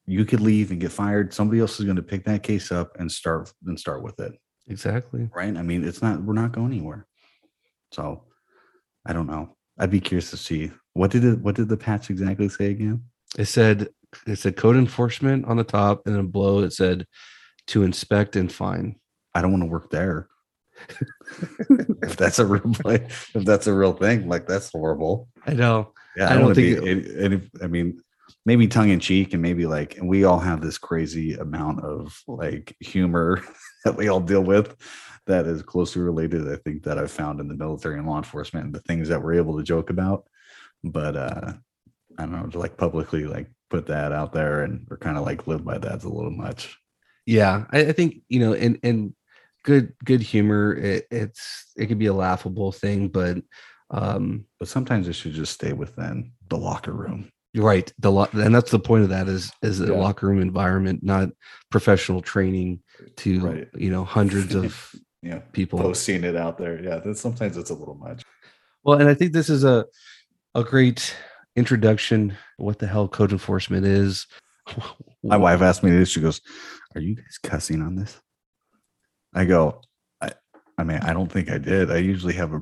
you 0.06 0.26
could 0.26 0.42
leave 0.42 0.72
and 0.72 0.82
get 0.82 0.92
fired. 0.92 1.34
Somebody 1.34 1.62
else 1.62 1.80
is 1.80 1.86
going 1.86 1.96
to 1.96 2.04
pick 2.04 2.26
that 2.26 2.44
case 2.44 2.72
up 2.72 2.98
and 3.00 3.12
start 3.12 3.52
and 3.66 3.80
start 3.80 4.04
with 4.04 4.20
it 4.20 4.34
Exactly. 4.68 5.30
right? 5.34 5.56
I 5.56 5.62
mean, 5.62 5.84
it's 5.88 6.02
not 6.02 6.22
we're 6.24 6.34
not 6.34 6.52
going 6.52 6.72
anywhere. 6.74 7.08
So 7.92 8.24
I 9.06 9.14
don't 9.14 9.28
know. 9.28 9.56
I'd 9.80 9.92
be 9.92 10.00
curious 10.00 10.30
to 10.32 10.38
see 10.38 10.72
what 10.94 11.12
did 11.12 11.24
it 11.24 11.40
what 11.40 11.56
did 11.56 11.70
the 11.70 11.78
patch 11.78 12.10
exactly 12.10 12.50
say 12.50 12.72
again? 12.72 13.04
It 13.38 13.46
said 13.46 13.90
it 14.28 14.38
said 14.38 14.56
code 14.56 14.76
enforcement 14.76 15.46
on 15.46 15.58
the 15.58 15.64
top, 15.64 16.06
and 16.06 16.16
then 16.16 16.28
below 16.28 16.60
it 16.60 16.74
said 16.74 17.08
to 17.68 17.84
inspect 17.84 18.36
and 18.36 18.52
fine. 18.52 18.96
I 19.34 19.42
don't 19.42 19.52
want 19.52 19.64
to 19.64 19.70
work 19.70 19.90
there. 19.90 20.28
if 22.02 22.18
that's 22.18 22.40
a 22.40 22.46
real 22.46 22.74
play, 22.74 22.96
if 23.36 23.46
that's 23.46 23.68
a 23.68 23.74
real 23.74 23.94
thing, 23.94 24.28
like 24.28 24.48
that's 24.48 24.72
horrible. 24.72 25.28
I 25.46 25.54
know. 25.54 25.94
Yeah, 26.18 26.26
I 26.26 26.28
I, 26.28 26.30
don't 26.30 26.38
don't, 26.38 26.46
want 26.46 26.56
to 26.56 26.84
think 26.84 27.06
be. 27.06 27.36
If, 27.36 27.64
I 27.64 27.68
mean, 27.68 28.02
maybe 28.46 28.68
tongue 28.68 28.90
in 28.90 29.00
cheek, 29.00 29.34
and 29.34 29.42
maybe 29.42 29.66
like, 29.66 29.98
and 29.98 30.08
we 30.08 30.24
all 30.24 30.40
have 30.40 30.62
this 30.62 30.78
crazy 30.78 31.36
amount 31.36 31.84
of 31.84 32.20
like 32.28 32.76
humor 32.80 33.42
that 33.86 33.96
we 33.96 34.08
all 34.08 34.20
deal 34.20 34.44
with 34.44 34.76
that 35.26 35.46
is 35.46 35.62
closely 35.62 36.02
related. 36.02 36.52
I 36.52 36.58
think 36.58 36.84
that 36.84 36.98
I've 36.98 37.12
found 37.12 37.40
in 37.40 37.48
the 37.48 37.56
military 37.56 37.98
and 37.98 38.08
law 38.08 38.18
enforcement, 38.18 38.66
and 38.66 38.76
the 38.76 38.82
things 38.82 39.10
that 39.10 39.22
we're 39.22 39.36
able 39.36 39.58
to 39.58 39.64
joke 39.64 39.90
about. 39.90 40.26
But 40.84 41.16
uh 41.16 41.54
I 42.18 42.26
don't 42.26 42.54
know, 42.54 42.60
like 42.60 42.78
publicly 42.78 43.26
like 43.26 43.50
put 43.74 43.88
that 43.88 44.12
out 44.12 44.32
there 44.34 44.62
and 44.64 44.86
or 44.92 44.98
kind 44.98 45.18
of 45.18 45.26
like 45.26 45.48
live 45.48 45.66
by 45.66 45.80
that's 45.80 46.04
a 46.06 46.10
little 46.10 46.30
much. 46.32 46.78
Yeah, 47.26 47.66
I, 47.72 47.80
I 47.88 47.92
think 47.92 48.18
you 48.30 48.40
know, 48.40 48.54
and 48.54 48.78
and 48.84 49.14
good 49.64 49.94
good 50.06 50.22
humor. 50.22 50.76
It, 50.76 51.08
it's 51.10 51.72
it 51.76 51.88
could 51.88 51.98
be 51.98 52.06
a 52.06 52.14
laughable 52.14 52.72
thing, 52.72 53.08
but 53.08 53.38
um 53.90 54.46
But 54.60 54.68
sometimes 54.68 55.08
it 55.08 55.14
should 55.14 55.34
just 55.34 55.54
stay 55.54 55.74
within 55.74 56.34
the 56.50 56.58
locker 56.58 56.92
room. 56.94 57.30
right. 57.56 57.92
The 58.00 58.12
lo- 58.12 58.30
and 58.34 58.54
that's 58.54 58.72
the 58.72 58.80
point 58.80 59.04
of 59.04 59.10
that 59.10 59.28
is 59.28 59.52
is 59.64 59.82
a 59.82 59.88
Yeah. 59.88 60.00
locker 60.00 60.28
room 60.28 60.42
environment, 60.42 61.02
not 61.04 61.30
professional 61.72 62.22
training 62.22 62.82
to 63.18 63.40
Right. 63.40 63.68
you 63.76 63.90
know 63.90 64.04
hundreds 64.06 64.54
of 64.54 64.72
Yeah. 65.24 65.40
people. 65.54 65.80
Posting 65.80 66.24
it 66.26 66.36
out 66.36 66.58
there. 66.60 66.84
Yeah. 66.84 66.98
Then 67.00 67.16
sometimes 67.16 67.58
it's 67.58 67.70
a 67.72 67.74
little 67.82 67.96
much. 67.96 68.22
Well, 68.84 69.00
and 69.00 69.10
I 69.10 69.16
think 69.16 69.32
this 69.34 69.50
is 69.50 69.64
a 69.64 69.86
a 70.54 70.64
great 70.64 71.16
introduction, 71.56 72.36
what 72.58 72.80
the 72.80 72.88
hell 72.88 73.08
code 73.08 73.32
enforcement 73.32 73.86
is. 73.86 74.28
My 75.24 75.38
wife 75.38 75.62
asked 75.62 75.84
me 75.84 75.92
this. 75.92 76.10
She 76.10 76.22
goes, 76.22 76.42
"Are 76.96 77.02
you 77.02 77.16
guys 77.16 77.38
cussing 77.44 77.82
on 77.82 77.96
this?" 77.96 78.20
I 79.34 79.46
go, 79.46 79.82
"I, 80.22 80.32
I 80.78 80.84
mean, 80.84 81.00
I 81.00 81.14
don't 81.14 81.32
think 81.32 81.50
I 81.52 81.58
did. 81.58 81.92
I 81.92 81.98
usually 81.98 82.34
have 82.34 82.54
a 82.54 82.62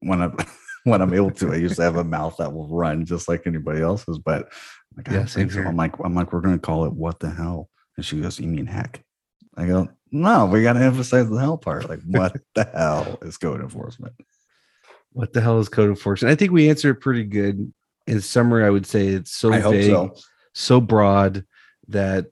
when 0.00 0.22
I 0.22 0.30
when 0.84 1.00
I'm 1.00 1.14
able 1.14 1.30
to. 1.32 1.52
I 1.52 1.56
usually 1.56 1.84
have 1.84 1.96
a 1.96 2.04
mouth 2.04 2.36
that 2.38 2.52
will 2.52 2.68
run 2.68 3.04
just 3.06 3.28
like 3.28 3.46
anybody 3.46 3.80
else's. 3.80 4.18
But 4.18 4.52
like, 4.96 5.08
I 5.10 5.14
Yeah, 5.14 5.24
same 5.26 5.42
think 5.48 5.52
so. 5.52 5.58
here. 5.60 5.68
I'm 5.68 5.76
like, 5.76 5.94
I'm 6.04 6.14
like, 6.14 6.32
we're 6.32 6.40
gonna 6.42 6.58
call 6.58 6.84
it 6.84 6.92
what 6.92 7.18
the 7.20 7.30
hell? 7.30 7.70
And 7.96 8.04
she 8.04 8.20
goes, 8.20 8.38
"You 8.38 8.48
mean 8.48 8.66
heck?" 8.66 9.02
I 9.56 9.66
go, 9.66 9.88
"No, 10.10 10.46
we 10.46 10.62
got 10.62 10.74
to 10.74 10.80
emphasize 10.82 11.28
the 11.30 11.36
hell 11.38 11.56
part. 11.58 11.88
Like, 11.88 12.00
what 12.06 12.36
the 12.54 12.64
hell 12.64 13.18
is 13.22 13.38
code 13.38 13.60
enforcement?" 13.60 14.14
What 15.14 15.34
the 15.34 15.42
hell 15.42 15.60
is 15.60 15.68
code 15.68 15.90
enforcement? 15.90 16.32
I 16.32 16.36
think 16.36 16.52
we 16.52 16.70
answered 16.70 16.96
it 16.96 17.00
pretty 17.02 17.24
good. 17.24 17.70
In 18.06 18.20
summary, 18.20 18.64
I 18.64 18.70
would 18.70 18.86
say 18.86 19.08
it's 19.08 19.32
so 19.32 19.52
I 19.52 19.60
vague, 19.60 19.90
so. 19.90 20.14
so 20.54 20.80
broad 20.80 21.44
that 21.88 22.26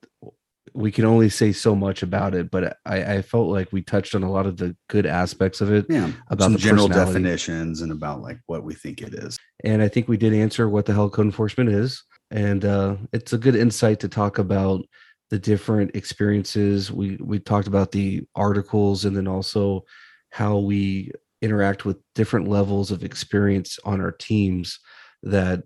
we 0.74 0.92
can 0.92 1.04
only 1.04 1.28
say 1.28 1.52
so 1.52 1.74
much 1.74 2.02
about 2.02 2.34
it. 2.34 2.50
But 2.50 2.76
I, 2.86 3.14
I 3.16 3.22
felt 3.22 3.48
like 3.48 3.72
we 3.72 3.82
touched 3.82 4.14
on 4.14 4.22
a 4.22 4.30
lot 4.30 4.46
of 4.46 4.56
the 4.56 4.76
good 4.88 5.06
aspects 5.06 5.60
of 5.60 5.72
it. 5.72 5.86
Yeah, 5.88 6.12
About 6.28 6.44
some 6.44 6.52
the 6.54 6.58
general 6.58 6.88
definitions 6.88 7.82
and 7.82 7.92
about 7.92 8.22
like 8.22 8.38
what 8.46 8.64
we 8.64 8.74
think 8.74 9.02
it 9.02 9.14
is. 9.14 9.38
and 9.64 9.82
I 9.82 9.88
think 9.88 10.08
we 10.08 10.16
did 10.16 10.32
answer 10.32 10.68
what 10.68 10.86
the 10.86 10.92
hell 10.92 11.10
code 11.10 11.26
enforcement 11.26 11.70
is, 11.70 12.02
and 12.30 12.64
uh, 12.64 12.96
it's 13.12 13.32
a 13.32 13.38
good 13.38 13.56
insight 13.56 14.00
to 14.00 14.08
talk 14.08 14.38
about 14.38 14.84
the 15.30 15.38
different 15.38 15.94
experiences. 15.94 16.90
We 16.90 17.16
we 17.20 17.38
talked 17.38 17.68
about 17.68 17.92
the 17.92 18.24
articles, 18.34 19.04
and 19.04 19.16
then 19.16 19.28
also 19.28 19.84
how 20.30 20.58
we 20.58 21.12
interact 21.42 21.84
with 21.84 21.98
different 22.14 22.48
levels 22.48 22.90
of 22.90 23.02
experience 23.02 23.78
on 23.84 24.00
our 24.00 24.12
teams. 24.12 24.78
That 25.22 25.64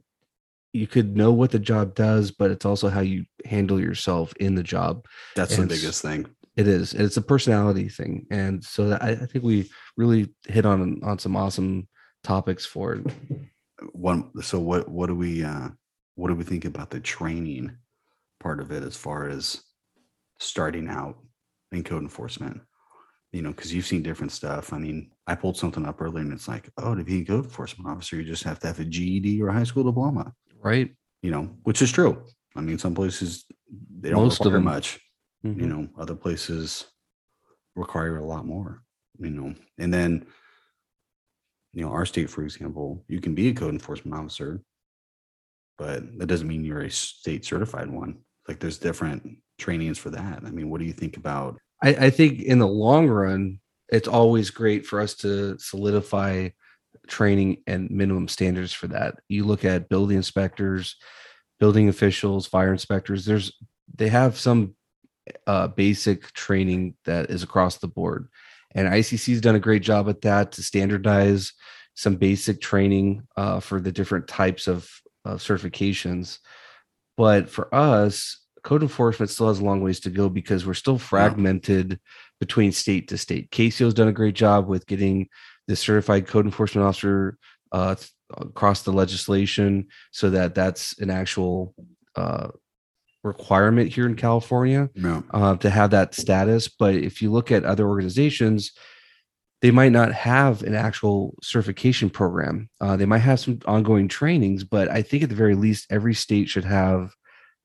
you 0.73 0.87
could 0.87 1.17
know 1.17 1.33
what 1.33 1.53
the 1.53 1.59
job 1.59 1.95
does, 1.95 2.33
but 2.33 2.51
it's 2.51 2.65
also 2.65 2.89
how 2.89 3.01
you 3.01 3.25
handle 3.45 3.81
yourself 3.81 4.35
in 4.41 4.57
the 4.57 4.63
job. 4.63 5.07
That's 5.37 5.57
And 5.57 5.71
the 5.71 5.75
biggest 5.75 6.03
thing. 6.03 6.27
It 6.57 6.69
is. 6.69 6.93
and 6.93 7.03
It's 7.03 7.17
a 7.17 7.23
personality 7.23 7.89
thing, 7.89 8.27
and 8.31 8.63
so 8.63 8.89
that, 8.89 9.03
I, 9.03 9.11
I 9.11 9.27
think 9.27 9.45
we 9.45 9.71
really 9.97 10.33
hit 10.47 10.67
on 10.67 11.01
on 11.03 11.19
some 11.19 11.37
awesome 11.37 11.89
topics 12.23 12.65
for 12.65 12.95
it. 12.95 13.07
one 13.93 14.31
so 14.41 14.59
what 14.59 14.89
what 14.89 15.07
do 15.07 15.15
we 15.15 15.45
uh 15.45 15.69
what 16.15 16.29
do 16.29 16.35
we 16.35 16.45
think 16.45 16.65
about 16.65 16.91
the 16.91 17.01
training 17.01 17.77
part 18.41 18.61
of 18.61 18.71
it 18.71 18.83
as 18.83 18.97
far 18.97 19.29
as 19.29 19.63
starting 20.39 20.89
out 20.89 21.19
in 21.73 21.83
code 21.83 22.03
enforcement 22.03 22.61
you 23.35 23.43
know 23.43 23.51
because 23.51 23.75
you've 23.75 23.87
seen 23.93 24.03
different 24.03 24.33
stuff. 24.33 24.73
I 24.73 24.79
mean 24.79 24.99
i 25.27 25.35
pulled 25.35 25.57
something 25.57 25.85
up 25.87 26.01
earlier 26.01 26.23
and 26.25 26.33
it's 26.33 26.49
like 26.49 26.67
oh 26.79 26.95
to 26.95 27.05
be 27.05 27.23
a 27.23 27.25
code 27.25 27.45
enforcement 27.47 27.89
officer? 27.91 28.17
You 28.17 28.25
just 28.25 28.45
have 28.45 28.61
to 28.61 28.67
have 28.69 28.81
a 28.81 28.85
ged 28.85 29.41
or 29.43 29.49
a 29.49 29.53
high 29.59 29.65
school 29.71 29.85
diploma. 29.85 30.25
Right. 30.71 30.89
you 31.23 31.31
know 31.35 31.45
which 31.69 31.83
is 31.83 31.93
true. 31.93 32.13
I 32.57 32.61
mean 32.67 32.79
some 32.79 32.95
places 32.95 33.45
they 34.01 34.11
don't 34.11 34.23
Most 34.25 34.41
require 34.45 34.61
much 34.61 35.01
you 35.43 35.51
Mhm. 35.67 35.71
know 35.73 35.89
other 36.03 36.17
places 36.27 36.69
require 37.77 38.17
a 38.19 38.25
lot 38.35 38.47
more 38.47 38.71
you 39.19 39.31
know. 39.31 39.55
And 39.79 39.93
then 39.93 40.11
you 41.75 41.83
know 41.83 41.91
our 41.97 42.07
state 42.07 42.31
for 42.31 42.43
example 42.45 43.05
you 43.09 43.21
can 43.21 43.35
be 43.35 43.49
a 43.49 43.55
code 43.55 43.75
enforcement 43.75 44.15
officer 44.21 44.63
but 45.79 45.99
that 46.19 46.27
doesn't 46.27 46.47
mean 46.53 46.65
you're 46.65 46.83
a 46.83 46.91
state 46.91 47.45
certified 47.45 47.91
one. 47.91 48.13
Like 48.47 48.61
there's 48.61 48.79
different 48.79 49.39
trainings 49.59 49.99
for 49.99 50.11
that. 50.11 50.45
I 50.47 50.51
mean 50.51 50.71
what 50.71 50.79
do 50.81 50.87
you 50.87 50.93
think 50.93 51.17
about 51.17 51.59
I, 51.85 52.07
I 52.07 52.11
think 52.11 52.41
in 52.41 52.59
the 52.59 52.67
long 52.67 53.09
run, 53.09 53.61
it's 53.91 54.09
always 54.09 54.51
great 54.51 54.87
for 54.87 55.01
us 55.01 55.15
to 55.17 55.59
solidify 55.59 56.49
training 57.07 57.59
and 57.67 57.91
minimum 57.91 58.27
standards 58.29 58.73
for 58.73 58.87
that. 58.89 59.17
You 59.29 59.45
look 59.45 59.67
at 59.67 59.91
building 59.91 60.17
inspectors, 60.17 60.97
building 61.61 61.91
officials, 61.91 62.47
fire 62.47 62.73
inspectors, 62.73 63.27
there's 63.27 63.53
they 63.95 64.09
have 64.09 64.39
some 64.39 64.75
uh, 65.47 65.69
basic 65.69 66.33
training 66.33 66.95
that 67.05 67.31
is 67.31 67.43
across 67.43 67.77
the 67.77 67.87
board. 67.87 68.29
And 68.75 68.89
ICC's 68.89 69.43
done 69.43 69.55
a 69.55 69.61
great 69.61 69.83
job 69.83 70.09
at 70.09 70.23
that 70.23 70.53
to 70.53 70.63
standardize 70.63 71.53
some 71.95 72.17
basic 72.17 72.61
training 72.61 73.27
uh, 73.37 73.61
for 73.61 73.81
the 73.81 73.93
different 73.93 74.27
types 74.27 74.67
of, 74.67 74.91
of 75.25 75.41
certifications. 75.41 76.39
But 77.17 77.49
for 77.49 77.73
us, 77.73 78.44
code 78.65 78.83
enforcement 78.83 79.31
still 79.31 79.49
has 79.49 79.61
a 79.61 79.65
long 79.65 79.83
ways 79.83 80.01
to 80.01 80.11
go 80.11 80.29
because 80.29 80.67
we're 80.67 80.75
still 80.75 80.99
fragmented 80.99 82.01
between 82.41 82.73
state 82.73 83.09
to 83.09 83.19
state. 83.19 83.51
CACEO's 83.51 83.95
done 83.95 84.09
a 84.09 84.13
great 84.13 84.35
job 84.35 84.67
with 84.67 84.87
getting 84.87 85.29
the 85.69 85.77
certified 85.77 86.27
code 86.27 86.47
enforcement 86.47 86.87
officer 86.87 87.39
uh, 87.73 87.95
across 88.37 88.83
the 88.83 88.93
legislation 88.93 89.87
so 90.11 90.31
that 90.31 90.55
that's 90.55 90.99
an 90.99 91.11
actual 91.11 91.75
uh, 92.17 92.49
requirement 93.23 93.93
here 93.93 94.07
in 94.07 94.17
California 94.17 94.91
no 94.95 95.23
uh, 95.31 95.57
to 95.57 95.71
have 95.71 95.91
that 95.91 96.15
status. 96.15 96.69
But 96.69 96.95
if 96.95 97.21
you 97.21 97.31
look 97.31 97.53
at 97.53 97.65
other 97.65 97.87
organizations, 97.87 98.73
they 99.63 99.71
might 99.71 99.93
not 99.93 100.13
have 100.13 100.63
an 100.63 100.75
actual 100.75 101.35
certification 101.43 102.11
program. 102.11 102.69
Uh, 102.81 102.97
they 102.97 103.07
might 103.07 103.19
have 103.19 103.41
some 103.41 103.61
ongoing 103.67 104.09
trainings, 104.09 104.65
but 104.65 104.91
I 104.91 105.03
think 105.03 105.23
at 105.23 105.29
the 105.29 105.35
very 105.35 105.55
least, 105.55 105.87
every 105.91 106.15
state 106.15 106.49
should 106.49 106.65
have 106.65 107.15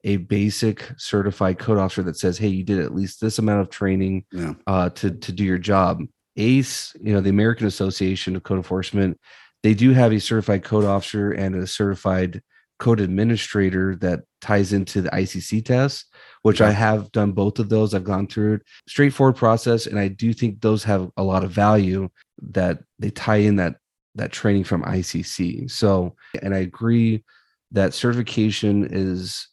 a 0.03 0.17
basic 0.17 0.91
certified 0.97 1.59
code 1.59 1.77
officer 1.77 2.03
that 2.03 2.17
says, 2.17 2.37
"Hey, 2.37 2.47
you 2.47 2.63
did 2.63 2.79
at 2.79 2.95
least 2.95 3.21
this 3.21 3.39
amount 3.39 3.61
of 3.61 3.69
training 3.69 4.25
yeah 4.31 4.53
uh, 4.67 4.89
to 4.91 5.11
to 5.11 5.31
do 5.31 5.43
your 5.43 5.57
job." 5.57 6.01
ACE, 6.37 6.95
you 7.01 7.13
know, 7.13 7.21
the 7.21 7.29
American 7.29 7.67
Association 7.67 8.35
of 8.35 8.43
Code 8.43 8.57
Enforcement, 8.57 9.19
they 9.61 9.73
do 9.73 9.91
have 9.91 10.13
a 10.13 10.19
certified 10.19 10.63
code 10.63 10.85
officer 10.85 11.31
and 11.31 11.55
a 11.55 11.67
certified 11.67 12.41
code 12.79 13.01
administrator 13.01 13.95
that 13.97 14.21
ties 14.39 14.71
into 14.71 15.01
the 15.01 15.09
ICC 15.09 15.65
test, 15.65 16.05
which 16.43 16.61
I 16.61 16.71
have 16.71 17.11
done 17.11 17.33
both 17.33 17.59
of 17.59 17.67
those. 17.67 17.93
I've 17.93 18.05
gone 18.05 18.25
through 18.25 18.55
it. 18.55 18.61
straightforward 18.87 19.35
process, 19.35 19.85
and 19.85 19.99
I 19.99 20.07
do 20.07 20.33
think 20.33 20.61
those 20.61 20.83
have 20.85 21.09
a 21.17 21.23
lot 21.23 21.43
of 21.43 21.51
value 21.51 22.09
that 22.41 22.79
they 22.97 23.09
tie 23.09 23.37
in 23.37 23.57
that 23.57 23.75
that 24.15 24.31
training 24.31 24.63
from 24.63 24.83
ICC. 24.83 25.69
So, 25.69 26.15
and 26.41 26.55
I 26.55 26.59
agree 26.59 27.23
that 27.71 27.93
certification 27.93 28.87
is 28.89 29.47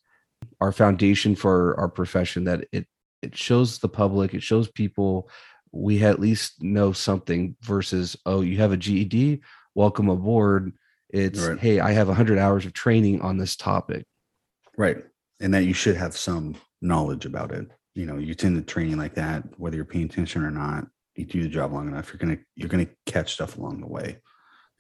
our 0.61 0.73
foundation 0.73 1.35
for 1.37 1.79
our 1.79 1.89
profession. 1.89 2.45
That 2.45 2.67
it 2.73 2.87
it 3.23 3.37
shows 3.37 3.79
the 3.79 3.89
public, 3.89 4.35
it 4.35 4.43
shows 4.43 4.69
people 4.71 5.29
we 5.73 6.03
at 6.03 6.21
least 6.21 6.63
know 6.63 6.93
something 6.93 7.57
versus 7.63 8.17
oh 8.27 8.41
you 8.41 8.57
have 8.59 8.73
a 8.73 8.77
GED, 8.77 9.41
welcome 9.75 10.09
aboard. 10.09 10.73
It's 11.11 11.41
Right. 11.41 11.59
hey 11.59 11.81
I 11.81 11.93
have 11.93 12.09
100 12.09 12.39
hours 12.39 12.65
of 12.67 12.73
training 12.73 13.21
on 13.21 13.37
this 13.39 13.57
topic. 13.57 14.05
right 14.77 14.99
and 15.41 15.53
that 15.55 15.65
you 15.65 15.73
should 15.75 15.97
have 15.97 16.17
some 16.17 16.57
knowledge 16.81 17.27
about 17.27 17.53
it 17.53 17.67
you 17.95 18.07
know 18.07 18.17
you 18.19 18.35
tend 18.35 18.57
to 18.57 18.63
training 18.63 18.97
like 18.97 19.15
that 19.15 19.43
whether 19.59 19.77
you're 19.77 19.85
paying 19.85 20.07
attention 20.07 20.43
or 20.43 20.51
not 20.51 20.87
you 21.15 21.25
do 21.25 21.43
the 21.43 21.49
job 21.49 21.73
long 21.73 21.89
enough 21.89 22.11
you're 22.13 22.19
gonna 22.19 22.39
you're 22.55 22.69
gonna 22.69 22.89
catch 23.07 23.35
stuff 23.35 23.57
along 23.59 23.81
the 23.81 23.87
way 23.87 24.19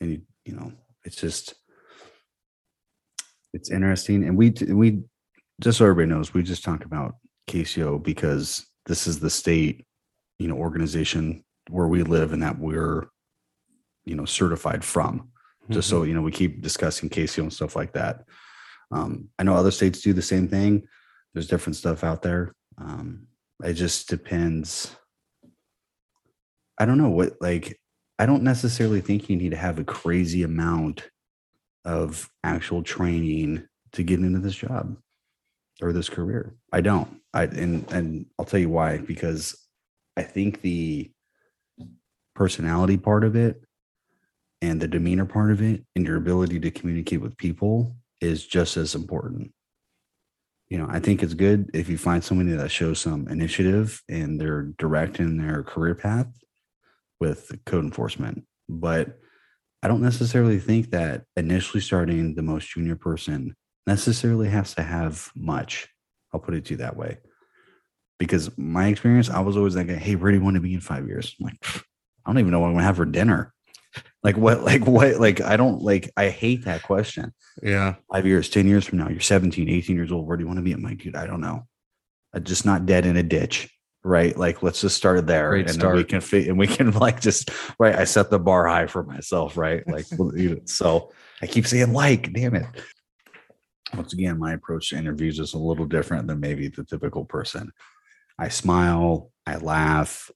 and 0.00 0.10
you 0.10 0.20
you 0.44 0.54
know 0.54 0.72
it's 1.04 1.16
just 1.16 1.54
it's 3.52 3.70
interesting 3.70 4.24
and 4.24 4.36
we 4.36 4.50
we 4.68 5.02
just 5.60 5.78
so 5.78 5.84
everybody 5.84 6.08
knows 6.08 6.34
we 6.34 6.42
just 6.42 6.64
talk 6.64 6.84
about 6.84 7.16
CACEO 7.48 8.02
because 8.02 8.66
this 8.86 9.06
is 9.06 9.20
the 9.20 9.30
state 9.30 9.86
you 10.38 10.48
know 10.48 10.56
organization 10.56 11.44
where 11.70 11.88
we 11.88 12.02
live 12.02 12.32
and 12.32 12.42
that 12.42 12.58
we're 12.58 13.08
you 14.04 14.14
know 14.14 14.24
certified 14.24 14.84
from 14.84 15.30
just 15.70 15.88
so 15.88 16.02
you 16.04 16.14
know 16.14 16.22
we 16.22 16.30
keep 16.30 16.62
discussing 16.62 17.08
CACEO 17.08 17.42
and 17.42 17.52
stuff 17.52 17.74
like 17.74 17.92
that. 17.92 18.24
Um, 18.92 19.28
I 19.38 19.42
know 19.42 19.54
other 19.54 19.72
states 19.72 20.00
do 20.00 20.12
the 20.12 20.22
same 20.22 20.46
thing. 20.46 20.86
There's 21.34 21.48
different 21.48 21.76
stuff 21.76 22.04
out 22.04 22.22
there. 22.22 22.54
Um, 22.78 23.26
it 23.64 23.72
just 23.74 24.08
depends. 24.08 24.94
I 26.78 26.84
don't 26.84 26.98
know 26.98 27.10
what 27.10 27.40
like. 27.40 27.80
I 28.18 28.26
don't 28.26 28.44
necessarily 28.44 29.00
think 29.00 29.28
you 29.28 29.36
need 29.36 29.50
to 29.50 29.56
have 29.56 29.78
a 29.78 29.84
crazy 29.84 30.42
amount 30.42 31.10
of 31.84 32.30
actual 32.44 32.82
training 32.82 33.66
to 33.92 34.02
get 34.02 34.20
into 34.20 34.38
this 34.38 34.54
job 34.54 34.96
or 35.80 35.92
this 35.92 36.08
career. 36.08 36.54
I 36.72 36.80
don't. 36.80 37.20
I 37.34 37.44
and 37.44 37.90
and 37.92 38.26
I'll 38.38 38.44
tell 38.44 38.60
you 38.60 38.70
why 38.70 38.98
because 38.98 39.56
I 40.16 40.22
think 40.22 40.62
the 40.62 41.10
personality 42.34 42.96
part 42.96 43.24
of 43.24 43.36
it 43.36 43.62
and 44.62 44.80
the 44.80 44.88
demeanor 44.88 45.26
part 45.26 45.50
of 45.50 45.62
it 45.62 45.84
and 45.94 46.06
your 46.06 46.16
ability 46.16 46.60
to 46.60 46.70
communicate 46.70 47.20
with 47.20 47.36
people 47.36 47.96
is 48.20 48.46
just 48.46 48.76
as 48.76 48.94
important. 48.94 49.52
You 50.68 50.78
know, 50.78 50.86
I 50.88 50.98
think 50.98 51.22
it's 51.22 51.34
good 51.34 51.70
if 51.74 51.88
you 51.88 51.96
find 51.96 52.24
somebody 52.24 52.50
that 52.52 52.70
shows 52.70 53.00
some 53.00 53.28
initiative 53.28 54.02
and 54.08 54.40
they're 54.40 54.72
direct 54.78 55.20
in 55.20 55.36
their 55.36 55.62
career 55.62 55.94
path 55.94 56.26
with 57.20 57.52
code 57.66 57.84
enforcement. 57.84 58.44
But 58.68 59.18
I 59.82 59.88
don't 59.88 60.02
necessarily 60.02 60.58
think 60.58 60.90
that 60.90 61.24
initially 61.36 61.80
starting 61.80 62.34
the 62.34 62.42
most 62.42 62.68
junior 62.68 62.96
person 62.96 63.54
necessarily 63.86 64.48
has 64.48 64.74
to 64.74 64.82
have 64.82 65.30
much. 65.34 65.88
I'll 66.32 66.40
put 66.40 66.54
it 66.54 66.66
to 66.66 66.70
you 66.72 66.76
that 66.78 66.96
way. 66.96 67.18
Because 68.18 68.56
my 68.56 68.88
experience, 68.88 69.28
I 69.28 69.40
was 69.40 69.56
always 69.56 69.76
like, 69.76 69.88
hey, 69.88 70.16
where 70.16 70.30
do 70.30 70.38
you 70.38 70.44
want 70.44 70.54
to 70.54 70.60
be 70.60 70.74
in 70.74 70.80
five 70.80 71.06
years? 71.06 71.34
I'm 71.38 71.46
like, 71.46 71.58
I 71.64 72.30
don't 72.30 72.38
even 72.38 72.50
know 72.50 72.60
what 72.60 72.68
I'm 72.68 72.74
gonna 72.74 72.84
have 72.84 72.96
for 72.96 73.04
dinner. 73.04 73.52
like 74.22 74.36
what? 74.36 74.62
Like 74.62 74.86
what? 74.86 75.20
Like 75.20 75.40
I 75.40 75.56
don't 75.56 75.82
like. 75.82 76.10
I 76.16 76.30
hate 76.30 76.64
that 76.64 76.82
question. 76.82 77.32
Yeah. 77.62 77.96
Five 78.12 78.26
years, 78.26 78.48
ten 78.48 78.66
years 78.66 78.84
from 78.84 78.98
now, 78.98 79.08
you're 79.08 79.20
17, 79.20 79.68
18 79.68 79.96
years 79.96 80.10
old. 80.10 80.26
Where 80.26 80.36
do 80.36 80.42
you 80.42 80.48
want 80.48 80.58
to 80.58 80.62
be? 80.62 80.72
I'm 80.72 80.82
like, 80.82 80.98
dude, 80.98 81.16
I 81.16 81.26
don't 81.26 81.40
know. 81.40 81.66
I'm 82.34 82.44
just 82.44 82.66
not 82.66 82.86
dead 82.86 83.06
in 83.06 83.16
a 83.16 83.22
ditch, 83.22 83.70
right? 84.02 84.36
Like 84.36 84.62
let's 84.62 84.80
just 84.80 84.96
start 84.96 85.26
there, 85.26 85.50
Great 85.50 85.70
and 85.70 85.80
then 85.80 85.94
we 85.94 86.04
can 86.04 86.20
fit, 86.20 86.48
and 86.48 86.58
we 86.58 86.66
can 86.66 86.90
like 86.98 87.20
just 87.20 87.50
right. 87.78 87.94
I 87.94 88.04
set 88.04 88.30
the 88.30 88.38
bar 88.38 88.66
high 88.66 88.86
for 88.86 89.02
myself, 89.02 89.56
right? 89.56 89.86
Like 89.86 90.06
well, 90.18 90.36
you 90.36 90.50
know, 90.50 90.60
so. 90.64 91.12
I 91.42 91.46
keep 91.46 91.66
saying 91.66 91.92
like, 91.92 92.32
damn 92.32 92.54
it. 92.54 92.64
Once 93.94 94.12
again, 94.12 94.38
my 94.38 94.52
approach 94.52 94.90
to 94.90 94.96
interviews 94.96 95.38
is 95.38 95.54
a 95.54 95.58
little 95.58 95.86
different 95.86 96.26
than 96.26 96.40
maybe 96.40 96.68
the 96.68 96.84
typical 96.84 97.24
person. 97.24 97.70
I 98.38 98.48
smile, 98.48 99.30
I 99.46 99.56
laugh, 99.56 100.30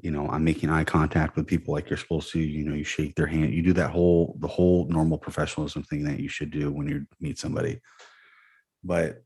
you 0.00 0.10
know, 0.10 0.28
I'm 0.28 0.44
making 0.44 0.70
eye 0.70 0.84
contact 0.84 1.36
with 1.36 1.46
people 1.46 1.72
like 1.72 1.88
you're 1.88 1.96
supposed 1.96 2.30
to, 2.32 2.40
you 2.40 2.64
know, 2.64 2.74
you 2.74 2.84
shake 2.84 3.14
their 3.14 3.26
hand, 3.26 3.54
you 3.54 3.62
do 3.62 3.72
that 3.74 3.90
whole 3.90 4.36
the 4.40 4.48
whole 4.48 4.86
normal 4.88 5.18
professionalism 5.18 5.84
thing 5.84 6.04
that 6.04 6.20
you 6.20 6.28
should 6.28 6.50
do 6.50 6.70
when 6.70 6.88
you 6.88 7.06
meet 7.20 7.38
somebody. 7.38 7.80
But 8.84 9.22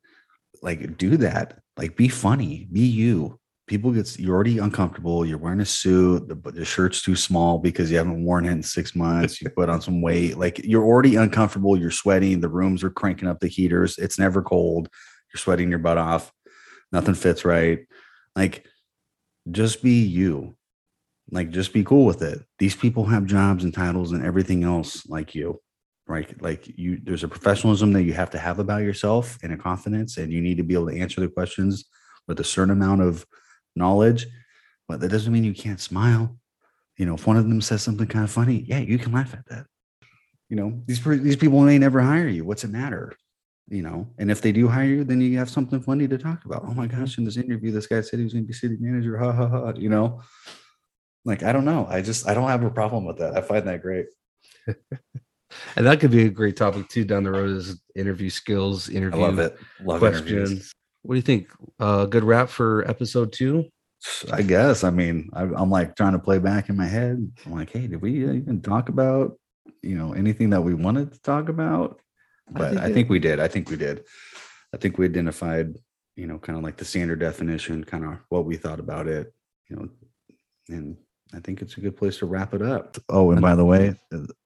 like 0.62 0.96
do 0.96 1.16
that, 1.18 1.58
like 1.76 1.96
be 1.96 2.08
funny, 2.08 2.68
be 2.70 2.82
you. 2.82 3.39
People 3.70 3.92
get 3.92 4.18
you're 4.18 4.34
already 4.34 4.58
uncomfortable. 4.58 5.24
You're 5.24 5.38
wearing 5.38 5.60
a 5.60 5.64
suit, 5.64 6.26
the, 6.26 6.34
the 6.34 6.64
shirt's 6.64 7.02
too 7.02 7.14
small 7.14 7.60
because 7.60 7.88
you 7.88 7.98
haven't 7.98 8.24
worn 8.24 8.44
it 8.44 8.50
in 8.50 8.64
six 8.64 8.96
months. 8.96 9.40
You 9.40 9.48
put 9.48 9.68
on 9.68 9.80
some 9.80 10.02
weight, 10.02 10.36
like 10.36 10.58
you're 10.64 10.84
already 10.84 11.14
uncomfortable. 11.14 11.78
You're 11.78 11.92
sweating. 11.92 12.40
The 12.40 12.48
rooms 12.48 12.82
are 12.82 12.90
cranking 12.90 13.28
up 13.28 13.38
the 13.38 13.46
heaters. 13.46 13.96
It's 13.96 14.18
never 14.18 14.42
cold. 14.42 14.88
You're 15.32 15.38
sweating 15.38 15.70
your 15.70 15.78
butt 15.78 15.98
off. 15.98 16.32
Nothing 16.90 17.14
fits 17.14 17.44
right. 17.44 17.86
Like, 18.34 18.66
just 19.48 19.84
be 19.84 20.02
you. 20.02 20.56
Like, 21.30 21.50
just 21.50 21.72
be 21.72 21.84
cool 21.84 22.06
with 22.06 22.22
it. 22.22 22.40
These 22.58 22.74
people 22.74 23.04
have 23.04 23.24
jobs 23.24 23.62
and 23.62 23.72
titles 23.72 24.10
and 24.10 24.26
everything 24.26 24.64
else 24.64 25.06
like 25.06 25.32
you, 25.32 25.60
right? 26.08 26.42
Like, 26.42 26.66
you, 26.76 26.98
there's 27.04 27.22
a 27.22 27.28
professionalism 27.28 27.92
that 27.92 28.02
you 28.02 28.14
have 28.14 28.30
to 28.30 28.38
have 28.38 28.58
about 28.58 28.82
yourself 28.82 29.38
and 29.44 29.52
a 29.52 29.56
confidence, 29.56 30.16
and 30.16 30.32
you 30.32 30.40
need 30.40 30.56
to 30.56 30.64
be 30.64 30.74
able 30.74 30.88
to 30.88 30.98
answer 30.98 31.20
the 31.20 31.28
questions 31.28 31.84
with 32.26 32.40
a 32.40 32.44
certain 32.44 32.72
amount 32.72 33.02
of 33.02 33.24
knowledge. 33.76 34.26
But 34.88 35.00
that 35.00 35.10
doesn't 35.10 35.32
mean 35.32 35.44
you 35.44 35.54
can't 35.54 35.80
smile. 35.80 36.36
You 36.96 37.06
know, 37.06 37.14
if 37.14 37.26
one 37.26 37.36
of 37.36 37.48
them 37.48 37.60
says 37.60 37.82
something 37.82 38.06
kind 38.06 38.24
of 38.24 38.30
funny, 38.30 38.64
yeah, 38.66 38.78
you 38.78 38.98
can 38.98 39.12
laugh 39.12 39.32
at 39.34 39.46
that. 39.46 39.66
You 40.48 40.56
know, 40.56 40.82
these 40.86 41.02
these 41.02 41.36
people 41.36 41.60
may 41.60 41.78
never 41.78 42.00
hire 42.00 42.28
you. 42.28 42.44
What's 42.44 42.64
it 42.64 42.70
matter? 42.70 43.12
You 43.68 43.82
know, 43.82 44.08
and 44.18 44.30
if 44.30 44.42
they 44.42 44.50
do 44.50 44.66
hire 44.66 44.84
you, 44.84 45.04
then 45.04 45.20
you 45.20 45.38
have 45.38 45.48
something 45.48 45.80
funny 45.80 46.08
to 46.08 46.18
talk 46.18 46.44
about. 46.44 46.64
Oh 46.64 46.74
my 46.74 46.88
mm-hmm. 46.88 47.00
gosh, 47.00 47.18
in 47.18 47.24
this 47.24 47.36
interview, 47.36 47.70
this 47.70 47.86
guy 47.86 48.00
said 48.00 48.18
he 48.18 48.24
was 48.24 48.32
going 48.32 48.44
to 48.44 48.48
be 48.48 48.52
city 48.52 48.76
manager. 48.80 49.16
Ha 49.16 49.32
ha 49.32 49.48
ha. 49.48 49.72
You 49.76 49.88
know, 49.88 50.22
like 51.24 51.44
I 51.44 51.52
don't 51.52 51.64
know. 51.64 51.86
I 51.88 52.02
just 52.02 52.28
I 52.28 52.34
don't 52.34 52.48
have 52.48 52.64
a 52.64 52.70
problem 52.70 53.04
with 53.04 53.18
that. 53.18 53.36
I 53.36 53.42
find 53.42 53.66
that 53.68 53.82
great. 53.82 54.06
And 55.76 55.86
that 55.86 56.00
could 56.00 56.10
be 56.10 56.26
a 56.26 56.30
great 56.30 56.56
topic 56.56 56.88
too 56.88 57.04
down 57.04 57.24
the 57.24 57.30
road 57.32 57.56
is 57.56 57.80
interview 57.96 58.30
skills, 58.30 58.88
I 58.88 58.94
interview 58.94 59.20
love 59.20 59.38
it. 59.38 59.58
Love 59.82 60.02
interviews. 60.04 60.72
Questions. 61.00 61.02
What 61.02 61.14
do 61.14 61.16
you 61.16 61.22
think? 61.22 61.48
Uh, 61.78 62.06
good 62.06 62.24
wrap 62.24 62.48
for 62.48 62.88
episode 62.88 63.32
two? 63.32 63.66
I 64.32 64.42
guess. 64.42 64.82
I 64.82 64.90
mean, 64.90 65.28
I, 65.34 65.42
I'm 65.42 65.70
like 65.70 65.94
trying 65.94 66.12
to 66.12 66.18
play 66.18 66.38
back 66.38 66.68
in 66.70 66.76
my 66.76 66.86
head. 66.86 67.30
I'm 67.44 67.52
like, 67.52 67.70
hey, 67.70 67.86
did 67.86 68.00
we 68.00 68.24
even 68.24 68.62
talk 68.62 68.88
about 68.88 69.38
you 69.82 69.96
know 69.96 70.12
anything 70.14 70.50
that 70.50 70.62
we 70.62 70.74
wanted 70.74 71.12
to 71.12 71.20
talk 71.22 71.48
about? 71.48 72.00
I 72.48 72.58
But 72.58 72.70
think 72.70 72.82
I 72.82 72.86
it- 72.88 72.94
think 72.94 73.08
we 73.10 73.18
did. 73.18 73.40
I 73.40 73.48
think 73.48 73.68
we 73.70 73.76
did. 73.76 74.04
I 74.72 74.76
think 74.76 74.98
we 74.98 75.04
identified, 75.06 75.74
you 76.16 76.26
know, 76.26 76.38
kind 76.38 76.56
of 76.56 76.62
like 76.64 76.76
the 76.76 76.84
standard 76.84 77.18
definition, 77.18 77.82
kind 77.84 78.04
of 78.04 78.18
what 78.28 78.44
we 78.44 78.56
thought 78.56 78.78
about 78.78 79.08
it, 79.08 79.32
you 79.68 79.74
know, 79.76 79.88
and 80.68 80.96
I 81.34 81.40
think 81.40 81.60
it's 81.60 81.76
a 81.76 81.80
good 81.80 81.96
place 81.96 82.18
to 82.18 82.26
wrap 82.26 82.54
it 82.54 82.62
up. 82.62 82.96
Oh, 83.08 83.32
and 83.32 83.40
by 83.40 83.56
the 83.56 83.64
way, 83.64 83.96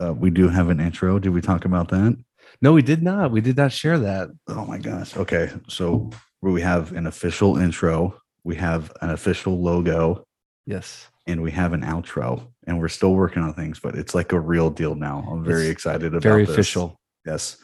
uh, 0.01 0.15
we 0.15 0.31
do 0.31 0.49
have 0.49 0.71
an 0.71 0.81
intro. 0.81 1.19
Did 1.19 1.31
we 1.35 1.43
talk 1.43 1.67
about 1.67 1.89
that? 1.91 2.17
No, 2.63 2.73
we 2.73 2.81
did 2.83 3.03
not. 3.03 3.33
We 3.33 3.43
did 3.43 3.59
not 3.59 3.71
share 3.73 3.99
that. 3.99 4.31
Oh 4.49 4.65
my 4.65 4.79
gosh. 4.79 5.15
Okay. 5.17 5.51
So 5.69 6.09
we 6.53 6.61
have 6.63 6.93
an 6.93 7.07
official 7.07 7.57
intro, 7.59 8.21
we 8.45 8.57
have 8.57 8.93
an 9.01 9.11
official 9.11 9.61
logo, 9.63 10.25
Yes. 10.67 11.09
and 11.27 11.43
we 11.43 11.51
have 11.53 11.73
an 11.73 11.83
outro. 11.83 12.49
And 12.67 12.81
we're 12.81 12.89
still 12.89 13.15
working 13.15 13.43
on 13.43 13.53
things, 13.55 13.79
but 13.79 13.95
it's 13.95 14.15
like 14.15 14.33
a 14.33 14.41
real 14.41 14.71
deal 14.71 14.95
now. 14.95 15.27
I'm 15.31 15.45
very 15.45 15.63
It's 15.65 15.73
excited 15.73 16.13
about 16.15 16.23
Very 16.23 16.45
this. 16.47 16.55
official. 16.55 16.99
Yes. 17.27 17.57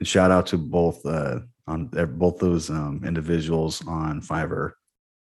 And 0.00 0.08
shout 0.08 0.30
out 0.30 0.46
to 0.48 0.58
both 0.58 1.04
uh 1.06 1.40
on 1.66 1.88
uh, 1.96 2.06
both 2.06 2.38
those 2.38 2.68
um 2.70 3.02
individuals 3.04 3.86
on 3.86 4.20
Fiverr. 4.22 4.72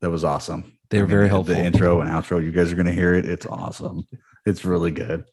That 0.01 0.11
was 0.11 0.25
awesome. 0.25 0.73
They 0.91 1.01
were 1.01 1.07
very 1.07 1.29
helpful. 1.29 1.55
The 1.55 1.65
intro 1.65 2.01
and 2.01 2.11
outro, 2.11 2.43
you 2.43 2.51
guys 2.51 2.73
are 2.73 2.77
gonna 2.77 2.91
hear 2.93 3.15
it. 3.15 3.25
It's 3.27 3.47
awesome. 3.47 4.07
It's 4.45 4.65
really 4.65 4.91
good. 4.91 5.25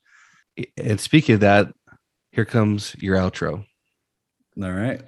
And 0.78 1.00
speaking 1.00 1.34
of 1.36 1.42
that, 1.42 1.74
here 2.32 2.46
comes 2.46 2.96
your 3.00 3.18
outro. 3.18 3.66
All 4.62 4.72
right. 4.72 5.02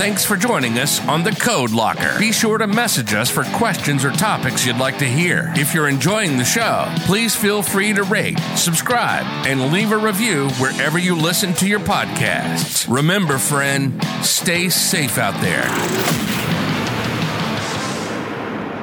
Thanks 0.00 0.24
for 0.24 0.34
joining 0.34 0.78
us 0.78 1.06
on 1.08 1.24
the 1.24 1.30
Code 1.30 1.72
Locker. 1.72 2.18
Be 2.18 2.32
sure 2.32 2.56
to 2.56 2.66
message 2.66 3.12
us 3.12 3.28
for 3.28 3.44
questions 3.54 4.02
or 4.02 4.10
topics 4.10 4.64
you'd 4.64 4.78
like 4.78 4.96
to 5.00 5.04
hear. 5.04 5.52
If 5.56 5.74
you're 5.74 5.88
enjoying 5.88 6.38
the 6.38 6.44
show, 6.44 6.90
please 7.00 7.36
feel 7.36 7.62
free 7.62 7.92
to 7.92 8.02
rate, 8.04 8.38
subscribe, 8.56 9.26
and 9.46 9.70
leave 9.70 9.92
a 9.92 9.98
review 9.98 10.48
wherever 10.52 10.98
you 10.98 11.14
listen 11.14 11.52
to 11.56 11.68
your 11.68 11.80
podcasts. 11.80 12.90
Remember, 12.90 13.36
friend, 13.36 14.02
stay 14.22 14.70
safe 14.70 15.18
out 15.18 15.38
there. 15.42 15.66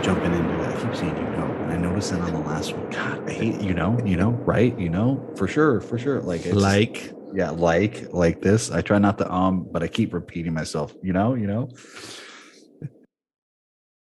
Jumping 0.03 0.35
into 0.35 0.63
it. 0.63 0.67
I 0.67 0.79
keep 0.83 0.95
saying 0.95 1.17
you 1.17 1.23
know. 1.23 1.51
And 1.63 1.71
I 1.71 1.77
noticed 1.77 2.11
that 2.11 2.21
on 2.21 2.31
the 2.31 2.39
last 2.41 2.73
one. 2.73 2.91
God, 2.91 3.27
I 3.27 3.33
hate 3.33 3.59
you 3.61 3.73
know, 3.73 3.99
you 4.05 4.17
know, 4.17 4.33
right? 4.45 4.77
You 4.77 4.89
know, 4.89 5.33
for 5.35 5.47
sure, 5.47 5.81
for 5.81 5.97
sure. 5.97 6.21
Like 6.21 6.45
it's 6.45 6.55
Like, 6.55 7.11
yeah, 7.37 7.51
like 7.51 8.11
like 8.11 8.41
this. 8.41 8.71
I 8.71 8.81
try 8.81 8.97
not 8.97 9.19
to 9.19 9.31
um, 9.31 9.67
but 9.71 9.83
I 9.83 9.87
keep 9.87 10.11
repeating 10.11 10.55
myself, 10.55 10.95
you 11.03 11.13
know, 11.13 11.35
you 11.35 11.45
know. 11.45 11.69